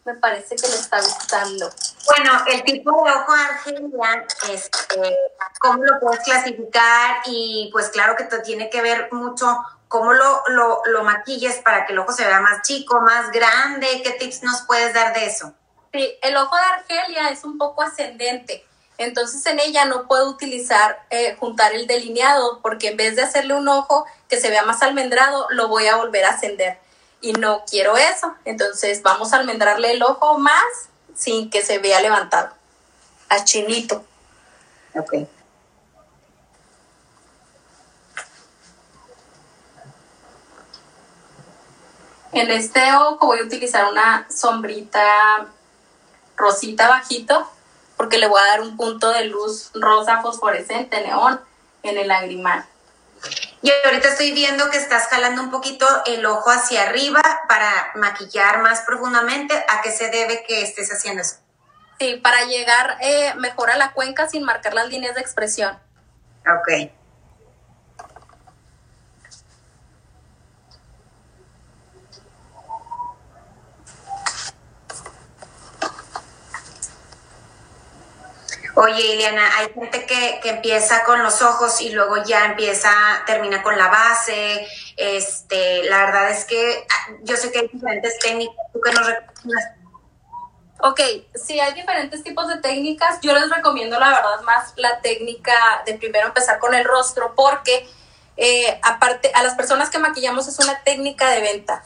Me 0.05 0.15
parece 0.15 0.55
que 0.55 0.69
le 0.69 0.75
está 0.75 1.01
gustando. 1.01 1.71
Bueno, 2.07 2.33
el 2.47 2.63
tipo 2.63 3.05
de 3.05 3.11
ojo 3.11 3.33
Argelia, 3.33 4.27
este, 4.51 5.17
¿cómo 5.59 5.85
lo 5.85 5.99
puedes 6.01 6.23
clasificar? 6.25 7.23
Y 7.27 7.69
pues 7.73 7.89
claro 7.89 8.17
que 8.17 8.25
te 8.25 8.39
tiene 8.41 8.71
que 8.71 8.81
ver 8.81 9.09
mucho 9.13 9.59
cómo 9.89 10.13
lo, 10.13 10.43
lo, 10.49 10.83
lo 10.87 11.05
maquilles 11.05 11.57
para 11.57 11.87
que 11.87 11.93
el 11.93 11.99
ojo 11.99 12.13
se 12.13 12.25
vea 12.25 12.41
más 12.41 12.63
chico, 12.63 13.01
más 13.01 13.31
grande. 13.33 14.03
¿Qué 14.05 14.13
tips 14.13 14.43
nos 14.43 14.63
puedes 14.63 14.95
dar 14.95 15.15
de 15.15 15.27
eso? 15.27 15.53
Sí, 15.93 16.19
el 16.23 16.37
ojo 16.37 16.55
de 16.55 16.63
Argelia 16.63 17.31
es 17.31 17.45
un 17.45 17.59
poco 17.59 17.83
ascendente. 17.83 18.65
Entonces 18.99 19.45
en 19.47 19.61
ella 19.61 19.85
no 19.85 20.07
puedo 20.07 20.31
utilizar, 20.31 21.05
eh, 21.11 21.37
juntar 21.39 21.75
el 21.75 21.87
delineado, 21.87 22.61
porque 22.63 22.89
en 22.89 22.97
vez 22.97 23.17
de 23.17 23.23
hacerle 23.23 23.55
un 23.55 23.69
ojo 23.69 24.07
que 24.29 24.41
se 24.41 24.51
vea 24.51 24.65
más 24.65 24.83
almendrado, 24.83 25.47
lo 25.51 25.69
voy 25.69 25.87
a 25.87 25.97
volver 25.97 26.25
a 26.25 26.31
ascender. 26.31 26.79
Y 27.21 27.33
no 27.33 27.65
quiero 27.69 27.97
eso. 27.97 28.35
Entonces 28.45 29.03
vamos 29.03 29.33
a 29.33 29.37
almendrarle 29.37 29.93
el 29.93 30.03
ojo 30.03 30.39
más 30.39 30.89
sin 31.17 31.51
que 31.51 31.65
se 31.65 31.79
vea 31.79 32.01
levantado. 32.01 32.51
A 33.29 33.45
chinito. 33.45 34.05
Ok. 34.95 35.15
En 42.33 42.51
este 42.51 42.95
ojo 42.95 43.27
voy 43.27 43.41
a 43.41 43.45
utilizar 43.45 43.91
una 43.91 44.27
sombrita 44.31 45.49
rosita 46.37 46.89
bajito 46.89 47.51
porque 47.97 48.19
le 48.19 48.29
voy 48.29 48.41
a 48.41 48.47
dar 48.47 48.61
un 48.61 48.77
punto 48.77 49.11
de 49.11 49.25
luz 49.25 49.71
rosa 49.73 50.21
fosforescente, 50.21 51.01
neón, 51.01 51.41
en 51.83 51.97
el 51.97 52.09
lagrimal. 52.09 52.67
Y 53.63 53.73
ahorita 53.85 54.09
estoy 54.09 54.33
viendo 54.33 54.71
que 54.71 54.77
estás 54.77 55.09
jalando 55.09 55.43
un 55.43 55.51
poquito 55.51 55.87
el 56.07 56.25
ojo 56.27 56.51
hacia 56.51 56.83
arriba 56.83 57.23
para 57.49 57.93
maquillar 57.95 58.61
más 58.63 58.83
profundamente. 58.83 59.55
¿A 59.69 59.81
qué 59.83 59.91
se 59.91 60.11
debe 60.11 60.45
que 60.47 60.63
estés 60.63 60.93
haciendo 60.93 61.23
eso? 61.23 61.37
Sí, 61.99 62.21
para 62.23 62.45
llegar 62.45 62.99
eh, 63.01 63.35
mejor 63.37 63.71
a 63.71 63.77
la 63.77 63.93
cuenca 63.93 64.29
sin 64.29 64.45
marcar 64.45 64.75
las 64.75 64.89
líneas 64.89 65.15
de 65.15 65.23
expresión. 65.23 65.79
Ok. 66.47 66.91
Oye, 78.79 79.15
Ileana, 79.15 79.57
hay 79.57 79.73
gente 79.73 80.05
que, 80.05 80.39
que, 80.43 80.51
empieza 80.51 81.03
con 81.05 81.23
los 81.23 81.41
ojos 81.41 81.81
y 81.81 81.91
luego 81.93 82.23
ya 82.25 82.45
empieza, 82.45 82.91
termina 83.25 83.63
con 83.63 83.79
la 83.79 83.89
base. 83.89 84.69
Este, 84.99 85.85
la 85.85 86.05
verdad 86.05 86.31
es 86.31 86.45
que 86.45 86.87
yo 87.23 87.37
sé 87.37 87.51
que 87.51 87.61
hay 87.61 87.69
diferentes 87.69 88.19
técnicas. 88.19 88.67
¿Tú 88.75 88.81
qué 88.83 88.93
nos 88.93 89.07
recomiendas? 89.07 89.71
Ok, 90.81 91.01
sí, 91.43 91.59
hay 91.59 91.73
diferentes 91.73 92.23
tipos 92.23 92.49
de 92.49 92.59
técnicas. 92.59 93.19
Yo 93.23 93.33
les 93.33 93.49
recomiendo, 93.49 93.99
la 93.99 94.11
verdad, 94.11 94.43
más 94.43 94.75
la 94.77 95.01
técnica 95.01 95.55
de 95.87 95.95
primero 95.95 96.27
empezar 96.27 96.59
con 96.59 96.75
el 96.75 96.85
rostro, 96.85 97.33
porque 97.35 97.89
eh, 98.37 98.79
aparte, 98.83 99.33
a 99.35 99.43
las 99.43 99.55
personas 99.55 99.89
que 99.89 99.99
maquillamos 99.99 100.49
es 100.49 100.59
una 100.59 100.83
técnica 100.83 101.31
de 101.31 101.41
venta. 101.41 101.83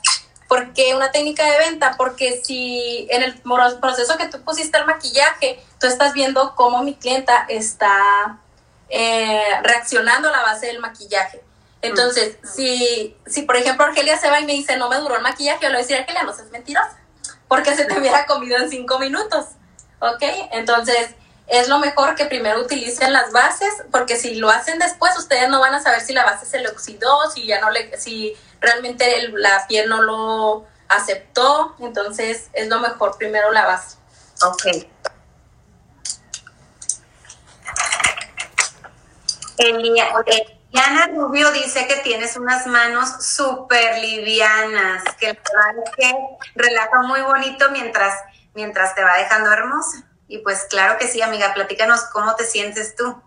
¿Por 0.51 0.73
qué 0.73 0.97
una 0.97 1.13
técnica 1.13 1.45
de 1.45 1.59
venta? 1.59 1.95
Porque 1.97 2.43
si 2.45 3.07
en 3.09 3.23
el 3.23 3.41
proceso 3.81 4.17
que 4.19 4.27
tú 4.27 4.43
pusiste 4.43 4.79
el 4.79 4.85
maquillaje, 4.85 5.63
tú 5.79 5.87
estás 5.87 6.13
viendo 6.13 6.57
cómo 6.57 6.83
mi 6.83 6.97
clienta 6.97 7.47
está 7.49 8.41
eh, 8.89 9.45
reaccionando 9.63 10.29
a 10.29 10.33
la 10.33 10.43
base 10.43 10.67
del 10.67 10.81
maquillaje. 10.81 11.41
Entonces, 11.83 12.37
si, 12.43 13.17
si 13.27 13.43
por 13.43 13.59
ejemplo 13.59 13.85
Argelia 13.85 14.19
se 14.19 14.29
va 14.29 14.41
y 14.41 14.45
me 14.45 14.55
dice 14.55 14.77
no 14.77 14.89
me 14.89 14.97
duró 14.97 15.15
el 15.15 15.23
maquillaje, 15.23 15.61
yo 15.63 15.69
le 15.69 15.75
voy 15.77 15.83
a 15.83 15.87
decir 15.87 15.99
Argelia, 15.99 16.25
no 16.25 16.35
seas 16.35 16.51
mentirosa, 16.51 16.99
porque 17.47 17.77
se 17.77 17.85
te 17.85 17.97
hubiera 17.97 18.27
comido 18.27 18.59
en 18.59 18.69
cinco 18.69 18.99
minutos. 18.99 19.47
¿Ok? 20.01 20.25
Entonces, 20.51 21.11
es 21.47 21.69
lo 21.69 21.79
mejor 21.79 22.17
que 22.17 22.27
primero 22.27 22.61
utilicen 22.61 23.13
las 23.13 23.31
bases, 23.31 23.73
porque 23.93 24.17
si 24.17 24.35
lo 24.35 24.51
hacen 24.51 24.81
después, 24.81 25.17
ustedes 25.17 25.49
no 25.49 25.61
van 25.61 25.75
a 25.75 25.81
saber 25.81 26.01
si 26.01 26.13
la 26.13 26.25
base 26.25 26.45
se 26.45 26.59
le 26.59 26.71
oxidó, 26.71 27.31
si 27.31 27.47
ya 27.47 27.61
no 27.61 27.71
le, 27.71 27.97
si 28.01 28.37
realmente 28.61 29.29
la 29.33 29.67
piel 29.67 29.89
no 29.89 30.03
lo 30.03 30.67
aceptó, 30.89 31.77
entonces 31.79 32.49
es 32.53 32.69
lo 32.69 32.81
mejor 32.81 33.17
primero 33.17 33.53
la 33.53 33.67
base. 33.67 33.97
Ok. 34.45 34.87
Eliana 39.59 41.09
Rubio 41.09 41.51
dice 41.53 41.87
que 41.87 41.97
tienes 41.97 42.37
unas 42.37 42.67
manos 42.67 43.25
súper 43.25 43.99
livianas, 43.99 45.03
que 45.19 45.27
la 45.27 45.33
verdad 45.67 45.85
es 45.85 45.91
que 45.97 46.15
relaja 46.55 47.03
muy 47.03 47.21
bonito 47.23 47.71
mientras, 47.71 48.15
mientras 48.55 48.95
te 48.95 49.03
va 49.03 49.19
dejando 49.19 49.53
hermosa. 49.53 50.05
Y 50.29 50.39
pues 50.39 50.67
claro 50.71 50.97
que 50.99 51.09
sí, 51.09 51.21
amiga, 51.23 51.53
platícanos 51.55 52.03
cómo 52.13 52.37
te 52.37 52.45
sientes 52.45 52.95
tú. 52.95 53.21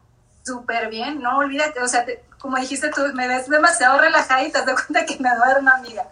Súper 0.43 0.89
bien, 0.89 1.21
no 1.21 1.37
olvídate, 1.37 1.81
o 1.81 1.87
sea, 1.87 2.05
te, 2.05 2.23
como 2.43 2.57
dijiste 2.57 2.89
tú, 2.89 3.01
me 3.13 3.25
ves 3.25 3.47
demasiado 3.47 3.97
relajada 3.99 4.43
y 4.43 4.51
te 4.51 4.65
das 4.65 4.85
cuenta 4.85 5.05
que 5.05 5.17
me 5.17 5.33
duermo, 5.33 5.69
amiga. 5.69 6.05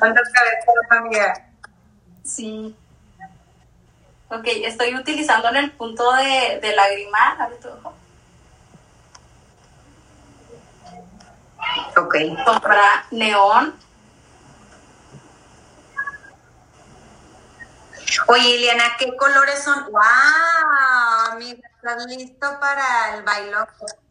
¿Cuántas 0.00 0.28
cabezas, 0.30 0.74
amiga? 0.90 1.48
Sí. 2.24 2.74
Ok, 4.28 4.46
estoy 4.64 4.96
utilizando 4.96 5.48
en 5.50 5.56
el 5.56 5.70
punto 5.70 6.12
de, 6.14 6.58
de. 6.60 6.74
Abre 7.38 7.56
tu 7.62 7.68
ojo. 7.68 7.94
Ok. 11.96 12.16
Compra 12.44 13.06
neón. 13.12 13.85
Oye, 18.28 18.48
Ileana, 18.56 18.96
¿qué 18.98 19.16
colores 19.16 19.62
son? 19.62 19.90
¡Wow! 19.90 21.32
Amiga, 21.32 21.68
¿estás 21.76 22.06
listo 22.06 22.60
para 22.60 23.14
el 23.14 23.22
bailón? 23.22 23.66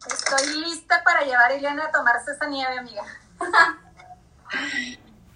Estoy 0.06 0.60
lista 0.60 1.02
para 1.04 1.22
llevar 1.22 1.50
a 1.50 1.54
Ileana 1.54 1.86
a 1.86 1.90
tomarse 1.90 2.32
esa 2.32 2.46
nieve, 2.46 2.78
amiga. 2.78 3.04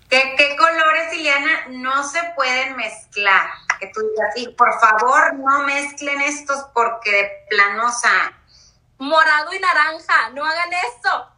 ¿Qué, 0.08 0.34
¿Qué, 0.36 0.56
colores, 0.56 1.12
Ileana, 1.14 1.66
no 1.68 2.06
se 2.08 2.20
pueden 2.36 2.76
mezclar? 2.76 3.48
Que 3.78 3.86
tú 3.88 4.00
digas, 4.00 4.36
y 4.36 4.48
por 4.48 4.78
favor, 4.78 5.34
no 5.34 5.60
mezclen 5.60 6.20
estos 6.22 6.66
porque 6.74 7.10
de 7.10 7.46
plano, 7.48 7.86
o 7.88 7.92
sea... 7.92 8.36
Morado 8.98 9.54
y 9.54 9.58
naranja, 9.58 10.30
no 10.30 10.44
hagan 10.44 10.70
eso. 10.72 11.28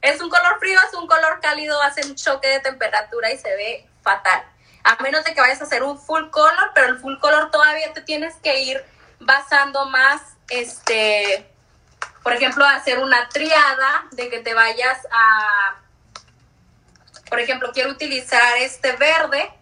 Es 0.00 0.20
un 0.20 0.30
color 0.30 0.58
frío, 0.60 0.78
es 0.86 0.94
un 0.94 1.08
color 1.08 1.40
cálido, 1.40 1.80
hace 1.82 2.06
un 2.06 2.14
choque 2.14 2.46
de 2.46 2.60
temperatura 2.60 3.32
y 3.32 3.38
se 3.38 3.56
ve 3.56 3.88
fatal 4.02 4.51
a 4.84 5.02
menos 5.02 5.24
de 5.24 5.34
que 5.34 5.40
vayas 5.40 5.60
a 5.60 5.64
hacer 5.64 5.82
un 5.82 5.98
full 5.98 6.30
color, 6.30 6.72
pero 6.74 6.88
el 6.88 6.98
full 6.98 7.18
color 7.18 7.50
todavía 7.50 7.92
te 7.92 8.02
tienes 8.02 8.34
que 8.36 8.60
ir 8.62 8.84
basando 9.20 9.86
más, 9.86 10.20
este, 10.48 11.48
por 12.22 12.32
ejemplo, 12.32 12.64
hacer 12.64 12.98
una 12.98 13.28
triada 13.28 14.06
de 14.12 14.28
que 14.28 14.40
te 14.40 14.54
vayas 14.54 14.98
a, 15.10 15.76
por 17.28 17.40
ejemplo, 17.40 17.70
quiero 17.72 17.90
utilizar 17.90 18.56
este 18.58 18.92
verde, 18.92 19.52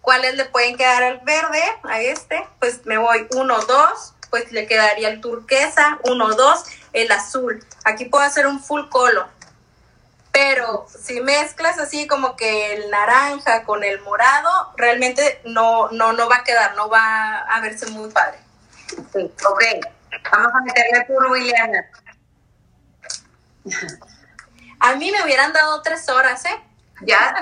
¿cuáles 0.00 0.34
le 0.34 0.44
pueden 0.46 0.76
quedar 0.76 1.02
el 1.02 1.18
verde 1.20 1.62
a 1.84 2.00
este? 2.00 2.46
Pues 2.58 2.84
me 2.84 2.98
voy 2.98 3.26
uno, 3.34 3.60
dos, 3.62 4.14
pues 4.30 4.50
le 4.52 4.66
quedaría 4.66 5.08
el 5.08 5.20
turquesa, 5.20 5.98
uno, 6.04 6.34
dos, 6.34 6.64
el 6.92 7.10
azul. 7.12 7.64
Aquí 7.84 8.06
puedo 8.06 8.24
hacer 8.24 8.46
un 8.46 8.60
full 8.60 8.88
color. 8.88 9.28
Pero 10.34 10.86
si 10.88 11.20
mezclas 11.20 11.78
así 11.78 12.08
como 12.08 12.34
que 12.34 12.74
el 12.74 12.90
naranja 12.90 13.62
con 13.62 13.84
el 13.84 14.00
morado, 14.00 14.74
realmente 14.76 15.40
no, 15.44 15.88
no, 15.92 16.12
no 16.12 16.28
va 16.28 16.38
a 16.38 16.42
quedar, 16.42 16.74
no 16.74 16.88
va 16.88 17.38
a 17.38 17.60
verse 17.60 17.86
muy 17.92 18.10
padre. 18.10 18.38
Sí, 19.12 19.32
ok. 19.46 19.64
Vamos 20.32 20.52
a 20.52 20.60
meterle 20.62 21.04
puro, 21.04 21.36
Ileana. 21.36 21.88
A 24.80 24.96
mí 24.96 25.12
me 25.12 25.22
hubieran 25.22 25.52
dado 25.52 25.80
tres 25.82 26.08
horas, 26.08 26.44
¿eh? 26.46 26.60
Ya. 27.02 27.32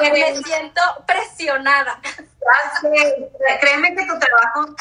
me, 0.00 0.42
siento 0.44 0.80
presionada. 1.08 2.00
Créeme 3.60 3.96
que 3.96 4.06
tu 4.06 4.16
trabajo, 4.16 4.76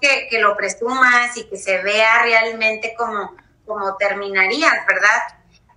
que, 0.00 0.26
que 0.30 0.38
lo 0.38 0.56
presumas 0.56 1.36
y 1.36 1.44
que 1.50 1.58
se 1.58 1.82
vea 1.82 2.22
realmente 2.22 2.94
como 2.96 3.36
como 3.70 3.96
terminarías, 3.96 4.84
¿verdad? 4.84 5.22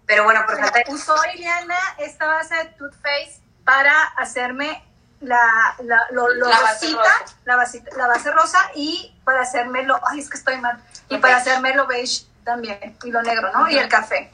Pero 0.08 0.24
bueno, 0.24 0.44
por 0.48 0.60
falta 0.60 0.82
Usó 0.88 1.16
Liliana 1.32 1.78
esta 2.00 2.26
base 2.26 2.56
de 2.56 2.66
Tooth 2.72 2.96
Face 3.04 3.40
para 3.64 3.94
hacerme 4.18 4.84
la, 5.22 5.38
la, 5.84 6.00
lo, 6.10 6.28
la, 6.34 6.60
base 6.60 6.88
rosa. 6.92 7.26
La, 7.46 7.56
base, 7.56 7.84
la 7.96 8.08
base 8.08 8.32
rosa 8.32 8.72
y 8.74 9.16
para 9.24 9.42
hacerme 9.42 9.84
lo, 9.84 10.00
ay, 10.10 10.20
es 10.20 10.30
que 10.30 10.38
estoy 10.38 10.58
mal, 10.58 10.84
y 11.08 11.20
para 11.20 11.38
hacerme 11.38 11.76
lo 11.76 11.86
beige 11.86 12.26
también, 12.44 12.98
y 13.04 13.12
lo 13.12 13.22
negro, 13.22 13.52
¿no? 13.54 13.70
Y 13.70 13.78
el 13.78 13.88
café. 13.88 14.32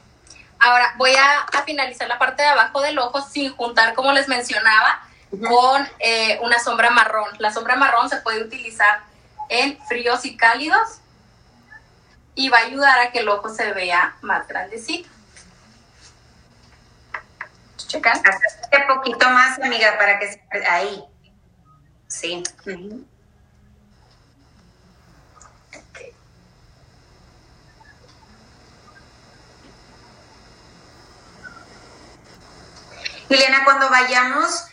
Ahora 0.58 0.94
voy 0.96 1.14
a, 1.14 1.40
a, 1.40 1.62
finalizar 1.62 2.08
la 2.08 2.18
parte 2.18 2.42
de 2.42 2.48
abajo 2.48 2.80
del 2.80 2.98
ojo 2.98 3.20
sin 3.20 3.54
juntar, 3.54 3.94
como 3.94 4.12
les 4.12 4.26
mencionaba, 4.26 5.02
con 5.30 5.86
eh, 5.98 6.38
una 6.42 6.58
sombra 6.58 6.90
marrón. 6.90 7.28
La 7.38 7.52
sombra 7.52 7.76
marrón 7.76 8.08
se 8.08 8.16
puede 8.16 8.42
utilizar 8.42 9.02
en 9.50 9.78
fríos 9.86 10.24
y 10.24 10.36
cálidos 10.36 11.00
y 12.34 12.48
va 12.48 12.58
a 12.58 12.66
ayudar 12.66 12.98
a 13.00 13.12
que 13.12 13.20
el 13.20 13.28
ojo 13.28 13.48
se 13.48 13.72
vea 13.72 14.16
más 14.22 14.46
grandecito. 14.46 15.08
Checan. 17.76 18.18
un 18.18 18.96
poquito 18.96 19.28
más, 19.30 19.58
amiga, 19.58 19.98
para 19.98 20.18
que 20.18 20.32
se... 20.32 20.42
Ahí. 20.68 21.04
Sí. 22.06 22.42
Uh 22.66 23.04
cuando 33.64 33.88
vayamos 33.90 34.69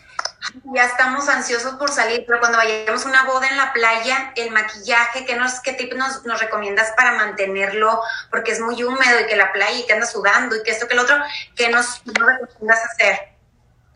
ya 0.74 0.84
estamos 0.84 1.28
ansiosos 1.28 1.74
por 1.74 1.90
salir, 1.90 2.24
pero 2.26 2.40
cuando 2.40 2.58
vayamos 2.58 3.04
a 3.04 3.08
una 3.08 3.24
boda 3.24 3.48
en 3.48 3.56
la 3.56 3.72
playa, 3.72 4.32
el 4.36 4.50
maquillaje, 4.50 5.24
¿qué, 5.24 5.36
nos, 5.36 5.60
qué 5.60 5.72
tip 5.72 5.92
nos, 5.94 6.22
recomiendas 6.40 6.92
para 6.96 7.12
mantenerlo? 7.12 8.00
Porque 8.30 8.52
es 8.52 8.60
muy 8.60 8.82
húmedo 8.82 9.20
y 9.20 9.26
que 9.26 9.36
la 9.36 9.52
playa 9.52 9.78
y 9.78 9.86
que 9.86 9.92
anda 9.92 10.06
sudando 10.06 10.56
y 10.56 10.62
que 10.62 10.70
esto, 10.70 10.88
que 10.88 10.94
el 10.94 11.00
otro, 11.00 11.16
¿qué 11.54 11.68
nos, 11.68 12.04
nos 12.06 12.26
recomiendas 12.26 12.84
hacer? 12.84 13.38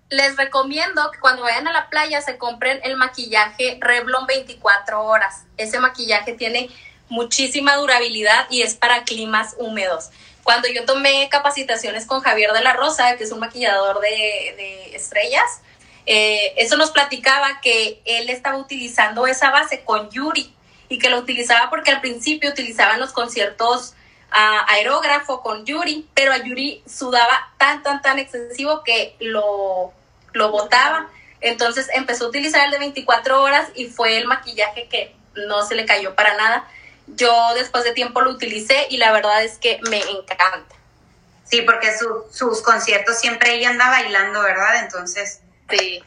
Les 0.09 0.37
recomiendo 0.37 1.11
que 1.11 1.19
cuando 1.21 1.43
vayan 1.43 1.67
a 1.69 1.73
la 1.73 1.89
playa 1.89 2.21
se 2.21 2.37
compren 2.37 2.81
el 2.85 2.97
maquillaje 2.97 3.79
Revlon 3.81 4.27
24 4.27 5.03
horas. 5.03 5.45
Ese 5.57 5.81
maquillaje 5.81 6.35
tiene 6.35 6.69
muchísima 7.09 7.77
durabilidad 7.77 8.47
y 8.51 8.63
es 8.63 8.75
para 8.75 9.05
climas 9.05 9.55
húmedos. 9.59 10.11
cuando 10.43 10.67
yo 10.67 10.85
tomé 10.85 11.29
capacitaciones 11.31 12.05
con 12.05 12.21
Javier 12.21 12.53
de 12.53 12.63
la 12.63 12.73
Rosa, 12.73 13.17
que 13.17 13.23
es 13.23 13.31
un 13.31 13.39
maquillador 13.39 14.01
de, 14.01 14.91
estrellas, 14.93 15.61
eh, 16.07 16.55
eso 16.57 16.77
nos 16.77 16.91
platicaba 16.91 17.61
que 17.61 18.01
él 18.05 18.29
estaba 18.29 18.57
utilizando 18.57 19.27
esa 19.27 19.51
base 19.51 19.85
con 19.85 20.11
Yuri 20.11 20.55
y 20.89 20.99
que 20.99 21.11
lo 21.11 21.19
utilizaba 21.19 21.71
porque 21.71 21.91
al 21.91 22.01
principio 22.01 22.51
utilizaban 22.51 23.01
los 23.01 23.13
conciertos 23.13 23.95
a 24.31 24.65
aerógrafo 24.73 25.43
con 25.43 25.65
Yuri, 25.65 26.09
pero 26.15 26.33
a 26.33 26.39
Yuri 26.39 26.83
sudaba 26.87 27.53
tan, 27.59 27.83
tan, 27.83 28.03
tan 28.03 28.19
excesivo 28.19 28.83
que 28.83 29.15
lo, 29.21 29.93
lo 30.33 30.51
botaba. 30.51 31.09
Entonces 31.41 31.89
empezó 31.93 32.27
a 32.27 32.29
utilizar 32.29 32.65
el 32.65 32.71
de 32.73 32.79
24 32.79 33.43
horas 33.43 33.69
y 33.75 33.87
fue 33.87 34.17
el 34.17 34.27
maquillaje 34.27 34.89
que 34.89 35.15
no 35.35 35.65
se 35.65 35.75
le 35.75 35.85
cayó 35.85 36.15
para 36.15 36.35
nada. 36.37 36.69
Yo 37.07 37.33
después 37.55 37.85
de 37.85 37.93
tiempo 37.93 38.23
lo 38.23 38.31
utilicé 38.31 38.87
y 38.91 38.97
la 38.97 39.13
verdad 39.13 39.45
es 39.45 39.59
que 39.59 39.81
me 39.89 40.01
encanta. 40.01 40.77
Sí, 41.45 41.63
porque 41.63 41.89
sus 42.31 42.63
conciertos 42.63 43.19
siempre 43.19 43.55
ella 43.55 43.71
anda 43.71 43.91
bailando, 43.91 44.41
¿verdad? 44.43 44.83
Entonces. 44.83 45.41
Sí. 45.73 46.03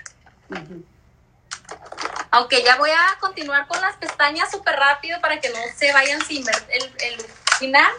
Aunque 2.32 2.64
ya 2.64 2.76
voy 2.76 2.92
a 2.92 3.18
continuar 3.20 3.68
con 3.68 3.80
las 3.82 3.96
pestañas 3.98 4.52
súper 4.52 4.76
rápido 4.76 5.20
para 5.22 5.40
que 5.40 5.50
no 5.50 5.58
se 5.76 5.92
vayan 5.92 6.22
sin 6.22 6.44
ver 6.46 6.56
el, 6.70 6.84
el 7.00 7.26
final. 7.58 7.92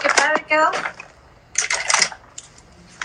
qué 0.00 0.08
padre 0.08 0.44
quedó. 0.46 0.70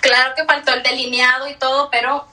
Claro 0.01 0.35
que 0.35 0.45
faltó 0.45 0.73
el 0.73 0.83
delineado 0.83 1.47
y 1.47 1.55
todo, 1.55 1.89
pero 1.89 2.27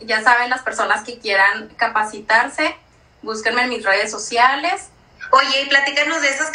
ya 0.00 0.22
saben 0.22 0.48
las 0.48 0.62
personas 0.62 1.02
que 1.02 1.18
quieran 1.18 1.68
capacitarse, 1.76 2.76
búsquenme 3.22 3.62
en 3.62 3.70
mis 3.70 3.84
redes 3.84 4.10
sociales. 4.10 4.90
Oye, 5.32 5.62
y 5.62 5.68
platícanos 5.68 6.22
de 6.22 6.28
esas 6.28 6.52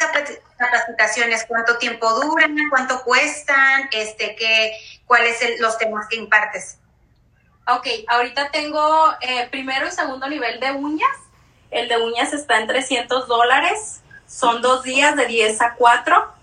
capacitaciones, 0.58 1.46
cuánto 1.48 1.78
tiempo 1.78 2.10
duran, 2.22 2.56
cuánto 2.70 3.04
cuestan, 3.04 3.90
este, 3.92 4.36
qué, 4.38 4.74
cuáles 5.12 5.40
son 5.40 5.50
los 5.60 5.78
temas 5.78 6.08
que 6.08 6.16
impartes. 6.16 6.78
Ok, 7.68 7.86
ahorita 8.08 8.50
tengo 8.50 9.14
eh, 9.20 9.46
primero 9.52 9.86
y 9.86 9.92
segundo 9.92 10.30
nivel 10.30 10.62
de 10.62 10.72
uñas. 10.72 11.18
El 11.70 11.90
de 11.90 11.98
uñas 11.98 12.32
está 12.32 12.62
en 12.62 12.68
300 12.68 13.28
dólares. 13.28 14.00
Son 14.26 14.62
dos 14.62 14.84
días 14.84 15.18
de 15.18 15.26
10 15.26 15.62
a 15.64 15.74
4. 15.74 16.34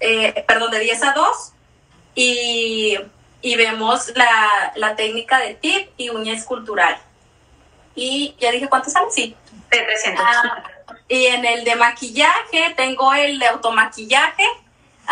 Eh, 0.00 0.44
perdón, 0.48 0.72
de 0.72 0.80
10 0.80 1.04
a 1.04 1.12
2. 1.12 1.52
Y, 2.16 2.98
vemos 3.44 4.12
la, 4.74 4.96
técnica 4.96 5.38
de 5.38 5.54
tip 5.54 5.88
y 5.96 6.08
uña 6.10 6.34
escultural. 6.34 6.98
Y 7.94 8.34
ya 8.40 8.50
dije, 8.50 8.68
¿cuánto 8.68 8.90
sale? 8.90 9.06
Sí. 9.12 9.36
De 9.70 9.78
300. 9.78 10.24
Ah, 10.26 10.64
y 11.06 11.26
en 11.26 11.44
el 11.44 11.62
de 11.62 11.76
maquillaje, 11.76 12.74
tengo 12.76 13.14
el 13.14 13.38
de 13.38 13.46
automaquillaje. 13.46 14.48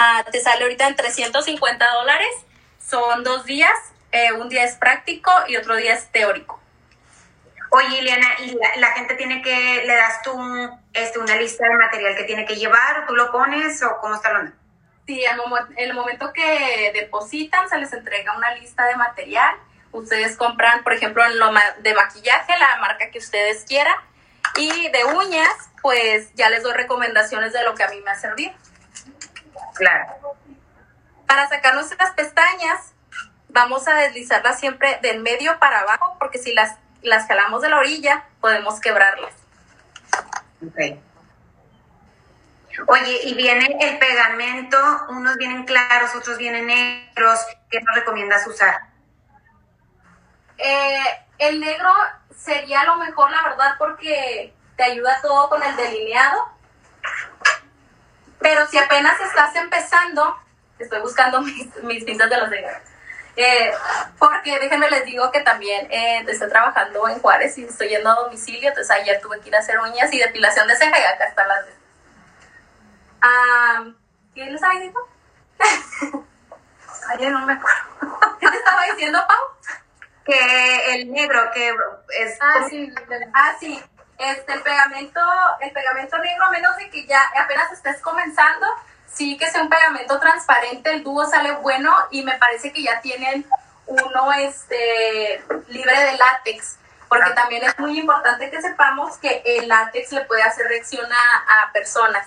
Ah, 0.00 0.24
te 0.30 0.40
sale 0.40 0.62
ahorita 0.62 0.86
en 0.86 0.96
350 0.96 1.90
dólares. 1.92 2.30
Son 2.78 3.24
dos 3.24 3.44
días 3.44 3.74
eh, 4.10 4.32
un 4.32 4.48
día 4.48 4.64
es 4.64 4.76
práctico 4.76 5.30
y 5.48 5.56
otro 5.56 5.76
día 5.76 5.94
es 5.94 6.10
teórico. 6.10 6.60
Oye, 7.70 7.98
Ileana, 7.98 8.28
¿y 8.38 8.58
la, 8.78 8.92
gente 8.92 9.14
tiene 9.14 9.42
que, 9.42 9.84
le 9.84 9.94
das 9.94 10.22
tú 10.22 10.32
este, 10.94 11.18
una 11.18 11.36
lista 11.36 11.68
de 11.68 11.74
material 11.74 12.16
que 12.16 12.24
tiene 12.24 12.46
que 12.46 12.56
llevar 12.56 13.00
o 13.00 13.06
tú 13.06 13.14
lo 13.14 13.30
pones 13.30 13.82
o 13.82 13.98
cómo 14.00 14.14
está 14.14 14.32
lo 14.32 14.50
Sí, 15.06 15.22
en 15.24 15.38
el 15.76 15.94
momento 15.94 16.32
que 16.32 16.90
depositan 16.94 17.68
se 17.68 17.78
les 17.78 17.92
entrega 17.92 18.36
una 18.36 18.54
lista 18.54 18.86
de 18.86 18.96
material. 18.96 19.54
Ustedes 19.92 20.36
compran, 20.36 20.82
por 20.82 20.92
ejemplo, 20.92 21.24
en 21.24 21.38
lo 21.38 21.50
de 21.80 21.94
maquillaje, 21.94 22.58
la 22.58 22.76
marca 22.76 23.10
que 23.10 23.18
ustedes 23.18 23.64
quieran. 23.64 23.96
Y 24.56 24.90
de 24.90 25.04
uñas, 25.04 25.70
pues 25.82 26.30
ya 26.34 26.50
les 26.50 26.62
doy 26.62 26.72
recomendaciones 26.72 27.52
de 27.52 27.64
lo 27.64 27.74
que 27.74 27.84
a 27.84 27.88
mí 27.88 28.00
me 28.02 28.10
ha 28.10 28.16
servido. 28.16 28.52
Claro. 29.78 30.36
Para 31.26 31.48
sacar 31.48 31.74
nuestras 31.74 32.10
pestañas, 32.12 32.92
vamos 33.48 33.86
a 33.86 33.94
deslizarlas 33.94 34.58
siempre 34.58 34.98
del 35.02 35.20
medio 35.20 35.58
para 35.58 35.80
abajo, 35.80 36.16
porque 36.18 36.38
si 36.38 36.52
las, 36.52 36.76
las 37.02 37.26
jalamos 37.26 37.62
de 37.62 37.68
la 37.68 37.78
orilla, 37.78 38.24
podemos 38.40 38.80
quebrarlas. 38.80 39.32
Ok. 40.66 40.98
Oye, 42.86 43.20
y 43.24 43.34
viene 43.34 43.76
el 43.80 43.98
pegamento, 43.98 44.78
unos 45.08 45.36
vienen 45.36 45.64
claros, 45.64 46.14
otros 46.14 46.38
vienen 46.38 46.66
negros. 46.66 47.40
¿Qué 47.70 47.80
nos 47.80 47.94
recomiendas 47.94 48.46
usar? 48.46 48.80
Eh, 50.58 51.04
el 51.38 51.60
negro 51.60 51.90
sería 52.36 52.84
lo 52.84 52.96
mejor, 52.96 53.30
la 53.30 53.42
verdad, 53.42 53.74
porque 53.78 54.54
te 54.76 54.84
ayuda 54.84 55.20
todo 55.22 55.48
con 55.48 55.62
el 55.62 55.76
delineado. 55.76 56.57
Pero 58.48 58.66
si 58.66 58.78
apenas 58.78 59.20
estás 59.20 59.54
empezando, 59.56 60.34
estoy 60.78 61.02
buscando 61.02 61.42
mis, 61.42 61.82
mis 61.82 62.02
pintas 62.02 62.30
de 62.30 62.38
los 62.38 62.48
negros 62.48 62.78
eh, 63.36 63.72
porque 64.18 64.58
déjenme 64.58 64.88
les 64.90 65.04
digo 65.04 65.30
que 65.30 65.40
también 65.40 65.86
eh, 65.90 66.24
estoy 66.26 66.48
trabajando 66.48 67.06
en 67.08 67.20
Juárez 67.20 67.58
y 67.58 67.64
estoy 67.64 67.90
yendo 67.90 68.08
a 68.10 68.14
domicilio, 68.14 68.70
entonces 68.70 68.90
ayer 68.90 69.20
tuve 69.20 69.38
que 69.40 69.48
ir 69.48 69.54
a 69.54 69.58
hacer 69.58 69.78
uñas 69.78 70.10
y 70.14 70.18
depilación 70.18 70.66
de 70.66 70.76
ceja 70.76 70.98
y 70.98 71.04
acá 71.04 71.26
están 71.26 71.46
las 71.46 71.66
de... 71.66 71.72
¿Qué 74.34 74.44
les 74.46 74.54
estaba 74.54 74.72
diciendo? 74.72 75.00
ayer 77.10 77.30
no 77.30 77.46
me 77.46 77.52
acuerdo. 77.52 77.78
¿Qué 78.40 78.48
te 78.48 78.56
estaba 78.56 78.84
diciendo, 78.86 79.18
Pau? 79.28 79.44
Que 80.24 80.94
el 80.94 81.12
negro, 81.12 81.50
que 81.52 81.68
es... 82.18 82.38
Ah, 82.40 82.66
sí, 82.68 82.92
ah, 83.34 83.54
sí. 83.60 83.84
Este, 84.18 84.52
el 84.52 84.62
pegamento, 84.62 85.20
el 85.60 85.70
pegamento 85.70 86.18
negro, 86.18 86.46
a 86.46 86.50
menos 86.50 86.76
de 86.76 86.90
que 86.90 87.06
ya 87.06 87.22
apenas 87.36 87.70
estés 87.70 88.00
comenzando, 88.00 88.66
sí 89.06 89.38
que 89.38 89.48
sea 89.48 89.62
un 89.62 89.68
pegamento 89.68 90.18
transparente, 90.18 90.90
el 90.90 91.04
dúo 91.04 91.24
sale 91.24 91.52
bueno 91.52 91.94
y 92.10 92.24
me 92.24 92.36
parece 92.36 92.72
que 92.72 92.82
ya 92.82 93.00
tienen 93.00 93.46
uno 93.86 94.32
este, 94.32 95.42
libre 95.68 95.96
de 96.04 96.16
látex, 96.16 96.78
porque 97.08 97.30
también 97.30 97.62
es 97.62 97.78
muy 97.78 97.96
importante 97.98 98.50
que 98.50 98.60
sepamos 98.60 99.16
que 99.18 99.40
el 99.44 99.68
látex 99.68 100.10
le 100.10 100.24
puede 100.24 100.42
hacer 100.42 100.66
reacción 100.66 101.08
a, 101.12 101.72
personas. 101.72 102.26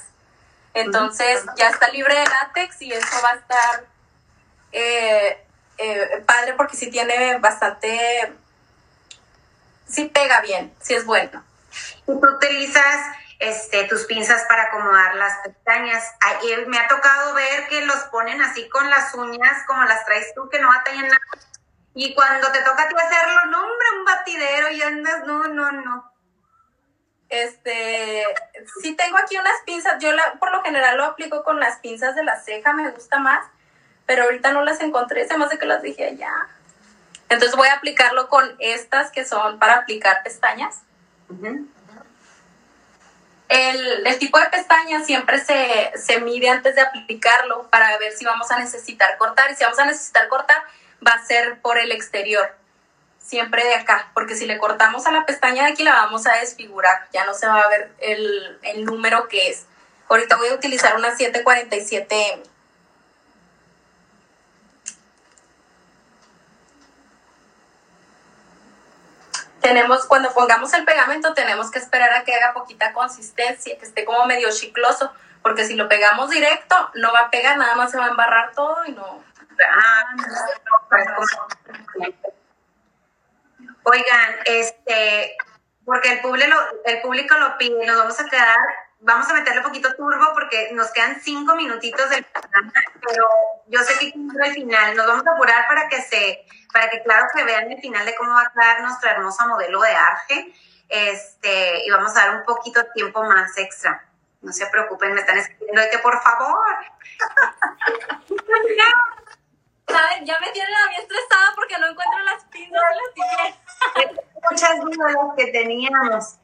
Entonces 0.73 1.43
ya 1.57 1.69
está 1.69 1.89
libre 1.89 2.15
de 2.15 2.25
látex 2.25 2.81
y 2.81 2.93
eso 2.93 3.21
va 3.21 3.31
a 3.31 3.35
estar 3.35 3.83
eh, 4.71 5.45
eh, 5.77 6.23
padre 6.25 6.53
porque 6.53 6.77
sí 6.77 6.89
tiene 6.89 7.37
bastante, 7.39 8.33
sí 9.89 10.05
pega 10.05 10.39
bien, 10.39 10.73
sí 10.79 10.93
es 10.93 11.05
bueno. 11.05 11.43
¿Y 12.07 12.19
tú 12.19 12.35
utilizas 12.35 13.15
este, 13.41 13.85
tus 13.85 14.05
pinzas 14.05 14.45
para 14.47 14.63
acomodar 14.63 15.15
las 15.15 15.39
pestañas. 15.39 16.03
me 16.67 16.77
ha 16.77 16.87
tocado 16.87 17.33
ver 17.33 17.67
que 17.69 17.83
los 17.85 17.97
ponen 18.11 18.39
así 18.39 18.69
con 18.69 18.87
las 18.89 19.15
uñas, 19.15 19.63
como 19.65 19.83
las 19.83 20.05
traes 20.05 20.31
tú, 20.35 20.47
que 20.47 20.59
no 20.59 20.67
batallan 20.67 21.07
nada. 21.07 21.19
Y 21.95 22.13
cuando 22.13 22.51
te 22.51 22.61
toca 22.61 22.83
a 22.83 22.87
ti 22.87 22.95
hacerlo, 22.95 23.45
no, 23.47 23.63
hombre, 23.63 23.87
un 23.97 24.05
batidero 24.05 24.69
y 24.69 24.81
andas, 24.83 25.25
no, 25.25 25.47
no, 25.47 25.71
no. 25.71 26.13
Este, 27.29 28.25
sí 28.81 28.95
tengo 28.95 29.17
aquí 29.17 29.37
unas 29.37 29.59
pinzas, 29.65 29.95
yo 29.99 30.11
la, 30.11 30.33
por 30.33 30.51
lo 30.51 30.61
general 30.61 30.97
lo 30.97 31.05
aplico 31.05 31.43
con 31.43 31.59
las 31.59 31.79
pinzas 31.79 32.15
de 32.15 32.23
la 32.23 32.39
ceja, 32.39 32.73
me 32.73 32.91
gusta 32.91 33.17
más, 33.17 33.43
pero 34.05 34.23
ahorita 34.23 34.51
no 34.51 34.63
las 34.63 34.81
encontré, 34.81 35.27
se 35.27 35.37
me 35.37 35.47
que 35.57 35.65
las 35.65 35.81
dejé 35.81 36.09
allá. 36.09 36.31
Entonces 37.29 37.57
voy 37.57 37.69
a 37.69 37.75
aplicarlo 37.75 38.29
con 38.29 38.55
estas 38.59 39.09
que 39.11 39.25
son 39.25 39.57
para 39.57 39.77
aplicar 39.77 40.21
pestañas. 40.23 40.81
El, 43.49 44.17
tipo 44.19 44.39
de 44.39 44.45
pestaña 44.45 45.03
siempre 45.03 45.43
se, 45.43 45.91
se, 45.95 46.21
mide 46.21 46.49
antes 46.49 46.75
de 46.75 46.81
aplicarlo 46.81 47.69
para 47.69 47.97
ver 47.97 48.13
si 48.13 48.23
vamos 48.23 48.49
a 48.51 48.59
necesitar 48.59 49.17
cortar. 49.17 49.51
Y 49.51 49.55
si 49.55 49.63
vamos 49.63 49.79
a 49.79 49.85
necesitar 49.85 50.27
cortar, 50.29 50.63
va 51.05 51.11
a 51.11 51.25
ser 51.25 51.59
por 51.61 51.77
el 51.77 51.91
exterior, 51.91 52.55
siempre 53.19 53.63
de 53.63 53.75
acá, 53.75 54.09
porque 54.13 54.35
si 54.35 54.45
le 54.45 54.57
cortamos 54.57 55.05
a 55.05 55.11
la 55.11 55.25
pestaña 55.25 55.65
de 55.65 55.71
aquí 55.71 55.83
la 55.83 55.93
vamos 55.93 56.27
a 56.27 56.37
desfigurar, 56.37 57.07
ya 57.11 57.25
no 57.25 57.33
se 57.33 57.47
va 57.47 57.59
a 57.59 57.69
ver 57.69 57.91
el, 57.99 58.59
el 58.63 58.85
número 58.85 59.27
que 59.27 59.49
es. 59.49 59.65
Ahorita 60.09 60.37
voy 60.37 60.49
a 60.49 60.55
utilizar 60.55 60.95
una 60.95 61.15
747M. 61.15 62.50
Tenemos, 69.61 70.05
cuando 70.05 70.33
pongamos 70.33 70.73
el 70.73 70.85
pegamento, 70.85 71.33
tenemos 71.33 71.71
que 71.71 71.79
esperar 71.79 72.11
a 72.13 72.23
que 72.23 72.33
haga 72.33 72.53
poquita 72.53 72.93
consistencia, 72.93 73.77
que 73.77 73.85
esté 73.85 74.03
como 74.05 74.25
medio 74.25 74.51
chicloso, 74.51 75.11
porque 75.41 75.65
si 75.65 75.75
lo 75.75 75.87
pegamos 75.87 76.29
directo, 76.29 76.75
no 76.95 77.13
va 77.13 77.19
a 77.19 77.31
pegar, 77.31 77.57
nada 77.57 77.75
más 77.75 77.91
se 77.91 77.97
va 77.97 78.05
a 78.05 78.09
embarrar 78.09 78.51
todo 78.53 78.85
y 78.85 78.91
no. 78.91 79.23
Oigan, 83.83 84.35
este, 84.45 85.37
porque 85.85 86.13
el 86.13 86.21
público, 86.21 86.57
el 86.85 87.01
público 87.01 87.37
lo 87.37 87.57
pide, 87.57 87.85
nos 87.85 87.97
vamos 87.97 88.19
a 88.19 88.25
quedar, 88.25 88.57
vamos 89.01 89.29
a 89.29 89.33
meterle 89.33 89.59
un 89.59 89.65
poquito 89.65 89.93
turbo 89.95 90.33
porque 90.33 90.69
nos 90.73 90.91
quedan 90.91 91.19
cinco 91.21 91.55
minutitos 91.55 92.09
del 92.09 92.23
programa, 92.23 92.73
pero 93.05 93.27
yo 93.67 93.79
sé 93.79 93.97
que 93.99 94.13
al 94.43 94.53
final 94.53 94.95
nos 94.95 95.07
vamos 95.07 95.27
a 95.27 95.31
apurar 95.31 95.67
para 95.67 95.87
que 95.89 96.01
se 96.01 96.45
para 96.71 96.89
que 96.89 97.03
claro 97.03 97.27
que 97.35 97.43
vean 97.43 97.69
el 97.71 97.81
final 97.81 98.05
de 98.05 98.15
cómo 98.15 98.33
va 98.33 98.43
a 98.43 98.51
quedar 98.51 98.81
nuestra 98.81 99.11
hermosa 99.11 99.45
modelo 99.47 99.81
de 99.81 99.91
Arge. 99.91 100.53
Este, 100.87 101.85
y 101.85 101.89
vamos 101.89 102.11
a 102.11 102.25
dar 102.25 102.35
un 102.35 102.43
poquito 102.43 102.81
de 102.81 102.89
tiempo 102.93 103.23
más 103.23 103.57
extra. 103.57 104.05
no 104.41 104.51
se 104.51 104.65
preocupen, 104.67 105.13
me 105.13 105.21
están 105.21 105.37
escribiendo 105.37 105.81
de 105.81 105.89
que 105.89 105.99
por 105.99 106.21
favor. 106.21 106.75
¿Saben? 109.87 110.25
Ya 110.25 110.39
me 110.39 110.51
tienen 110.51 110.73
a 110.73 110.87
mí 110.87 110.95
estresada 110.97 111.51
porque 111.55 111.77
no 111.77 111.87
encuentro 111.87 112.19
las 112.19 112.45
pinzas 112.45 112.81
y 113.15 113.19
las 113.19 114.11
Muchas 114.49 114.79
dudas 114.79 115.15
que 115.37 115.47
teníamos. 115.47 116.40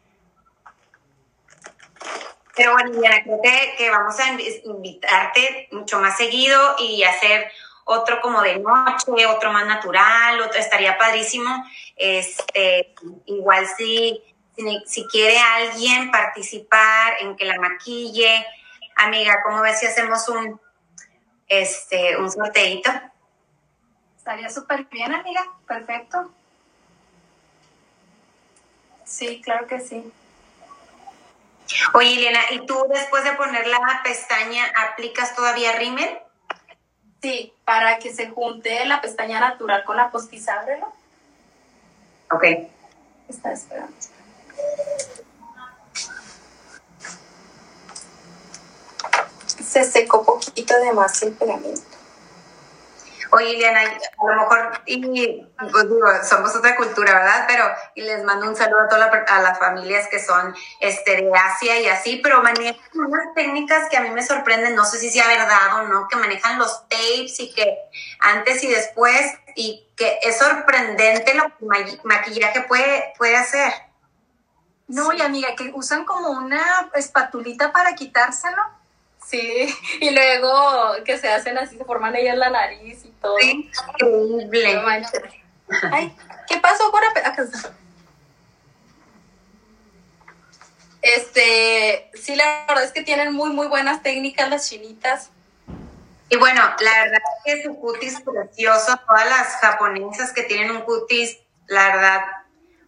Pero 2.58 2.74
bueno, 2.74 3.00
Diana, 3.00 3.24
creo 3.24 3.40
que, 3.42 3.76
que, 3.78 3.90
vamos 3.92 4.20
a 4.20 4.32
invitarte 4.66 5.70
mucho 5.72 6.00
más 6.00 6.18
seguido 6.18 6.76
y 6.80 7.04
hacer 7.04 7.52
otro 7.86 8.20
como 8.20 8.42
de 8.42 8.58
noche, 8.58 9.26
otro 9.28 9.52
más 9.52 9.66
natural, 9.66 10.42
otro 10.42 10.60
estaría 10.60 10.98
padrísimo. 10.98 11.64
Este, 11.96 12.96
igual 13.28 13.66
si, 13.78 14.22
si, 14.86 15.06
quiere 15.06 15.40
alguien 15.40 16.12
participar 16.12 17.14
en 17.22 17.36
que 17.38 17.46
la 17.46 17.60
maquille, 17.60 18.46
amiga, 18.96 19.42
¿cómo 19.44 19.62
ves 19.62 19.80
si 19.80 19.86
hacemos 19.86 20.28
un 20.28 20.60
este 21.48 22.18
un 22.18 22.30
sorteito? 22.30 22.92
Estaría 24.18 24.50
súper 24.50 24.86
bien, 24.86 25.14
amiga, 25.14 25.46
perfecto. 25.66 26.34
Sí, 29.06 29.42
claro 29.42 29.68
que 29.68 29.80
sí. 29.80 30.12
Oye, 31.94 32.16
Elena, 32.16 32.40
¿y 32.52 32.66
tú 32.66 32.86
después 32.90 33.24
de 33.24 33.34
poner 33.34 33.68
la 33.68 34.02
pestaña 34.04 34.66
aplicas 34.90 35.36
todavía 35.36 35.74
rímel? 35.74 36.20
Sí, 37.22 37.54
para 37.66 38.00
que 38.00 38.14
se 38.14 38.30
junte 38.30 38.86
la 38.86 39.02
pestaña 39.02 39.40
natural 39.40 39.84
con 39.84 39.98
la 39.98 40.12
postiza, 40.12 40.64
¿no? 40.80 40.94
Ok. 42.32 42.44
Está 43.28 43.52
esperando. 43.52 43.94
Se 49.64 49.84
secó 49.84 50.24
poquito 50.24 50.78
de 50.80 50.94
más 50.94 51.22
el 51.24 51.34
pegamento. 51.34 51.97
Oye, 53.38 53.52
Liliana, 53.52 53.82
a 53.82 54.26
lo 54.26 54.42
mejor, 54.42 54.82
y 54.88 55.46
pues 55.72 55.84
digo, 55.84 56.08
somos 56.28 56.56
otra 56.56 56.76
cultura, 56.76 57.14
¿verdad? 57.14 57.46
Pero, 57.48 57.66
y 57.94 58.02
les 58.02 58.24
mando 58.24 58.50
un 58.50 58.56
saludo 58.56 58.82
a 58.82 58.88
todas 58.88 59.30
a 59.30 59.42
las 59.44 59.60
familias 59.60 60.08
que 60.08 60.20
son 60.20 60.56
este, 60.80 61.18
de 61.18 61.32
Asia 61.32 61.80
y 61.80 61.88
así, 61.88 62.20
pero 62.24 62.42
manejan 62.42 62.76
unas 62.96 63.36
técnicas 63.36 63.90
que 63.90 63.98
a 63.98 64.02
mí 64.02 64.10
me 64.10 64.24
sorprenden, 64.24 64.74
no 64.74 64.86
sé 64.86 64.98
si 64.98 65.12
sea 65.12 65.28
verdad 65.28 65.76
o 65.76 65.84
no, 65.84 66.08
que 66.08 66.16
manejan 66.16 66.58
los 66.58 66.90
tapes 66.90 67.40
y 67.40 67.54
que 67.54 67.78
antes 68.22 68.64
y 68.64 68.70
después, 68.70 69.32
y 69.54 69.88
que 69.96 70.18
es 70.24 70.40
sorprendente 70.40 71.36
lo 71.36 71.56
que 71.58 72.00
maquillaje 72.06 72.62
puede, 72.62 73.14
puede 73.20 73.36
hacer. 73.36 73.72
No, 74.88 75.14
y 75.14 75.22
amiga, 75.22 75.50
que 75.56 75.72
usan 75.76 76.06
como 76.06 76.32
una 76.32 76.90
espatulita 76.96 77.72
para 77.72 77.94
quitárselo. 77.94 78.64
Sí, 79.28 79.76
y 80.02 80.10
luego 80.12 81.04
que 81.04 81.18
se 81.18 81.30
hacen 81.30 81.58
así, 81.58 81.78
se 81.78 81.86
forman 81.86 82.16
ellas 82.16 82.38
la 82.38 82.50
nariz 82.50 83.04
y 83.04 83.10
todo. 83.22 83.38
increíble. 83.40 84.82
Ay, 85.92 86.16
¿qué 86.48 86.58
pasó 86.60 86.90
Este, 91.02 92.10
sí, 92.16 92.36
la 92.36 92.66
verdad 92.68 92.84
es 92.86 92.92
que 92.92 93.04
tienen 93.04 93.34
muy, 93.34 93.52
muy 93.52 93.68
buenas 93.68 94.02
técnicas 94.02 94.50
las 94.50 94.70
chinitas. 94.70 95.30
Y 96.30 96.38
bueno, 96.38 96.62
la 96.80 97.04
verdad 97.04 97.20
es 97.46 97.56
que 97.56 97.64
su 97.64 97.80
cutis 97.80 98.22
precioso, 98.22 98.98
todas 99.08 99.30
las 99.30 99.56
japonesas 99.62 100.34
que 100.34 100.44
tienen 100.44 100.72
un 100.72 100.82
cutis, 100.82 101.38
la 101.68 101.88
verdad, 101.96 102.22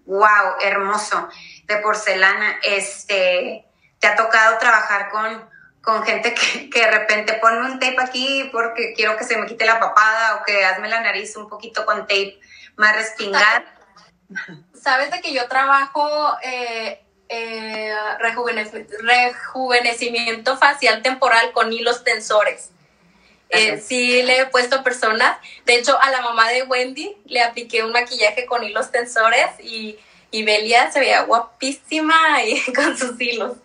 wow, 0.05 0.55
hermoso, 0.61 1.29
de 1.65 1.77
porcelana. 1.77 2.59
Este, 2.63 3.65
te 3.99 4.07
ha 4.07 4.15
tocado 4.15 4.57
trabajar 4.57 5.09
con 5.09 5.49
con 5.81 6.03
gente 6.03 6.33
que, 6.33 6.69
que, 6.69 6.79
de 6.79 6.91
repente 6.91 7.33
ponme 7.35 7.71
un 7.71 7.79
tape 7.79 7.99
aquí 7.99 8.49
porque 8.51 8.93
quiero 8.95 9.17
que 9.17 9.23
se 9.23 9.37
me 9.37 9.47
quite 9.47 9.65
la 9.65 9.79
papada 9.79 10.35
o 10.35 10.43
que 10.43 10.65
hazme 10.65 10.89
la 10.89 11.01
nariz 11.01 11.35
un 11.37 11.47
poquito 11.47 11.85
con 11.85 12.01
tape 12.01 12.39
más 12.75 12.95
respingada. 12.95 13.63
Sabes 14.73 15.11
de 15.11 15.21
que 15.21 15.33
yo 15.33 15.47
trabajo 15.47 16.37
eh, 16.43 17.01
eh, 17.27 17.93
rejuvenecimiento 18.19 20.57
facial 20.57 21.01
temporal 21.01 21.51
con 21.51 21.71
hilos 21.71 22.03
tensores. 22.03 22.71
Eh, 23.49 23.79
sí 23.79 24.21
le 24.23 24.41
he 24.41 24.45
puesto 24.45 24.83
personas. 24.83 25.37
De 25.65 25.75
hecho, 25.75 25.99
a 26.01 26.11
la 26.11 26.21
mamá 26.21 26.49
de 26.49 26.63
Wendy 26.63 27.17
le 27.25 27.41
apliqué 27.41 27.83
un 27.83 27.91
maquillaje 27.91 28.45
con 28.45 28.63
hilos 28.63 28.91
tensores 28.91 29.49
y, 29.59 29.97
y 30.31 30.43
Belia 30.43 30.91
se 30.91 30.99
veía 30.99 31.23
guapísima 31.23 32.43
y, 32.43 32.61
con 32.73 32.97
sus 32.97 33.19
hilos. 33.19 33.57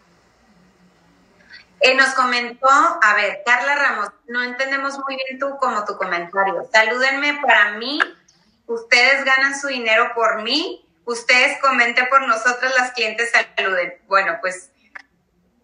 Eh, 1.86 1.94
nos 1.96 2.14
comentó, 2.14 2.66
a 2.66 3.14
ver, 3.14 3.42
Carla 3.44 3.74
Ramos, 3.74 4.08
no 4.26 4.42
entendemos 4.42 4.98
muy 5.00 5.16
bien 5.16 5.38
tú 5.38 5.58
como 5.58 5.84
tu 5.84 5.98
comentario. 5.98 6.66
Salúdenme 6.72 7.42
para 7.42 7.72
mí, 7.72 8.00
ustedes 8.64 9.22
ganan 9.22 9.54
su 9.60 9.66
dinero 9.66 10.12
por 10.14 10.42
mí, 10.42 10.88
ustedes 11.04 11.60
comenten 11.60 12.08
por 12.08 12.26
nosotros, 12.26 12.72
las 12.78 12.92
clientes 12.92 13.30
saluden. 13.32 14.00
Bueno, 14.06 14.38
pues, 14.40 14.70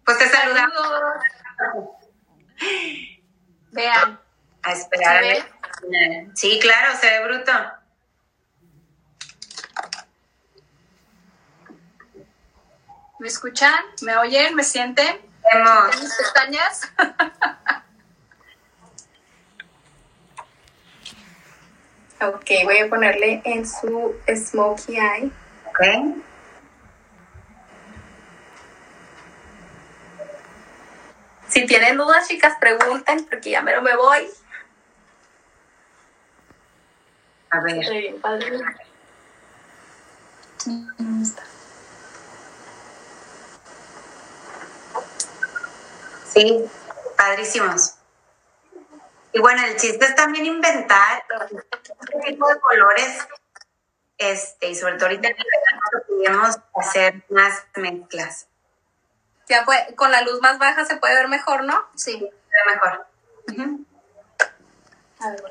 pues 0.05 0.19
te 0.19 0.29
saludamos. 0.29 0.77
Vean. 3.71 4.19
A 4.61 4.73
esperar. 4.73 5.23
Sí, 6.35 6.59
claro, 6.61 6.97
se 6.97 7.09
ve 7.09 7.25
bruto. 7.25 7.51
¿Me 13.17 13.27
escuchan? 13.27 13.73
¿Me 14.03 14.15
oyen? 14.17 14.53
¿Me 14.53 14.63
sienten? 14.63 15.30
Mis 15.99 16.13
pestañas? 16.15 16.91
ok, 22.21 22.49
voy 22.63 22.77
a 22.79 22.89
ponerle 22.89 23.41
en 23.45 23.67
su 23.67 24.15
smokey 24.27 24.97
eye. 24.97 25.31
Ok. 25.67 25.81
Si 31.47 31.65
tienen 31.65 31.97
dudas, 31.97 32.27
chicas, 32.27 32.53
pregunten, 32.59 33.25
porque 33.25 33.51
ya 33.51 33.61
me 33.61 33.75
lo 33.75 33.81
me 33.81 33.95
voy. 33.95 34.29
A 37.49 37.59
ver. 37.59 37.89
Bien 37.89 38.21
padre. 38.21 38.61
Sí, 46.33 46.65
padrísimos. 47.17 47.95
Y 49.33 49.39
bueno, 49.39 49.63
el 49.65 49.75
chiste 49.77 50.05
es 50.05 50.15
también 50.15 50.45
inventar 50.45 51.23
este 52.01 52.31
tipo 52.31 52.47
de 52.47 52.59
colores, 52.59 53.27
este, 54.17 54.69
y 54.69 54.75
sobre 54.75 54.95
todo 54.95 55.05
ahorita 55.05 55.29
en 55.29 55.35
el 55.37 55.45
verano 55.45 56.05
podríamos 56.07 56.59
hacer 56.75 57.23
más 57.29 57.63
mezclas. 57.75 58.47
Ya 59.47 59.65
puede, 59.65 59.95
con 59.95 60.11
la 60.11 60.21
luz 60.21 60.41
más 60.41 60.59
baja 60.59 60.85
se 60.85 60.97
puede 60.97 61.15
ver 61.15 61.27
mejor, 61.27 61.63
¿no? 61.63 61.87
Sí, 61.95 62.17
se 62.19 62.25
ve 62.25 62.73
mejor. 62.73 63.05
A 65.19 65.29
ver, 65.29 65.43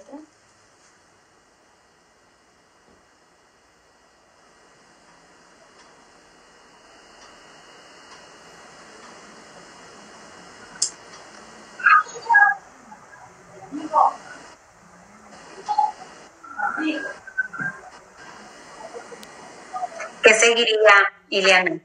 ¿Qué 20.23 20.35
seguiría, 20.35 20.93
Ileana? 21.29 21.81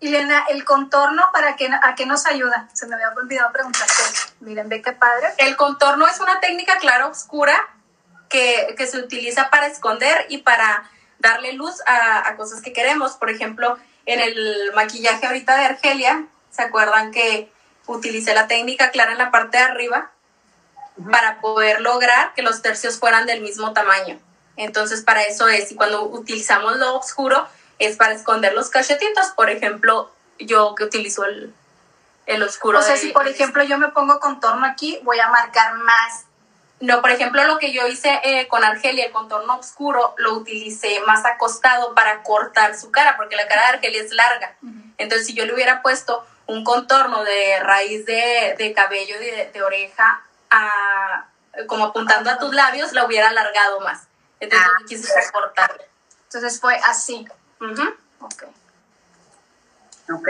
Ileana, 0.00 0.46
el 0.48 0.64
contorno, 0.64 1.22
¿para 1.32 1.56
qué, 1.56 1.68
¿a 1.70 1.94
qué 1.94 2.06
nos 2.06 2.26
ayuda? 2.26 2.68
Se 2.72 2.86
me 2.86 2.94
había 2.94 3.10
olvidado 3.10 3.52
preguntarte. 3.52 4.02
Miren, 4.40 4.68
ve 4.68 4.82
qué 4.82 4.92
padre. 4.92 5.28
El 5.38 5.56
contorno 5.56 6.06
es 6.06 6.18
una 6.20 6.40
técnica 6.40 6.78
clara 6.78 7.06
oscura 7.06 7.54
que, 8.28 8.74
que, 8.76 8.86
se 8.86 8.98
utiliza 8.98 9.50
para 9.50 9.66
esconder 9.66 10.26
y 10.28 10.38
para 10.38 10.90
darle 11.18 11.52
luz 11.52 11.80
a, 11.86 12.26
a, 12.28 12.36
cosas 12.36 12.62
que 12.62 12.72
queremos. 12.72 13.12
Por 13.12 13.30
ejemplo, 13.30 13.78
en 14.06 14.20
el 14.20 14.72
maquillaje 14.74 15.26
ahorita 15.26 15.56
de 15.56 15.66
Argelia, 15.66 16.26
¿se 16.50 16.62
acuerdan 16.62 17.12
que 17.12 17.52
utilicé 17.86 18.34
la 18.34 18.48
técnica 18.48 18.90
clara 18.90 19.12
en 19.12 19.18
la 19.18 19.30
parte 19.30 19.58
de 19.58 19.64
arriba 19.64 20.10
para 21.10 21.40
poder 21.40 21.80
lograr 21.80 22.34
que 22.34 22.42
los 22.42 22.62
tercios 22.62 22.98
fueran 22.98 23.26
del 23.26 23.40
mismo 23.40 23.72
tamaño? 23.72 24.18
Entonces, 24.56 25.02
para 25.02 25.22
eso 25.22 25.48
es, 25.48 25.72
y 25.72 25.74
cuando 25.74 26.04
utilizamos 26.04 26.76
lo 26.76 26.96
oscuro, 26.96 27.46
es 27.78 27.96
para 27.96 28.12
esconder 28.12 28.54
los 28.54 28.70
cachetitos. 28.70 29.28
Por 29.28 29.50
ejemplo, 29.50 30.10
yo 30.38 30.74
que 30.74 30.84
utilizo 30.84 31.24
el, 31.24 31.54
el 32.26 32.42
oscuro. 32.42 32.78
O 32.78 32.82
sea, 32.82 32.96
si 32.96 33.08
por 33.08 33.26
ejemplo 33.28 33.62
yo 33.64 33.78
me 33.78 33.88
pongo 33.88 34.20
contorno 34.20 34.66
aquí, 34.66 34.98
voy 35.02 35.18
a 35.20 35.28
marcar 35.28 35.74
más. 35.74 36.24
No, 36.80 37.00
por 37.00 37.10
ejemplo, 37.10 37.44
lo 37.44 37.58
que 37.58 37.72
yo 37.72 37.86
hice 37.86 38.20
eh, 38.24 38.48
con 38.48 38.64
Argelia, 38.64 39.06
el 39.06 39.12
contorno 39.12 39.56
oscuro, 39.56 40.14
lo 40.18 40.34
utilicé 40.34 41.00
más 41.06 41.24
acostado 41.24 41.94
para 41.94 42.24
cortar 42.24 42.76
su 42.76 42.90
cara, 42.90 43.16
porque 43.16 43.36
la 43.36 43.46
cara 43.46 43.62
de 43.62 43.68
Argelia 43.74 44.02
es 44.02 44.10
larga. 44.12 44.56
Entonces, 44.98 45.28
si 45.28 45.34
yo 45.34 45.46
le 45.46 45.54
hubiera 45.54 45.80
puesto 45.80 46.26
un 46.46 46.64
contorno 46.64 47.22
de 47.22 47.60
raíz 47.60 48.04
de, 48.04 48.72
cabello 48.74 49.16
de, 49.20 49.50
de 49.52 49.62
oreja 49.62 50.24
a, 50.52 51.26
como 51.66 51.86
apuntando 51.86 52.30
a 52.30 52.38
tus 52.38 52.54
labios, 52.54 52.92
la 52.92 53.06
hubiera 53.06 53.28
alargado 53.28 53.80
más. 53.80 54.02
Entonces, 54.38 54.68
ah, 54.70 54.84
quise 54.86 55.20
recortarle. 55.20 55.88
Entonces 56.24 56.60
fue 56.60 56.76
así. 56.86 57.26
Ok. 58.20 58.44
Ok. 60.12 60.28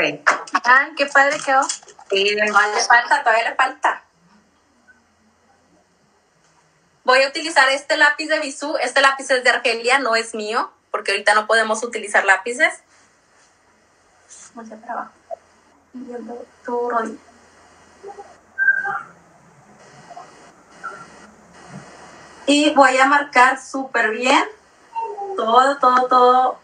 Ah, 0.64 0.89
qué 0.97 1.07
padre 1.07 1.39
quedó. 1.45 1.62
Sí, 2.11 2.35
le 2.35 2.53
falta, 2.53 3.23
todavía 3.23 3.51
le 3.51 3.57
falta. 3.57 4.05
Voy 7.05 7.23
a 7.23 7.29
utilizar 7.29 7.68
este 7.70 7.97
lápiz 7.97 8.29
de 8.29 8.39
Bisú. 8.39 8.77
Este 8.77 9.01
lápiz 9.01 9.31
es 9.31 9.43
de 9.43 9.51
Argelia, 9.51 9.99
no 9.99 10.14
es 10.14 10.35
mío, 10.35 10.70
porque 10.91 11.12
ahorita 11.12 11.35
no 11.35 11.47
podemos 11.47 11.83
utilizar 11.83 12.25
lápices. 12.25 12.81
para 14.55 14.93
abajo. 14.93 15.12
Tu 16.64 16.91
rodilla. 16.91 17.18
Y 22.47 22.74
voy 22.74 22.99
a 22.99 23.07
marcar 23.07 23.61
súper 23.61 24.11
bien 24.11 24.45
todo, 25.36 25.78
todo, 25.78 26.09
todo 26.09 26.61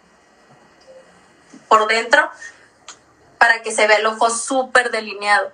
por 1.68 1.86
dentro 1.86 2.30
para 3.38 3.62
que 3.62 3.70
se 3.70 3.86
vea 3.86 3.98
el 3.98 4.06
ojo 4.06 4.30
súper 4.30 4.90
delineado 4.90 5.52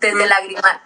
desde 0.00 0.22
el 0.22 0.28
lagrimal. 0.28 0.82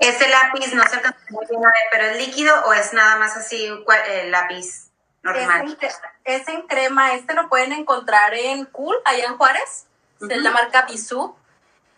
Ese 0.00 0.28
lápiz 0.28 0.72
no 0.74 0.82
se 0.84 1.00
muy 1.30 1.46
bien 1.46 1.62
pero 1.90 2.04
es 2.06 2.16
líquido 2.18 2.54
o 2.66 2.72
es 2.72 2.92
nada 2.92 3.16
más 3.16 3.36
así 3.36 3.66
el 3.66 4.30
lápiz 4.30 4.90
normal. 5.22 5.76
Es 6.24 6.48
en, 6.48 6.62
crema, 6.66 7.14
este 7.14 7.34
lo 7.34 7.48
pueden 7.48 7.72
encontrar 7.72 8.34
en 8.34 8.64
Cool, 8.66 8.96
allá 9.04 9.26
en 9.26 9.36
Juárez. 9.36 9.86
Es 10.20 10.38
la 10.38 10.50
marca 10.50 10.82
Bisú. 10.82 11.36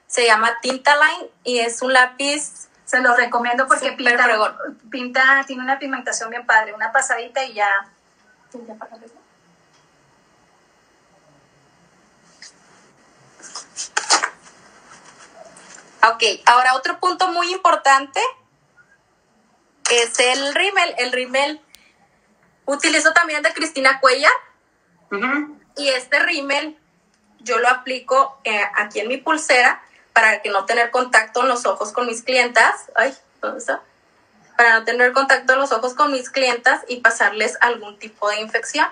Se 0.06 0.26
llama 0.26 0.58
Tinta 0.60 0.96
Line 0.96 1.30
y 1.44 1.58
es 1.60 1.82
un 1.82 1.92
lápiz. 1.92 2.68
Se 2.90 2.98
lo 2.98 3.14
recomiendo 3.14 3.68
porque 3.68 3.92
pinta, 3.92 4.26
pinta, 4.90 5.44
tiene 5.46 5.62
una 5.62 5.78
pigmentación 5.78 6.28
bien 6.28 6.44
padre, 6.44 6.74
una 6.74 6.90
pasadita 6.90 7.44
y 7.44 7.52
ya. 7.54 7.70
Ok, 16.02 16.24
ahora 16.46 16.74
otro 16.74 16.98
punto 16.98 17.28
muy 17.28 17.52
importante 17.52 18.18
es 19.92 20.18
el 20.18 20.52
rímel. 20.52 20.92
El 20.98 21.12
rímel 21.12 21.60
utilizo 22.64 23.12
también 23.12 23.44
de 23.44 23.54
Cristina 23.54 24.00
Cuella. 24.00 24.30
Y 25.76 25.90
este 25.90 26.18
rímel 26.18 26.76
yo 27.38 27.60
lo 27.60 27.68
aplico 27.68 28.40
eh, 28.42 28.64
aquí 28.74 28.98
en 28.98 29.06
mi 29.06 29.18
pulsera 29.18 29.80
para 30.12 30.42
que 30.42 30.50
no 30.50 30.64
tener 30.66 30.90
contacto 30.90 31.42
en 31.42 31.48
los 31.48 31.66
ojos 31.66 31.92
con 31.92 32.06
mis 32.06 32.22
clientas. 32.22 32.74
Ay, 32.94 33.16
¿dónde 33.40 33.58
está? 33.58 33.80
Para 34.56 34.78
no 34.78 34.84
tener 34.84 35.12
contacto 35.12 35.52
en 35.54 35.58
los 35.60 35.72
ojos 35.72 35.94
con 35.94 36.12
mis 36.12 36.30
clientas 36.30 36.82
y 36.88 37.00
pasarles 37.00 37.56
algún 37.60 37.98
tipo 37.98 38.28
de 38.28 38.40
infección. 38.40 38.88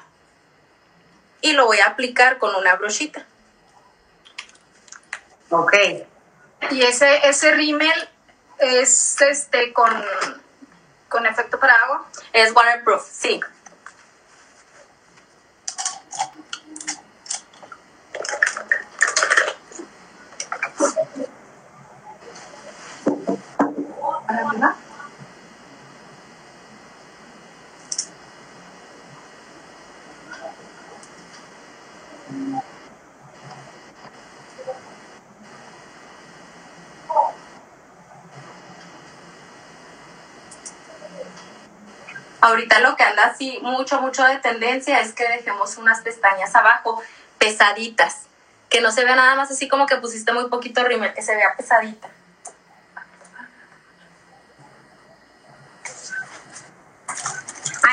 Y 1.41 1.53
lo 1.53 1.67
voy 1.67 1.79
a 1.79 1.87
aplicar 1.87 2.39
con 2.39 2.55
una 2.55 2.77
brochita. 2.77 3.27
Ok. 5.51 5.75
Y 6.71 6.83
ese, 6.83 7.29
ese 7.29 7.53
rímel 7.53 8.09
es 8.59 9.21
este 9.21 9.73
con, 9.73 10.05
con 11.09 11.27
efecto 11.27 11.59
para 11.59 11.75
agua. 11.75 12.07
Es 12.33 12.53
waterproof, 12.53 13.07
sí. 13.11 13.41
Ahorita 42.41 42.81
lo 42.81 42.97
que 42.97 43.03
anda 43.03 43.25
así 43.25 43.59
mucho, 43.63 44.01
mucho 44.01 44.25
de 44.25 44.37
tendencia 44.39 45.01
es 45.01 45.13
que 45.13 45.29
dejemos 45.29 45.77
unas 45.77 46.01
pestañas 46.01 46.55
abajo, 46.55 47.03
pesaditas. 47.39 48.27
Que 48.71 48.81
no 48.81 48.93
se 48.93 49.05
vea 49.05 49.17
nada 49.17 49.35
más 49.35 49.51
así 49.51 49.69
como 49.69 49.87
que 49.87 49.97
pusiste 49.97 50.33
muy 50.33 50.49
poquito 50.49 50.85
rímel, 50.85 51.15
que 51.15 51.23
se 51.23 51.35
vea 51.35 51.57
pesadita. 51.57 52.09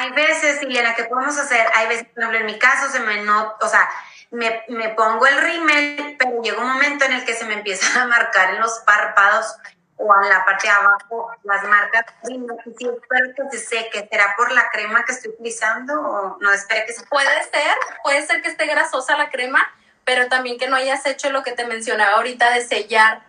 Hay 0.06 0.12
veces, 0.12 0.62
Liliana, 0.62 0.94
que 0.94 1.06
podemos 1.06 1.36
hacer? 1.36 1.66
Hay 1.74 1.88
veces, 1.88 2.06
por 2.14 2.20
ejemplo, 2.20 2.40
en 2.40 2.46
mi 2.46 2.60
caso 2.60 2.92
se 2.92 3.00
me 3.00 3.24
no, 3.24 3.56
o 3.60 3.68
sea, 3.68 3.90
me, 4.30 4.64
me, 4.68 4.90
pongo 4.90 5.26
el 5.26 5.42
rímel, 5.42 6.16
pero 6.20 6.44
llega 6.44 6.62
un 6.62 6.74
momento 6.74 7.06
en 7.06 7.14
el 7.14 7.26
que 7.26 7.34
se 7.34 7.46
me 7.46 7.56
empiezan 7.56 8.04
a 8.04 8.06
marcar 8.06 8.54
en 8.54 8.62
los 8.62 8.80
párpados 8.86 9.56
o 9.98 10.14
en 10.22 10.30
la 10.30 10.46
parte 10.46 10.68
de 10.68 10.74
abajo 10.74 11.32
las 11.44 11.64
marcas. 11.64 12.06
Sí, 12.24 12.40
espero 12.80 13.50
que 13.50 13.58
se 13.58 13.66
seque. 13.66 14.08
¿Será 14.12 14.36
por 14.38 14.52
la 14.52 14.70
crema 14.70 15.04
que 15.06 15.14
estoy 15.14 15.32
utilizando 15.32 16.00
o 16.00 16.38
no 16.40 16.52
espere 16.52 16.86
que 16.86 16.94
se 16.94 17.04
Puede 17.08 17.44
ser, 17.44 17.76
puede 18.04 18.28
ser 18.28 18.44
que 18.44 18.50
esté 18.50 18.68
grasosa 18.68 19.18
la 19.18 19.32
crema, 19.32 19.66
pero 20.04 20.28
también 20.28 20.60
que 20.60 20.68
no 20.68 20.76
hayas 20.76 21.04
hecho 21.08 21.32
lo 21.32 21.42
que 21.42 21.54
te 21.54 21.66
mencionaba 21.66 22.18
ahorita 22.18 22.52
de 22.52 22.62
sellar 22.62 23.24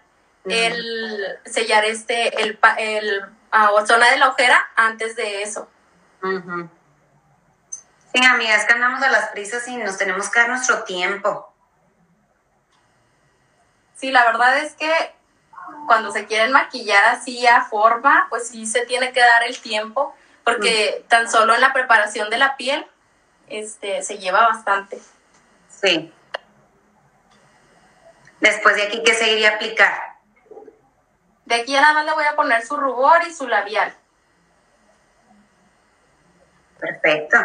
el 0.45 1.41
sellar 1.47 1.87
este 1.87 2.43
el, 2.43 2.59
el 2.79 3.23
uh, 3.53 3.87
zona 3.87 4.11
de 4.11 4.19
la 4.19 4.29
ojera 4.29 4.69
antes 4.77 5.17
de 5.17 5.43
eso. 5.43 5.71
Sí, 8.13 8.25
amigas, 8.25 8.65
que 8.65 8.73
andamos 8.73 9.03
a 9.03 9.11
las 9.11 9.29
prisas 9.31 9.67
y 9.69 9.77
nos 9.77 9.99
tenemos 9.99 10.31
que 10.31 10.41
dar 10.41 10.49
nuestro 10.49 10.85
tiempo. 10.85 11.53
Sí, 13.95 14.11
la 14.11 14.25
verdad 14.25 14.59
es 14.59 14.75
que 14.75 14.91
cuando 15.87 16.11
se 16.11 16.27
quieren 16.27 16.53
maquillar 16.53 17.05
así 17.07 17.47
a 17.47 17.63
forma, 17.63 18.27
pues 18.31 18.49
sí 18.49 18.67
se 18.67 18.87
tiene 18.87 19.13
que 19.13 19.21
dar 19.21 19.43
el 19.45 19.59
tiempo, 19.61 20.15
porque 20.45 21.03
mm. 21.05 21.09
tan 21.09 21.31
solo 21.31 21.55
en 21.55 21.61
la 21.61 21.73
preparación 21.73 22.31
de 22.31 22.39
la 22.39 22.57
piel 22.57 22.87
este, 23.49 24.03
se 24.03 24.19
lleva 24.19 24.49
bastante. 24.49 25.01
Sí. 25.69 26.13
Después 28.41 28.77
de 28.77 28.83
aquí, 28.83 29.03
¿qué 29.05 29.15
seguiría 29.15 29.55
aplicar? 29.55 30.17
De 31.47 31.55
aquí 31.55 31.73
nada 31.73 31.95
más 31.95 32.05
le 32.05 32.13
voy 32.13 32.25
a 32.25 32.37
poner 32.37 32.67
su 32.67 32.77
rubor 32.77 33.23
y 33.27 33.33
su 33.33 33.47
labial. 33.47 33.95
Perfecto. 36.79 37.39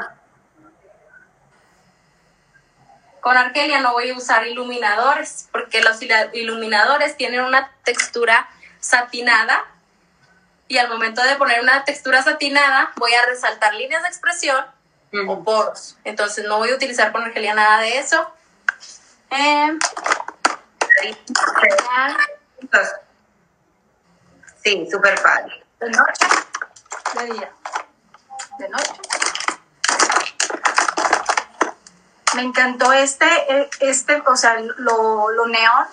Con 3.22 3.38
Argelia 3.38 3.82
no 3.82 3.94
voy 3.94 4.10
a 4.10 4.18
usar 4.18 4.48
iluminadores 4.48 5.48
porque 5.52 5.82
los 5.82 6.00
iluminadores 6.34 7.16
tienen 7.18 7.42
una 7.42 7.72
textura 7.84 8.50
satinada 8.80 9.64
y 10.68 10.78
al 10.78 10.90
momento 10.90 11.22
de 11.22 11.36
poner 11.36 11.62
una 11.62 11.84
textura 11.84 12.24
satinada 12.24 12.92
voy 12.96 13.14
a 13.14 13.26
resaltar 13.26 13.76
líneas 13.76 14.02
de 14.02 14.08
expresión 14.08 14.66
o 15.28 15.44
poros. 15.44 15.98
Entonces 16.04 16.46
no 16.46 16.58
voy 16.58 16.72
a 16.72 16.76
utilizar 16.76 17.12
con 17.12 17.24
Argelia 17.24 17.54
nada 17.54 17.82
de 17.82 18.00
eso. 18.00 18.28
Eh, 19.30 19.78
sí, 24.64 24.88
súper 24.90 25.22
noche, 25.80 26.26
De 28.62 28.70
noche. 28.70 28.94
Me 32.36 32.44
encantó 32.44 32.94
este, 32.94 33.26
eh, 33.26 33.70
este, 33.80 34.22
o 34.28 34.36
sea, 34.36 34.60
lo, 34.60 35.32
lo 35.32 35.48
neón. 35.48 35.88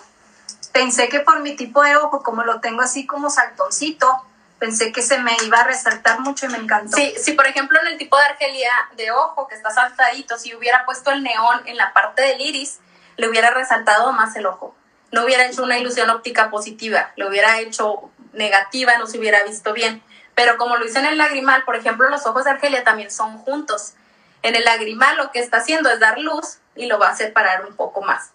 Pensé 0.73 1.09
que 1.09 1.21
por 1.21 1.41
mi 1.41 1.57
tipo 1.57 1.83
de 1.83 1.97
ojo, 1.97 2.23
como 2.23 2.45
lo 2.45 2.61
tengo 2.61 2.83
así 2.83 3.07
como 3.07 3.31
saltoncito, 3.31 4.23
pensé 4.59 4.93
que 4.93 5.01
se 5.01 5.19
me 5.19 5.35
iba 5.47 5.61
a 5.61 5.65
resaltar 5.65 6.21
mucho 6.21 6.45
y 6.45 6.51
me 6.51 6.59
encantó. 6.59 6.95
Sí, 6.95 7.15
sí, 7.19 7.33
por 7.33 7.47
ejemplo, 7.47 7.81
en 7.81 7.87
el 7.87 7.97
tipo 7.97 8.19
de 8.19 8.25
argelia 8.25 8.71
de 8.99 9.13
ojo 9.13 9.49
que 9.49 9.55
está 9.55 9.71
saltadito, 9.71 10.37
si 10.37 10.55
hubiera 10.55 10.85
puesto 10.85 11.11
el 11.11 11.23
neón 11.23 11.63
en 11.65 11.79
la 11.79 11.95
parte 11.95 12.21
del 12.21 12.39
iris, 12.43 12.81
le 13.17 13.31
hubiera 13.31 13.49
resaltado 13.51 14.13
más 14.13 14.37
el 14.37 14.45
ojo. 14.45 14.75
No 15.11 15.25
hubiera 15.25 15.47
hecho 15.47 15.63
una 15.63 15.79
ilusión 15.79 16.11
óptica 16.11 16.51
positiva, 16.51 17.13
le 17.17 17.27
hubiera 17.27 17.61
hecho 17.61 18.11
negativa, 18.35 18.93
no 18.99 19.07
se 19.07 19.19
hubiera 19.19 19.43
visto 19.45 19.73
bien. 19.73 20.03
Pero 20.39 20.57
como 20.57 20.77
lo 20.77 20.87
hice 20.87 21.01
en 21.01 21.07
el 21.07 21.19
lagrimal, 21.19 21.65
por 21.65 21.75
ejemplo, 21.75 22.09
los 22.09 22.25
ojos 22.25 22.45
de 22.45 22.53
argelia 22.53 22.85
también 22.85 23.11
son 23.11 23.39
juntos. 23.39 23.95
En 24.43 24.55
el 24.55 24.63
lagrimal 24.63 25.17
lo 25.17 25.33
que 25.33 25.41
está 25.41 25.57
haciendo 25.57 25.91
es 25.91 25.99
dar 25.99 26.17
luz 26.21 26.59
y 26.77 26.87
lo 26.87 26.97
va 26.97 27.09
a 27.09 27.17
separar 27.17 27.67
un 27.67 27.75
poco 27.75 28.03
más. 28.03 28.31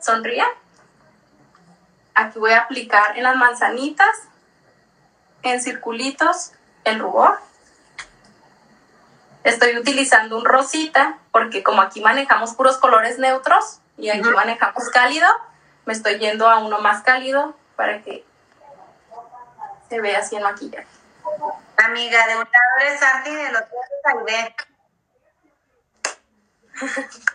Sonría. 0.00 0.48
Aquí 2.12 2.40
voy 2.40 2.50
a 2.50 2.62
aplicar 2.62 3.16
en 3.16 3.22
las 3.22 3.36
manzanitas, 3.36 4.08
en 5.44 5.62
circulitos, 5.62 6.50
el 6.82 6.98
rubor. 6.98 7.38
Estoy 9.44 9.78
utilizando 9.78 10.36
un 10.36 10.44
rosita 10.44 11.18
porque 11.30 11.62
como 11.62 11.82
aquí 11.82 12.00
manejamos 12.00 12.54
puros 12.54 12.78
colores 12.78 13.20
neutros, 13.20 13.78
y 13.96 14.08
aquí 14.08 14.28
manejamos 14.28 14.90
cálido. 14.90 15.28
Me 15.84 15.92
estoy 15.92 16.18
yendo 16.18 16.48
a 16.48 16.58
uno 16.58 16.80
más 16.80 17.04
cálido 17.04 17.54
para 17.76 18.02
que 18.02 18.24
se 19.88 20.00
vea 20.00 20.18
así 20.18 20.34
en 20.34 20.42
maquillaje. 20.42 21.03
Amiga, 21.76 22.26
de 22.26 22.36
un 22.36 22.44
lado 22.44 22.94
es 22.94 23.02
arte 23.02 23.30
y 23.30 23.34
del 23.34 23.56
otro 23.56 23.76
es 23.76 24.54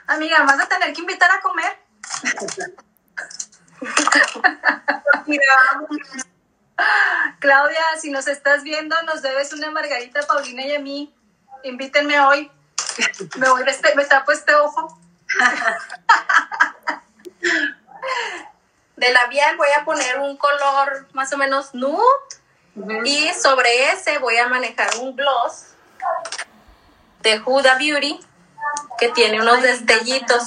Amiga, 0.07 0.43
vas 0.43 0.59
a 0.59 0.67
tener 0.67 0.93
que 0.93 1.01
invitar 1.01 1.31
a 1.31 1.41
comer. 1.41 1.77
Claudia, 7.39 7.81
si 7.99 8.11
nos 8.11 8.27
estás 8.27 8.63
viendo, 8.63 8.95
nos 9.03 9.21
debes 9.21 9.53
una 9.53 9.71
margarita 9.71 10.21
Paulina 10.27 10.65
y 10.65 10.75
a 10.75 10.79
mí. 10.79 11.15
Invítenme 11.63 12.19
hoy. 12.19 12.51
Me 13.37 13.49
voy 13.49 13.63
este, 13.67 13.95
me 13.95 14.05
tapo 14.05 14.31
este 14.31 14.55
ojo. 14.55 14.97
De 18.95 19.11
labial 19.11 19.55
voy 19.57 19.69
a 19.77 19.85
poner 19.85 20.19
un 20.19 20.35
color 20.37 21.07
más 21.13 21.31
o 21.31 21.37
menos 21.37 21.73
nude 21.73 22.03
y 23.05 23.33
sobre 23.33 23.91
ese 23.91 24.17
voy 24.19 24.37
a 24.37 24.47
manejar 24.47 24.89
un 25.01 25.15
gloss 25.15 25.73
de 27.21 27.41
Huda 27.45 27.75
Beauty 27.75 28.19
que 28.97 29.09
tiene 29.09 29.41
unos 29.41 29.61
destellitos. 29.61 30.43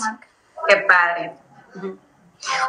Qué 0.69 0.77
padre. 0.79 1.35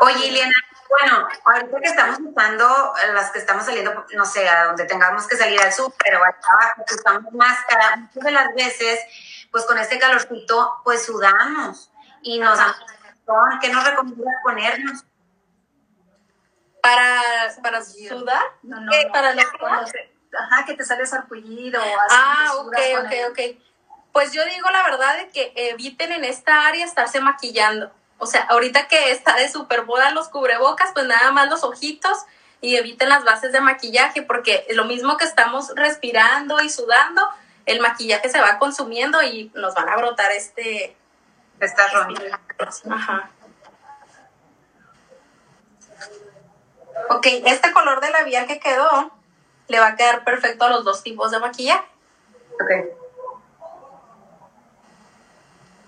Oye, 0.02 0.18
Liliana, 0.18 0.54
bueno, 0.90 1.28
ahorita 1.46 1.80
que 1.80 1.88
estamos 1.88 2.20
usando, 2.20 2.94
las 3.14 3.32
que 3.32 3.40
estamos 3.40 3.66
saliendo, 3.66 4.06
no 4.14 4.26
sé, 4.26 4.48
a 4.48 4.66
donde 4.66 4.86
tengamos 4.86 5.28
que 5.28 5.36
salir 5.36 5.60
al 5.60 5.74
súper 5.74 6.16
o 6.16 6.24
al 6.24 6.36
trabajo, 6.40 6.84
usamos 6.92 7.34
máscara, 7.34 7.98
muchas 7.98 8.24
de 8.24 8.32
las 8.32 8.54
veces, 8.56 9.00
pues 9.52 9.66
con 9.66 9.78
este 9.78 10.00
calorcito, 10.00 10.82
pues 10.84 11.06
sudamos 11.06 11.92
y 12.22 12.40
nos 12.40 12.60
¿Qué 13.62 13.70
nos 13.70 13.86
recomiendas 13.86 14.36
ponernos? 14.44 15.06
Para, 16.84 17.22
para 17.62 17.82
sudar, 17.82 18.44
no, 18.62 18.82
no, 18.82 18.92
para 19.14 19.34
los 19.34 19.46
Ajá, 20.38 20.66
que 20.66 20.74
te 20.74 20.84
sale 20.84 21.06
sarpullido. 21.06 21.80
Ah, 22.10 22.52
ok, 22.58 22.76
ok, 23.06 23.12
ok. 23.30 23.40
Pues 24.12 24.34
yo 24.34 24.44
digo 24.44 24.70
la 24.70 24.84
verdad 24.84 25.18
de 25.18 25.30
que 25.30 25.54
eviten 25.56 26.12
en 26.12 26.26
esta 26.26 26.68
área 26.68 26.84
estarse 26.84 27.22
maquillando. 27.22 27.90
O 28.18 28.26
sea, 28.26 28.42
ahorita 28.50 28.90
que 28.90 29.12
está 29.12 29.38
de 29.38 29.48
super 29.48 29.84
boda 29.84 30.12
los 30.12 30.28
cubrebocas, 30.28 30.92
pues 30.94 31.06
nada 31.06 31.32
más 31.32 31.50
los 31.50 31.64
ojitos 31.64 32.18
y 32.60 32.76
eviten 32.76 33.08
las 33.08 33.24
bases 33.24 33.54
de 33.54 33.62
maquillaje 33.62 34.22
porque 34.22 34.66
lo 34.72 34.84
mismo 34.84 35.16
que 35.16 35.26
estamos 35.26 35.72
respirando 35.76 36.62
y 36.62 36.70
sudando, 36.70 37.30
el 37.66 37.80
maquillaje 37.80 38.30
se 38.30 38.42
va 38.42 38.60
consumiendo 38.60 39.22
y 39.24 39.52
nos 39.56 39.74
van 39.74 39.88
a 39.88 39.96
brotar 39.96 40.32
este... 40.32 40.98
Esta 41.62 41.88
ronda. 41.88 42.42
Ajá. 42.90 43.30
Ok, 47.10 47.28
este 47.46 47.72
color 47.72 48.02
de 48.02 48.10
labial 48.10 48.48
que 48.48 48.60
quedó 48.60 49.12
le 49.68 49.80
va 49.80 49.88
a 49.88 49.96
quedar 49.96 50.24
perfecto 50.24 50.66
a 50.66 50.70
los 50.70 50.84
dos 50.84 51.04
tipos 51.04 51.32
de 51.32 51.40
maquillaje. 51.40 51.88
Ok. 52.54 52.72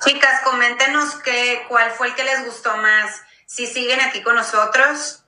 Chicas, 0.06 0.42
coméntenos 0.44 1.16
qué, 1.18 1.66
cuál 1.68 1.92
fue 1.92 2.08
el 2.08 2.16
que 2.16 2.24
les 2.24 2.46
gustó 2.46 2.76
más. 2.78 3.22
Si 3.46 3.66
siguen 3.66 4.02
aquí 4.02 4.22
con 4.22 4.36
nosotros, 4.36 5.24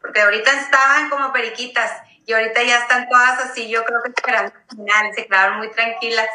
porque 0.00 0.20
ahorita 0.20 0.50
estaban 0.52 1.08
como 1.08 1.32
periquitas 1.32 1.90
y 2.26 2.32
ahorita 2.32 2.62
ya 2.62 2.78
están 2.78 3.08
todas 3.08 3.38
así. 3.40 3.68
Yo 3.68 3.84
creo 3.84 4.02
que 4.02 4.10
esperando 4.10 4.52
al 4.54 4.76
final, 4.76 5.14
se 5.14 5.26
quedaron 5.26 5.58
muy 5.58 5.70
tranquilas. 5.70 6.28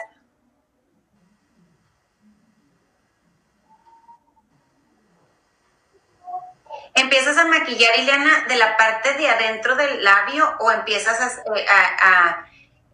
¿Empiezas 7.00 7.38
a 7.38 7.46
maquillar, 7.46 7.98
Ileana, 7.98 8.46
de 8.48 8.58
la 8.58 8.76
parte 8.76 9.14
de 9.14 9.30
adentro 9.30 9.76
del 9.76 10.04
labio 10.04 10.54
o 10.60 10.72
empiezas 10.72 11.20
a, 11.20 11.32
a, 12.02 12.46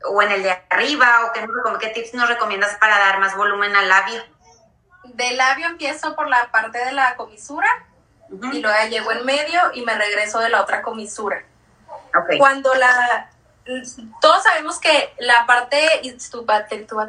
o 0.03 0.21
en 0.21 0.31
el 0.31 0.43
de 0.43 0.51
arriba 0.69 1.25
o 1.25 1.33
qué, 1.33 1.45
qué 1.79 1.87
tips 1.89 2.13
nos 2.13 2.29
recomiendas 2.29 2.75
para 2.75 2.99
dar 2.99 3.19
más 3.19 3.35
volumen 3.35 3.75
al 3.75 3.89
labio? 3.89 4.21
De 5.05 5.31
labio 5.31 5.67
empiezo 5.67 6.15
por 6.15 6.27
la 6.27 6.51
parte 6.51 6.77
de 6.85 6.91
la 6.91 7.15
comisura 7.15 7.67
y 8.29 8.61
luego 8.61 8.89
llego 8.89 9.11
en 9.11 9.25
medio 9.25 9.59
y 9.73 9.81
me 9.83 9.95
regreso 9.95 10.39
de 10.39 10.49
la 10.49 10.61
otra 10.61 10.81
comisura. 10.81 11.43
Cuando 12.37 12.73
la 12.75 13.29
todos 14.21 14.43
sabemos 14.43 14.79
que 14.79 15.13
la 15.17 15.45
parte 15.47 15.77
tu 16.31 16.45
tu 16.87 16.99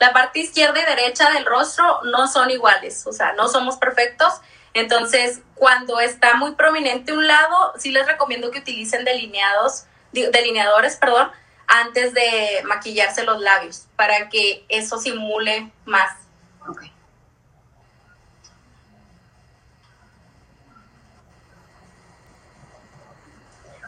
la 0.00 0.12
parte 0.12 0.40
izquierda 0.40 0.80
y 0.80 0.84
derecha 0.84 1.30
del 1.30 1.44
rostro 1.44 2.02
no 2.04 2.26
son 2.26 2.50
iguales, 2.50 3.06
o 3.06 3.12
sea, 3.12 3.32
no 3.34 3.48
somos 3.48 3.76
perfectos. 3.76 4.34
Entonces, 4.74 5.40
cuando 5.54 6.00
está 6.00 6.34
muy 6.34 6.52
prominente 6.52 7.12
un 7.12 7.26
lado, 7.26 7.74
sí 7.78 7.90
les 7.90 8.06
recomiendo 8.06 8.50
que 8.50 8.58
utilicen 8.60 9.04
delineados, 9.04 9.84
delineadores, 10.12 10.96
perdón, 10.96 11.30
antes 11.66 12.12
de 12.14 12.62
maquillarse 12.64 13.22
los 13.24 13.40
labios, 13.40 13.86
para 13.96 14.28
que 14.28 14.64
eso 14.68 14.98
simule 14.98 15.70
más. 15.84 16.10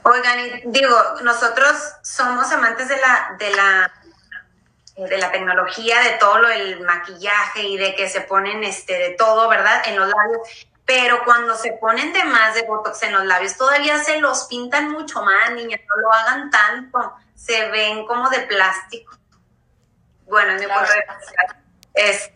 Oigan, 0.04 0.72
digo, 0.72 0.96
nosotros 1.22 1.76
somos 2.02 2.50
amantes 2.50 2.88
de 2.88 2.96
la, 2.96 3.36
de 3.38 3.50
la, 3.54 3.92
de 4.96 5.18
la 5.18 5.30
tecnología, 5.30 6.00
de 6.00 6.18
todo 6.18 6.38
lo 6.38 6.48
del 6.48 6.80
maquillaje 6.80 7.62
y 7.62 7.76
de 7.76 7.94
que 7.94 8.08
se 8.08 8.22
ponen 8.22 8.64
este, 8.64 8.98
de 8.98 9.10
todo, 9.10 9.48
¿verdad? 9.48 9.82
En 9.86 9.96
los 9.96 10.08
labios. 10.08 10.68
Pero 10.84 11.22
cuando 11.24 11.56
se 11.56 11.72
ponen 11.74 12.12
de 12.12 12.24
más 12.24 12.54
de 12.54 12.62
botox 12.62 13.04
en 13.04 13.12
los 13.12 13.24
labios, 13.24 13.56
todavía 13.56 14.02
se 14.02 14.20
los 14.20 14.44
pintan 14.44 14.90
mucho 14.90 15.22
más, 15.22 15.52
niñas, 15.52 15.80
no 15.88 16.02
lo 16.02 16.12
hagan 16.12 16.50
tanto. 16.50 17.14
Se 17.36 17.70
ven 17.70 18.04
como 18.06 18.28
de 18.28 18.40
plástico. 18.40 19.16
Bueno, 20.26 20.52
en 20.52 20.60
mi 20.60 20.66
punto 20.66 20.90
de 21.94 22.32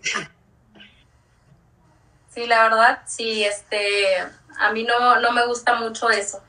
Sí, 2.28 2.47
la 2.47 2.64
verdad, 2.64 3.02
sí, 3.06 3.44
este, 3.44 4.18
a 4.59 4.70
mí 4.70 4.84
no, 4.84 5.18
no 5.20 5.32
me 5.32 5.47
gusta 5.47 5.74
mucho 5.74 6.10
eso. 6.10 6.43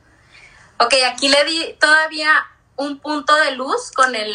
Ok, 0.80 0.94
aquí 1.12 1.30
le 1.30 1.44
di 1.46 1.78
todavía 1.80 2.32
un 2.76 3.00
punto 3.00 3.36
de 3.36 3.52
luz 3.52 3.92
con 3.92 4.16
el, 4.16 4.34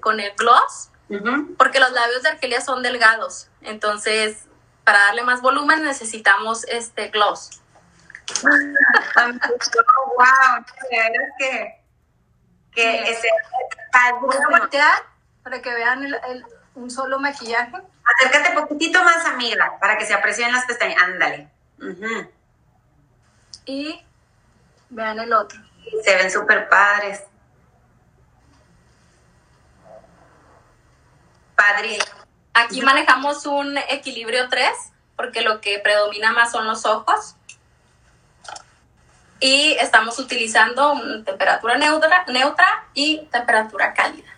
con 0.00 0.20
el 0.20 0.32
gloss, 0.36 0.90
porque 1.56 1.78
los 1.78 1.92
labios 1.92 2.22
de 2.22 2.30
Argelia 2.30 2.60
son 2.60 2.82
delgados. 2.82 3.48
Entonces, 3.62 4.44
para 4.84 4.98
darle 5.00 5.22
más 5.22 5.40
volumen 5.40 5.84
necesitamos 5.84 6.64
este 6.64 7.08
gloss. 7.08 7.60
wow, 8.42 10.64
que, 11.38 11.80
que 12.72 13.10
ese, 13.10 13.28
Voy 14.20 14.36
a 14.36 14.58
voltear 14.58 15.02
para 15.42 15.62
que 15.62 15.72
vean 15.72 16.04
el, 16.04 16.44
un 16.74 16.90
solo 16.90 17.18
maquillaje. 17.18 17.76
Acércate 18.04 18.54
poquitito 18.54 19.02
más, 19.02 19.24
amiga, 19.26 19.78
para 19.80 19.96
que 19.96 20.06
se 20.06 20.14
aprecien 20.14 20.52
las 20.52 20.66
pestañas. 20.66 21.02
Ándale. 21.02 21.48
Y 23.64 24.00
vean 24.90 25.18
el 25.18 25.32
otro. 25.32 25.65
Se 26.04 26.16
ven 26.16 26.30
súper 26.30 26.68
padres. 26.68 27.24
Padre. 31.54 31.98
Aquí 32.54 32.82
manejamos 32.82 33.46
un 33.46 33.76
equilibrio 33.76 34.48
3, 34.48 34.70
porque 35.16 35.42
lo 35.42 35.60
que 35.60 35.78
predomina 35.78 36.32
más 36.32 36.52
son 36.52 36.66
los 36.66 36.86
ojos. 36.86 37.36
Y 39.40 39.72
estamos 39.80 40.18
utilizando 40.18 40.92
una 40.92 41.24
temperatura 41.24 41.76
neutra, 41.76 42.24
neutra 42.28 42.86
y 42.94 43.26
temperatura 43.26 43.92
cálida. 43.92 44.32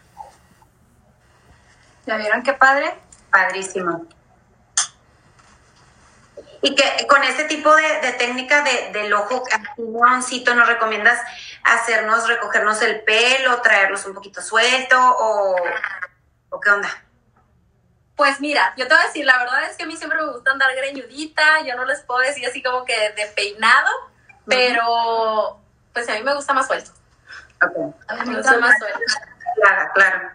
¿Ya 2.07 2.17
vieron 2.17 2.43
qué 2.43 2.55
padre? 2.55 2.95
Padrísimo. 3.31 4.07
Y 6.61 6.75
que 6.75 7.07
con 7.07 7.23
este 7.23 7.45
tipo 7.45 7.75
de, 7.75 8.13
técnica 8.19 8.63
de, 8.63 8.91
del 8.93 9.13
ojo 9.13 9.45
activoncito 9.53 10.55
nos 10.55 10.67
recomiendas 10.67 11.21
hacernos, 11.63 12.27
recogernos 12.27 12.83
el 12.83 13.03
pelo, 13.03 13.61
traerlos 13.63 14.05
un 14.07 14.15
poquito 14.15 14.43
suelto 14.43 14.99
o, 14.99 15.57
o 16.51 16.61
qué 16.61 16.71
onda? 16.71 16.89
Pues 18.17 18.41
mira, 18.41 18.75
yo 18.77 18.89
te 18.89 18.95
voy 18.95 19.05
a 19.05 19.07
decir, 19.07 19.25
la 19.25 19.39
verdad 19.39 19.63
es 19.71 19.77
que 19.77 19.85
a 19.85 19.87
mí 19.87 19.97
siempre 19.97 20.19
me 20.19 20.33
gusta 20.33 20.51
andar 20.51 20.75
greñudita, 20.75 21.61
yo 21.65 21.77
no 21.77 21.85
les 21.85 22.03
puedo 22.03 22.19
decir 22.19 22.45
así 22.45 22.61
como 22.61 22.85
que 22.85 23.13
de 23.13 23.27
peinado, 23.37 23.91
pero 24.45 25.61
pues 25.93 26.09
a 26.09 26.15
mí 26.15 26.23
me 26.25 26.35
gusta 26.35 26.53
más 26.53 26.67
suelto. 26.67 26.91
Ok. 27.63 27.95
A 28.09 28.15
mí 28.17 28.31
me 28.31 28.37
gusta 28.39 28.59
más 28.59 28.77
suelto. 28.77 28.99
Claro, 29.55 29.91
claro. 29.95 30.31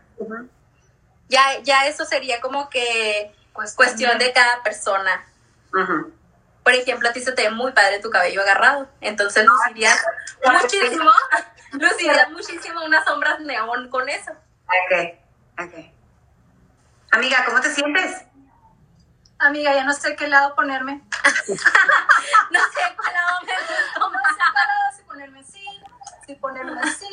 ya, 1.27 1.59
ya 1.63 1.87
eso 1.87 2.05
sería 2.05 2.39
como 2.39 2.69
que 2.69 3.35
cuestión 3.75 4.17
de 4.17 4.31
cada 4.31 4.63
persona. 4.63 5.25
Por 6.63 6.73
ejemplo, 6.73 7.09
a 7.09 7.13
ti 7.13 7.21
se 7.21 7.33
te 7.33 7.43
ve 7.43 7.51
muy 7.51 7.71
padre 7.71 7.99
tu 7.99 8.09
cabello 8.09 8.41
agarrado. 8.41 8.89
Entonces 9.01 9.45
lucirías 9.45 10.05
muchísimo, 10.45 11.11
lucirías 11.71 12.31
muchísimo 12.31 12.85
unas 12.85 13.03
sombras 13.05 13.39
neón 13.41 13.89
con 13.89 14.07
eso. 14.07 14.31
Ok, 14.31 15.19
ok. 15.59 15.73
Amiga, 17.11 17.45
¿cómo 17.45 17.59
te 17.59 17.69
sientes? 17.69 18.23
Amiga, 19.39 19.73
ya 19.73 19.83
no 19.83 19.93
sé 19.93 20.15
qué 20.15 20.27
lado 20.27 20.55
ponerme. 20.55 21.01
no 22.49 22.59
sé 22.59 22.95
cuál 22.95 23.13
lado 23.13 23.39
me 23.45 23.53
gustó 23.53 24.09
más. 24.09 24.23
No 24.23 24.29
sé 24.29 24.43
cuál 24.53 24.67
lado, 24.67 24.95
si 24.95 25.03
ponerme 25.03 25.39
así, 25.41 25.65
si 26.25 26.35
ponerme 26.35 26.81
así. 26.81 27.07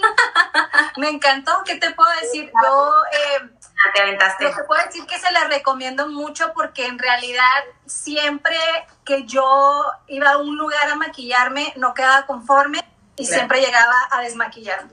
me 0.96 1.08
encantó. 1.08 1.62
¿Qué 1.64 1.76
te 1.76 1.90
puedo 1.92 2.10
decir? 2.20 2.52
Yo... 2.62 3.02
Eh, 3.12 3.40
ah, 3.42 3.59
te 3.94 4.02
aventaste. 4.02 4.44
Lo 4.44 4.54
que 4.54 4.62
puedo 4.64 4.84
decir 4.84 5.06
que 5.06 5.18
se 5.18 5.30
la 5.32 5.44
recomiendo 5.44 6.08
mucho 6.08 6.52
porque 6.54 6.86
en 6.86 6.98
realidad 6.98 7.64
siempre 7.86 8.56
que 9.04 9.24
yo 9.24 9.84
iba 10.08 10.32
a 10.32 10.38
un 10.38 10.56
lugar 10.56 10.88
a 10.90 10.96
maquillarme 10.96 11.72
no 11.76 11.94
quedaba 11.94 12.26
conforme 12.26 12.80
y 13.16 13.26
siempre 13.26 13.60
llegaba 13.60 13.96
a 14.10 14.20
desmaquillarme. 14.20 14.92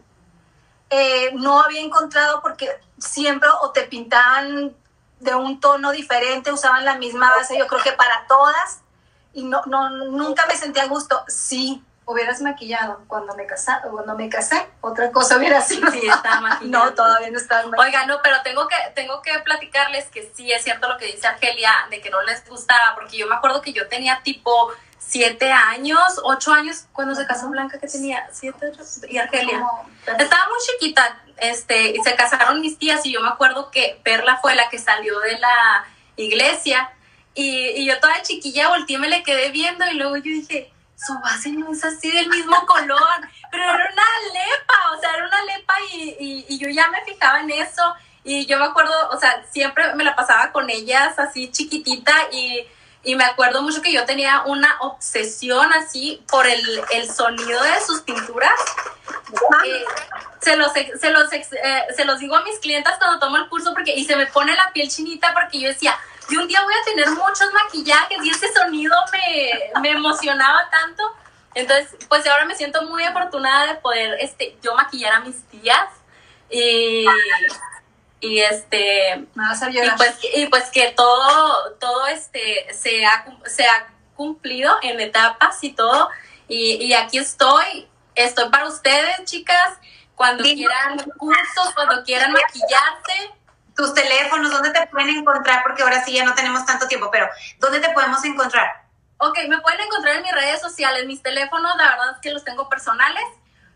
Eh, 0.89 1.31
no 1.33 1.61
había 1.61 1.81
encontrado 1.81 2.41
porque 2.41 2.69
siempre 2.97 3.49
o 3.61 3.71
te 3.71 3.83
pintaban 3.83 4.75
de 5.19 5.35
un 5.35 5.59
tono 5.59 5.91
diferente, 5.91 6.51
usaban 6.51 6.85
la 6.85 6.95
misma 6.95 7.31
base, 7.31 7.57
yo 7.57 7.67
creo 7.67 7.81
que 7.81 7.91
para 7.91 8.25
todas, 8.27 8.81
y 9.33 9.43
no, 9.43 9.63
no, 9.65 9.89
nunca 9.89 10.45
me 10.47 10.55
sentía 10.55 10.83
a 10.83 10.87
gusto. 10.87 11.23
Sí, 11.27 11.83
hubieras 12.07 12.41
maquillado 12.41 13.03
cuando 13.07 13.35
me 13.35 13.45
casé, 13.45 13.73
cuando 13.91 14.15
me 14.15 14.29
casé, 14.29 14.65
otra 14.79 15.11
cosa 15.11 15.37
hubiera 15.37 15.61
sido. 15.61 15.91
Sí, 15.91 15.99
estaba 16.07 16.39
maquillando. 16.41 16.85
No, 16.85 16.93
todavía 16.93 17.29
no 17.29 17.37
estaba 17.37 17.67
maquillando. 17.67 17.83
Oiga, 17.83 18.05
no, 18.05 18.21
pero 18.23 18.41
tengo 18.43 18.67
que, 18.67 18.75
tengo 18.95 19.21
que 19.21 19.37
platicarles 19.39 20.05
que 20.05 20.31
sí 20.33 20.51
es 20.51 20.63
cierto 20.63 20.87
lo 20.87 20.97
que 20.97 21.05
dice 21.05 21.27
Argelia, 21.27 21.71
de 21.91 21.99
que 22.01 22.09
no 22.09 22.21
les 22.23 22.47
gustaba, 22.47 22.95
porque 22.95 23.17
yo 23.17 23.27
me 23.27 23.35
acuerdo 23.35 23.61
que 23.61 23.73
yo 23.73 23.87
tenía 23.89 24.21
tipo 24.23 24.71
siete 24.97 25.51
años, 25.51 26.21
ocho 26.23 26.53
años, 26.53 26.85
cuando 26.93 27.13
se 27.13 27.27
casó 27.27 27.49
Blanca, 27.49 27.77
que 27.77 27.87
tenía 27.87 28.27
siete, 28.31 28.71
ocho, 28.71 28.83
y 29.09 29.17
Argelia. 29.17 29.65
Estaba 30.17 30.47
muy 30.47 30.57
chiquita, 30.65 31.21
este, 31.37 31.89
y 31.89 31.97
se 32.03 32.15
casaron 32.15 32.61
mis 32.61 32.77
tías, 32.79 33.05
y 33.05 33.11
yo 33.11 33.21
me 33.21 33.27
acuerdo 33.27 33.69
que 33.69 33.99
Perla 34.03 34.39
fue 34.41 34.55
la 34.55 34.69
que 34.69 34.79
salió 34.79 35.19
de 35.19 35.37
la 35.39 35.85
iglesia, 36.15 36.89
y, 37.33 37.67
y 37.81 37.85
yo 37.85 37.99
toda 37.99 38.21
chiquilla 38.21 38.69
volteé, 38.69 38.97
me 38.97 39.09
le 39.09 39.23
quedé 39.23 39.51
viendo, 39.51 39.85
y 39.87 39.93
luego 39.95 40.15
yo 40.15 40.23
dije, 40.23 40.73
su 40.97 41.17
base 41.19 41.51
no 41.51 41.71
es 41.71 41.83
así 41.85 42.11
del 42.11 42.27
mismo 42.27 42.65
color, 42.65 43.19
pero 43.51 43.63
era 43.63 43.73
una 43.75 44.03
lepa, 44.33 44.91
o 44.95 44.99
sea, 44.99 45.13
era 45.15 45.27
una 45.27 45.43
lepa, 45.45 45.73
y, 45.93 46.45
y 46.49 46.57
yo 46.57 46.69
ya 46.69 46.89
me 46.89 47.03
fijaba 47.05 47.39
en 47.39 47.51
eso, 47.51 47.95
y 48.23 48.45
yo 48.45 48.57
me 48.57 48.65
acuerdo, 48.65 48.93
o 49.11 49.19
sea, 49.19 49.45
siempre 49.49 49.93
me 49.95 50.03
la 50.03 50.15
pasaba 50.15 50.51
con 50.51 50.69
ellas 50.69 51.17
así 51.19 51.51
chiquitita, 51.51 52.13
y 52.31 52.67
y 53.07 53.15
me 53.15 53.23
acuerdo 53.23 53.61
mucho 53.61 53.81
que 53.81 53.93
yo 53.93 54.03
tenía 54.03 54.41
una 54.47 54.75
obsesión 54.81 55.71
así 55.71 56.21
por 56.27 56.45
el, 56.45 56.81
el 56.91 57.09
sonido 57.09 57.63
de 57.63 57.79
sus 57.79 58.01
pinturas. 58.01 58.51
Eh, 59.65 59.85
se, 60.41 60.57
los, 60.57 60.73
se, 60.73 61.09
los, 61.11 61.31
eh, 61.31 61.83
se 61.95 62.03
los 62.03 62.19
digo 62.19 62.35
a 62.35 62.43
mis 62.43 62.59
clientes 62.59 62.93
cuando 62.97 63.17
tomo 63.19 63.37
el 63.37 63.47
curso 63.47 63.73
porque, 63.73 63.95
y 63.95 64.03
se 64.03 64.17
me 64.17 64.25
pone 64.27 64.53
la 64.57 64.73
piel 64.73 64.89
chinita 64.89 65.33
porque 65.33 65.57
yo 65.57 65.69
decía, 65.69 65.97
y 66.29 66.37
un 66.37 66.47
día 66.47 66.61
voy 66.63 66.73
a 66.73 66.85
tener 66.85 67.09
muchos 67.09 67.53
maquillajes 67.53 68.17
y 68.23 68.29
ese 68.29 68.51
sonido 68.53 68.95
me, 69.11 69.81
me 69.81 69.91
emocionaba 69.91 70.69
tanto. 70.69 71.03
Entonces, 71.55 71.95
pues 72.07 72.27
ahora 72.27 72.45
me 72.45 72.55
siento 72.55 72.83
muy 72.83 73.03
afortunada 73.03 73.73
de 73.73 73.75
poder 73.79 74.17
este, 74.19 74.57
yo 74.61 74.75
maquillar 74.75 75.13
a 75.13 75.19
mis 75.21 75.41
tías. 75.43 75.89
Y, 76.49 77.05
y 78.19 78.39
este 78.39 79.27
y 79.69 79.97
pues 79.97 80.17
y 80.35 80.45
pues 80.47 80.71
que 80.71 80.91
todo 80.95 81.73
todo 81.79 82.07
este 82.07 82.67
se 82.73 83.05
ha, 83.05 83.25
se 83.45 83.65
ha 83.65 83.87
cumplido 84.15 84.75
en 84.81 84.99
etapas 84.99 85.63
y 85.63 85.73
todo 85.73 86.09
y, 86.47 86.83
y 86.83 86.93
aquí 86.93 87.19
estoy 87.19 87.87
estoy 88.15 88.49
para 88.49 88.67
ustedes 88.67 89.23
chicas 89.25 89.77
cuando 90.15 90.43
quieran 90.43 90.97
cursos 91.17 91.73
cuando 91.75 92.03
quieran 92.03 92.31
maquillarse 92.31 93.36
tus 93.77 93.93
teléfonos 93.93 94.51
dónde 94.51 94.71
te 94.71 94.87
pueden 94.87 95.15
encontrar 95.15 95.63
porque 95.63 95.83
ahora 95.83 96.03
sí 96.03 96.13
ya 96.13 96.25
no 96.25 96.33
tenemos 96.33 96.65
tanto 96.65 96.87
tiempo 96.87 97.09
pero 97.11 97.29
dónde 97.59 97.79
te 97.79 97.89
podemos 97.91 98.23
encontrar 98.25 98.85
Ok, 99.19 99.39
me 99.47 99.59
pueden 99.61 99.81
encontrar 99.81 100.17
en 100.17 100.23
mis 100.23 100.31
redes 100.31 100.59
sociales 100.59 101.05
mis 101.05 101.23
teléfonos 101.23 101.77
la 101.77 101.91
verdad 101.91 102.11
es 102.15 102.21
que 102.21 102.31
los 102.31 102.43
tengo 102.43 102.67
personales 102.67 103.23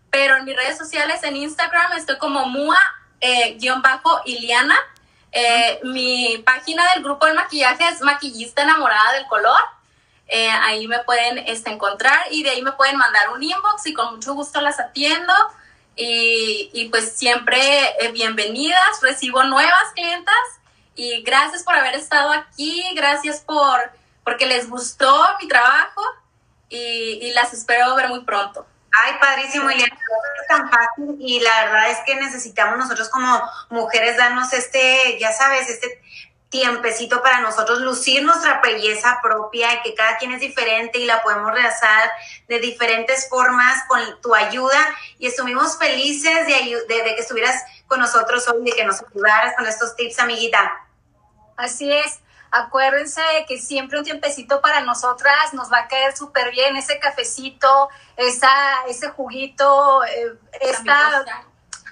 pero 0.09 0.35
en 0.35 0.45
mis 0.45 0.55
redes 0.55 0.77
sociales 0.77 1.23
en 1.23 1.37
Instagram 1.37 1.93
estoy 1.93 2.17
como 2.17 2.45
mua 2.47 2.77
eh. 3.21 3.57
Eh, 5.33 5.79
mi 5.83 6.43
página 6.45 6.83
del 6.93 7.03
grupo 7.03 7.25
de 7.25 7.33
maquillaje 7.33 7.87
es 7.87 8.01
Maquillista 8.01 8.63
Enamorada 8.63 9.13
del 9.13 9.25
Color. 9.27 9.61
Eh, 10.27 10.49
ahí 10.49 10.87
me 10.87 10.99
pueden 10.99 11.37
este, 11.37 11.71
encontrar 11.71 12.19
y 12.31 12.43
de 12.43 12.49
ahí 12.49 12.61
me 12.61 12.73
pueden 12.73 12.97
mandar 12.97 13.29
un 13.29 13.41
inbox 13.41 13.85
y 13.87 13.93
con 13.93 14.15
mucho 14.15 14.33
gusto 14.33 14.59
las 14.61 14.79
atiendo. 14.79 15.33
Y, 15.95 16.69
y 16.73 16.89
pues 16.89 17.13
siempre 17.17 17.61
bienvenidas, 18.13 19.01
recibo 19.01 19.43
nuevas 19.43 19.91
clientas 19.93 20.35
y 20.95 21.21
gracias 21.23 21.63
por 21.63 21.75
haber 21.75 21.95
estado 21.95 22.31
aquí, 22.31 22.83
gracias 22.95 23.41
por 23.41 23.91
porque 24.23 24.45
les 24.45 24.69
gustó 24.69 25.13
mi 25.41 25.47
trabajo 25.47 26.01
y, 26.69 27.19
y 27.21 27.33
las 27.33 27.53
espero 27.53 27.95
ver 27.95 28.07
muy 28.09 28.23
pronto. 28.23 28.65
Ay, 28.91 29.13
padrísimo, 29.19 29.71
Ileana, 29.71 29.95
es 30.41 30.47
tan 30.47 30.69
fácil 30.69 31.15
y 31.19 31.39
la 31.39 31.65
verdad 31.65 31.91
es 31.91 31.99
que 32.05 32.15
necesitamos 32.15 32.77
nosotros 32.77 33.09
como 33.09 33.41
mujeres 33.69 34.17
darnos 34.17 34.51
este, 34.51 35.17
ya 35.19 35.31
sabes, 35.31 35.69
este 35.69 36.01
tiempecito 36.51 37.23
para 37.23 37.39
nosotros 37.39 37.79
lucir 37.79 38.23
nuestra 38.23 38.59
belleza 38.61 39.19
propia 39.23 39.73
y 39.73 39.81
que 39.81 39.95
cada 39.95 40.17
quien 40.17 40.33
es 40.33 40.41
diferente 40.41 40.99
y 40.99 41.05
la 41.05 41.23
podemos 41.23 41.51
realizar 41.53 42.11
de 42.47 42.59
diferentes 42.59 43.29
formas 43.29 43.83
con 43.87 44.21
tu 44.21 44.35
ayuda 44.35 44.77
y 45.17 45.27
estuvimos 45.27 45.77
felices 45.79 46.45
de, 46.45 46.85
de, 46.87 47.03
de 47.03 47.15
que 47.15 47.21
estuvieras 47.21 47.63
con 47.87 48.01
nosotros 48.01 48.47
hoy, 48.49 48.65
de 48.65 48.73
que 48.73 48.83
nos 48.83 49.01
ayudaras 49.01 49.55
con 49.55 49.65
estos 49.65 49.95
tips, 49.95 50.19
amiguita. 50.19 50.87
Así 51.55 51.91
es. 51.91 52.19
Acuérdense 52.51 53.21
que 53.47 53.57
siempre 53.57 53.97
un 53.97 54.03
tiempecito 54.03 54.59
para 54.59 54.81
nosotras 54.81 55.53
nos 55.53 55.71
va 55.71 55.79
a 55.79 55.87
caer 55.87 56.17
súper 56.17 56.51
bien 56.51 56.75
ese 56.75 56.99
cafecito, 56.99 57.87
esa, 58.17 58.51
ese 58.89 59.07
juguito, 59.07 60.03
eh, 60.03 60.35
esta, 60.59 61.23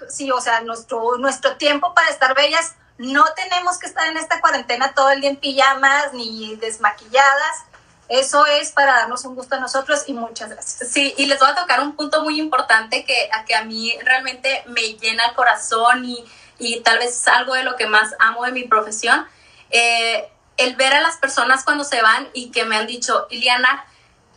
sí, 0.09 0.29
o 0.31 0.41
sea, 0.41 0.59
nuestro, 0.61 1.17
nuestro 1.17 1.55
tiempo 1.55 1.93
para 1.93 2.09
estar 2.09 2.35
bellas. 2.35 2.75
No 2.99 3.23
tenemos 3.33 3.79
que 3.79 3.87
estar 3.87 4.05
en 4.09 4.17
esta 4.17 4.41
cuarentena 4.41 4.93
todo 4.93 5.09
el 5.11 5.21
día 5.21 5.29
en 5.29 5.37
pijamas 5.37 6.11
ni 6.11 6.57
desmaquilladas. 6.57 7.63
Eso 8.09 8.45
es 8.45 8.73
para 8.73 8.93
darnos 8.93 9.23
un 9.23 9.35
gusto 9.35 9.55
a 9.55 9.59
nosotros 9.59 10.03
y 10.07 10.13
muchas 10.13 10.49
gracias. 10.49 10.91
Sí, 10.91 11.13
y 11.15 11.27
les 11.27 11.39
voy 11.39 11.49
a 11.49 11.55
tocar 11.55 11.79
un 11.79 11.95
punto 11.95 12.25
muy 12.25 12.37
importante 12.37 13.05
que 13.05 13.29
a, 13.31 13.45
que 13.45 13.55
a 13.55 13.63
mí 13.63 13.93
realmente 14.03 14.65
me 14.67 14.81
llena 14.97 15.27
el 15.27 15.35
corazón 15.35 16.03
y, 16.03 16.25
y 16.57 16.81
tal 16.81 16.99
vez 16.99 17.15
es 17.15 17.27
algo 17.29 17.53
de 17.53 17.63
lo 17.63 17.77
que 17.77 17.87
más 17.87 18.13
amo 18.19 18.43
de 18.43 18.51
mi 18.51 18.63
profesión. 18.63 19.25
Eh, 19.71 20.29
el 20.57 20.75
ver 20.75 20.93
a 20.93 20.99
las 20.99 21.15
personas 21.15 21.63
cuando 21.63 21.85
se 21.85 22.01
van 22.01 22.27
y 22.33 22.51
que 22.51 22.65
me 22.65 22.75
han 22.75 22.85
dicho, 22.85 23.27
Iliana, 23.29 23.85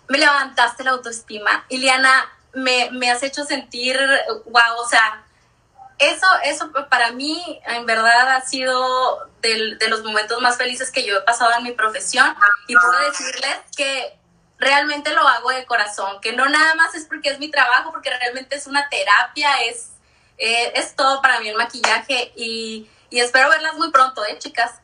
me 0.06 0.18
levantaste 0.18 0.84
la 0.84 0.92
autoestima, 0.92 1.66
Iliana, 1.68 2.30
me, 2.52 2.90
me 2.92 3.10
has 3.10 3.24
hecho 3.24 3.44
sentir, 3.44 3.98
wow, 4.44 4.76
o 4.78 4.88
sea, 4.88 5.24
eso, 5.98 6.26
eso 6.44 6.70
para 6.88 7.12
mí 7.12 7.60
en 7.66 7.86
verdad 7.86 8.36
ha 8.36 8.40
sido 8.40 9.28
de, 9.40 9.76
de 9.76 9.88
los 9.88 10.02
momentos 10.02 10.40
más 10.40 10.56
felices 10.56 10.90
que 10.90 11.04
yo 11.04 11.18
he 11.18 11.22
pasado 11.22 11.52
en 11.58 11.64
mi 11.64 11.72
profesión 11.72 12.34
y 12.66 12.74
puedo 12.74 12.98
decirles 13.10 13.58
que 13.76 14.18
realmente 14.58 15.10
lo 15.12 15.26
hago 15.26 15.50
de 15.50 15.66
corazón, 15.66 16.20
que 16.20 16.32
no 16.32 16.48
nada 16.48 16.74
más 16.76 16.94
es 16.94 17.04
porque 17.06 17.30
es 17.30 17.38
mi 17.38 17.50
trabajo, 17.50 17.90
porque 17.90 18.10
realmente 18.10 18.56
es 18.56 18.66
una 18.66 18.88
terapia, 18.88 19.62
es, 19.64 19.90
eh, 20.38 20.72
es 20.76 20.94
todo 20.94 21.20
para 21.20 21.40
mí 21.40 21.48
el 21.48 21.56
maquillaje 21.56 22.32
y, 22.36 22.88
y 23.10 23.20
espero 23.20 23.50
verlas 23.50 23.74
muy 23.74 23.90
pronto, 23.90 24.24
¿eh, 24.24 24.38
chicas? 24.38 24.81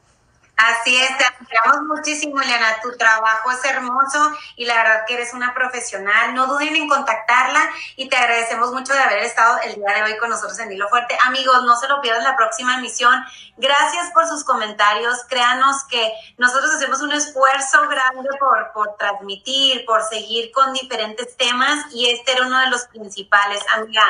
Así 0.58 0.96
es, 0.96 1.16
te 1.16 1.24
admiramos 1.24 1.82
muchísimo, 1.86 2.40
Eliana. 2.40 2.80
Tu 2.82 2.96
trabajo 2.96 3.52
es 3.52 3.64
hermoso 3.64 4.32
y 4.56 4.64
la 4.64 4.74
verdad 4.74 5.04
que 5.06 5.14
eres 5.14 5.32
una 5.32 5.54
profesional. 5.54 6.34
No 6.34 6.48
duden 6.48 6.74
en 6.74 6.88
contactarla 6.88 7.60
y 7.94 8.08
te 8.08 8.16
agradecemos 8.16 8.72
mucho 8.72 8.92
de 8.92 8.98
haber 8.98 9.18
estado 9.18 9.60
el 9.62 9.76
día 9.76 9.94
de 9.94 10.02
hoy 10.02 10.18
con 10.18 10.30
nosotros 10.30 10.58
en 10.58 10.72
Hilo 10.72 10.88
Fuerte. 10.88 11.16
Amigos, 11.24 11.62
no 11.62 11.76
se 11.76 11.86
lo 11.86 12.00
pierdan 12.00 12.24
la 12.24 12.34
próxima 12.34 12.74
emisión. 12.76 13.14
Gracias 13.56 14.10
por 14.12 14.26
sus 14.26 14.42
comentarios. 14.42 15.24
Créanos 15.28 15.84
que 15.84 16.12
nosotros 16.38 16.74
hacemos 16.74 17.02
un 17.02 17.12
esfuerzo 17.12 17.88
grande 17.88 18.28
por, 18.40 18.72
por 18.72 18.96
transmitir, 18.96 19.84
por 19.86 20.02
seguir 20.02 20.50
con 20.50 20.72
diferentes 20.72 21.36
temas 21.36 21.86
y 21.92 22.10
este 22.10 22.32
era 22.32 22.48
uno 22.48 22.58
de 22.58 22.66
los 22.70 22.84
principales, 22.86 23.62
amiga. 23.76 24.02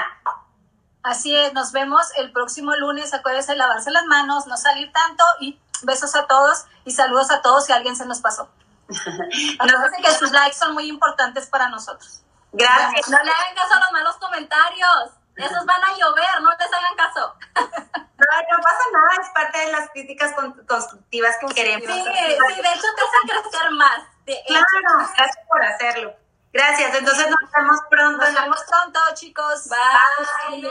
Así 1.02 1.36
es, 1.36 1.52
nos 1.52 1.72
vemos 1.72 2.06
el 2.16 2.32
próximo 2.32 2.74
lunes. 2.74 3.12
Acuérdense 3.12 3.52
de 3.52 3.58
lavarse 3.58 3.90
las 3.90 4.06
manos, 4.06 4.46
no 4.46 4.56
salir 4.56 4.90
tanto 4.92 5.24
y 5.40 5.58
besos 5.84 6.14
a 6.14 6.26
todos 6.26 6.64
y 6.84 6.92
saludos 6.92 7.30
a 7.30 7.42
todos 7.42 7.66
si 7.66 7.72
alguien 7.72 7.96
se 7.96 8.06
nos 8.06 8.20
pasó. 8.20 8.50
Acuérdense 9.58 10.02
que 10.02 10.12
sus 10.12 10.30
likes 10.32 10.56
son 10.56 10.74
muy 10.74 10.88
importantes 10.88 11.46
para 11.46 11.68
nosotros. 11.68 12.22
Gracias. 12.52 13.08
No 13.08 13.22
le 13.22 13.30
hagan 13.30 13.54
caso 13.54 13.74
a 13.74 13.80
los 13.80 13.92
malos 13.92 14.16
comentarios. 14.16 15.10
Esos 15.36 15.64
van 15.66 15.84
a 15.84 15.96
llover, 15.96 16.42
no 16.42 16.50
les 16.50 16.72
hagan 16.72 16.96
caso. 16.96 17.36
No, 17.54 18.56
no 18.56 18.62
pasa 18.62 18.82
nada, 18.92 19.22
es 19.22 19.28
parte 19.28 19.58
de 19.58 19.72
las 19.72 19.90
críticas 19.90 20.32
constructivas 20.66 21.36
que 21.40 21.54
queremos. 21.54 21.86
Sí, 21.86 22.02
sí, 22.02 22.62
de 22.62 22.72
hecho 22.72 22.86
te 22.96 23.02
hacen 23.02 23.42
crecer 23.42 23.70
más. 23.70 24.02
claro, 24.46 25.08
gracias 25.16 25.46
por 25.46 25.64
hacerlo. 25.64 26.16
Gracias, 26.52 26.94
entonces 26.94 27.28
nos 27.30 27.50
vemos 27.52 27.78
pronto. 27.88 28.24
Nos 28.24 28.34
vemos 28.34 28.64
pronto, 28.68 29.00
chicos. 29.14 29.68
Bye. 29.68 30.60
Bye. 30.60 30.70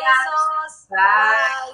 Bye. 0.89 1.73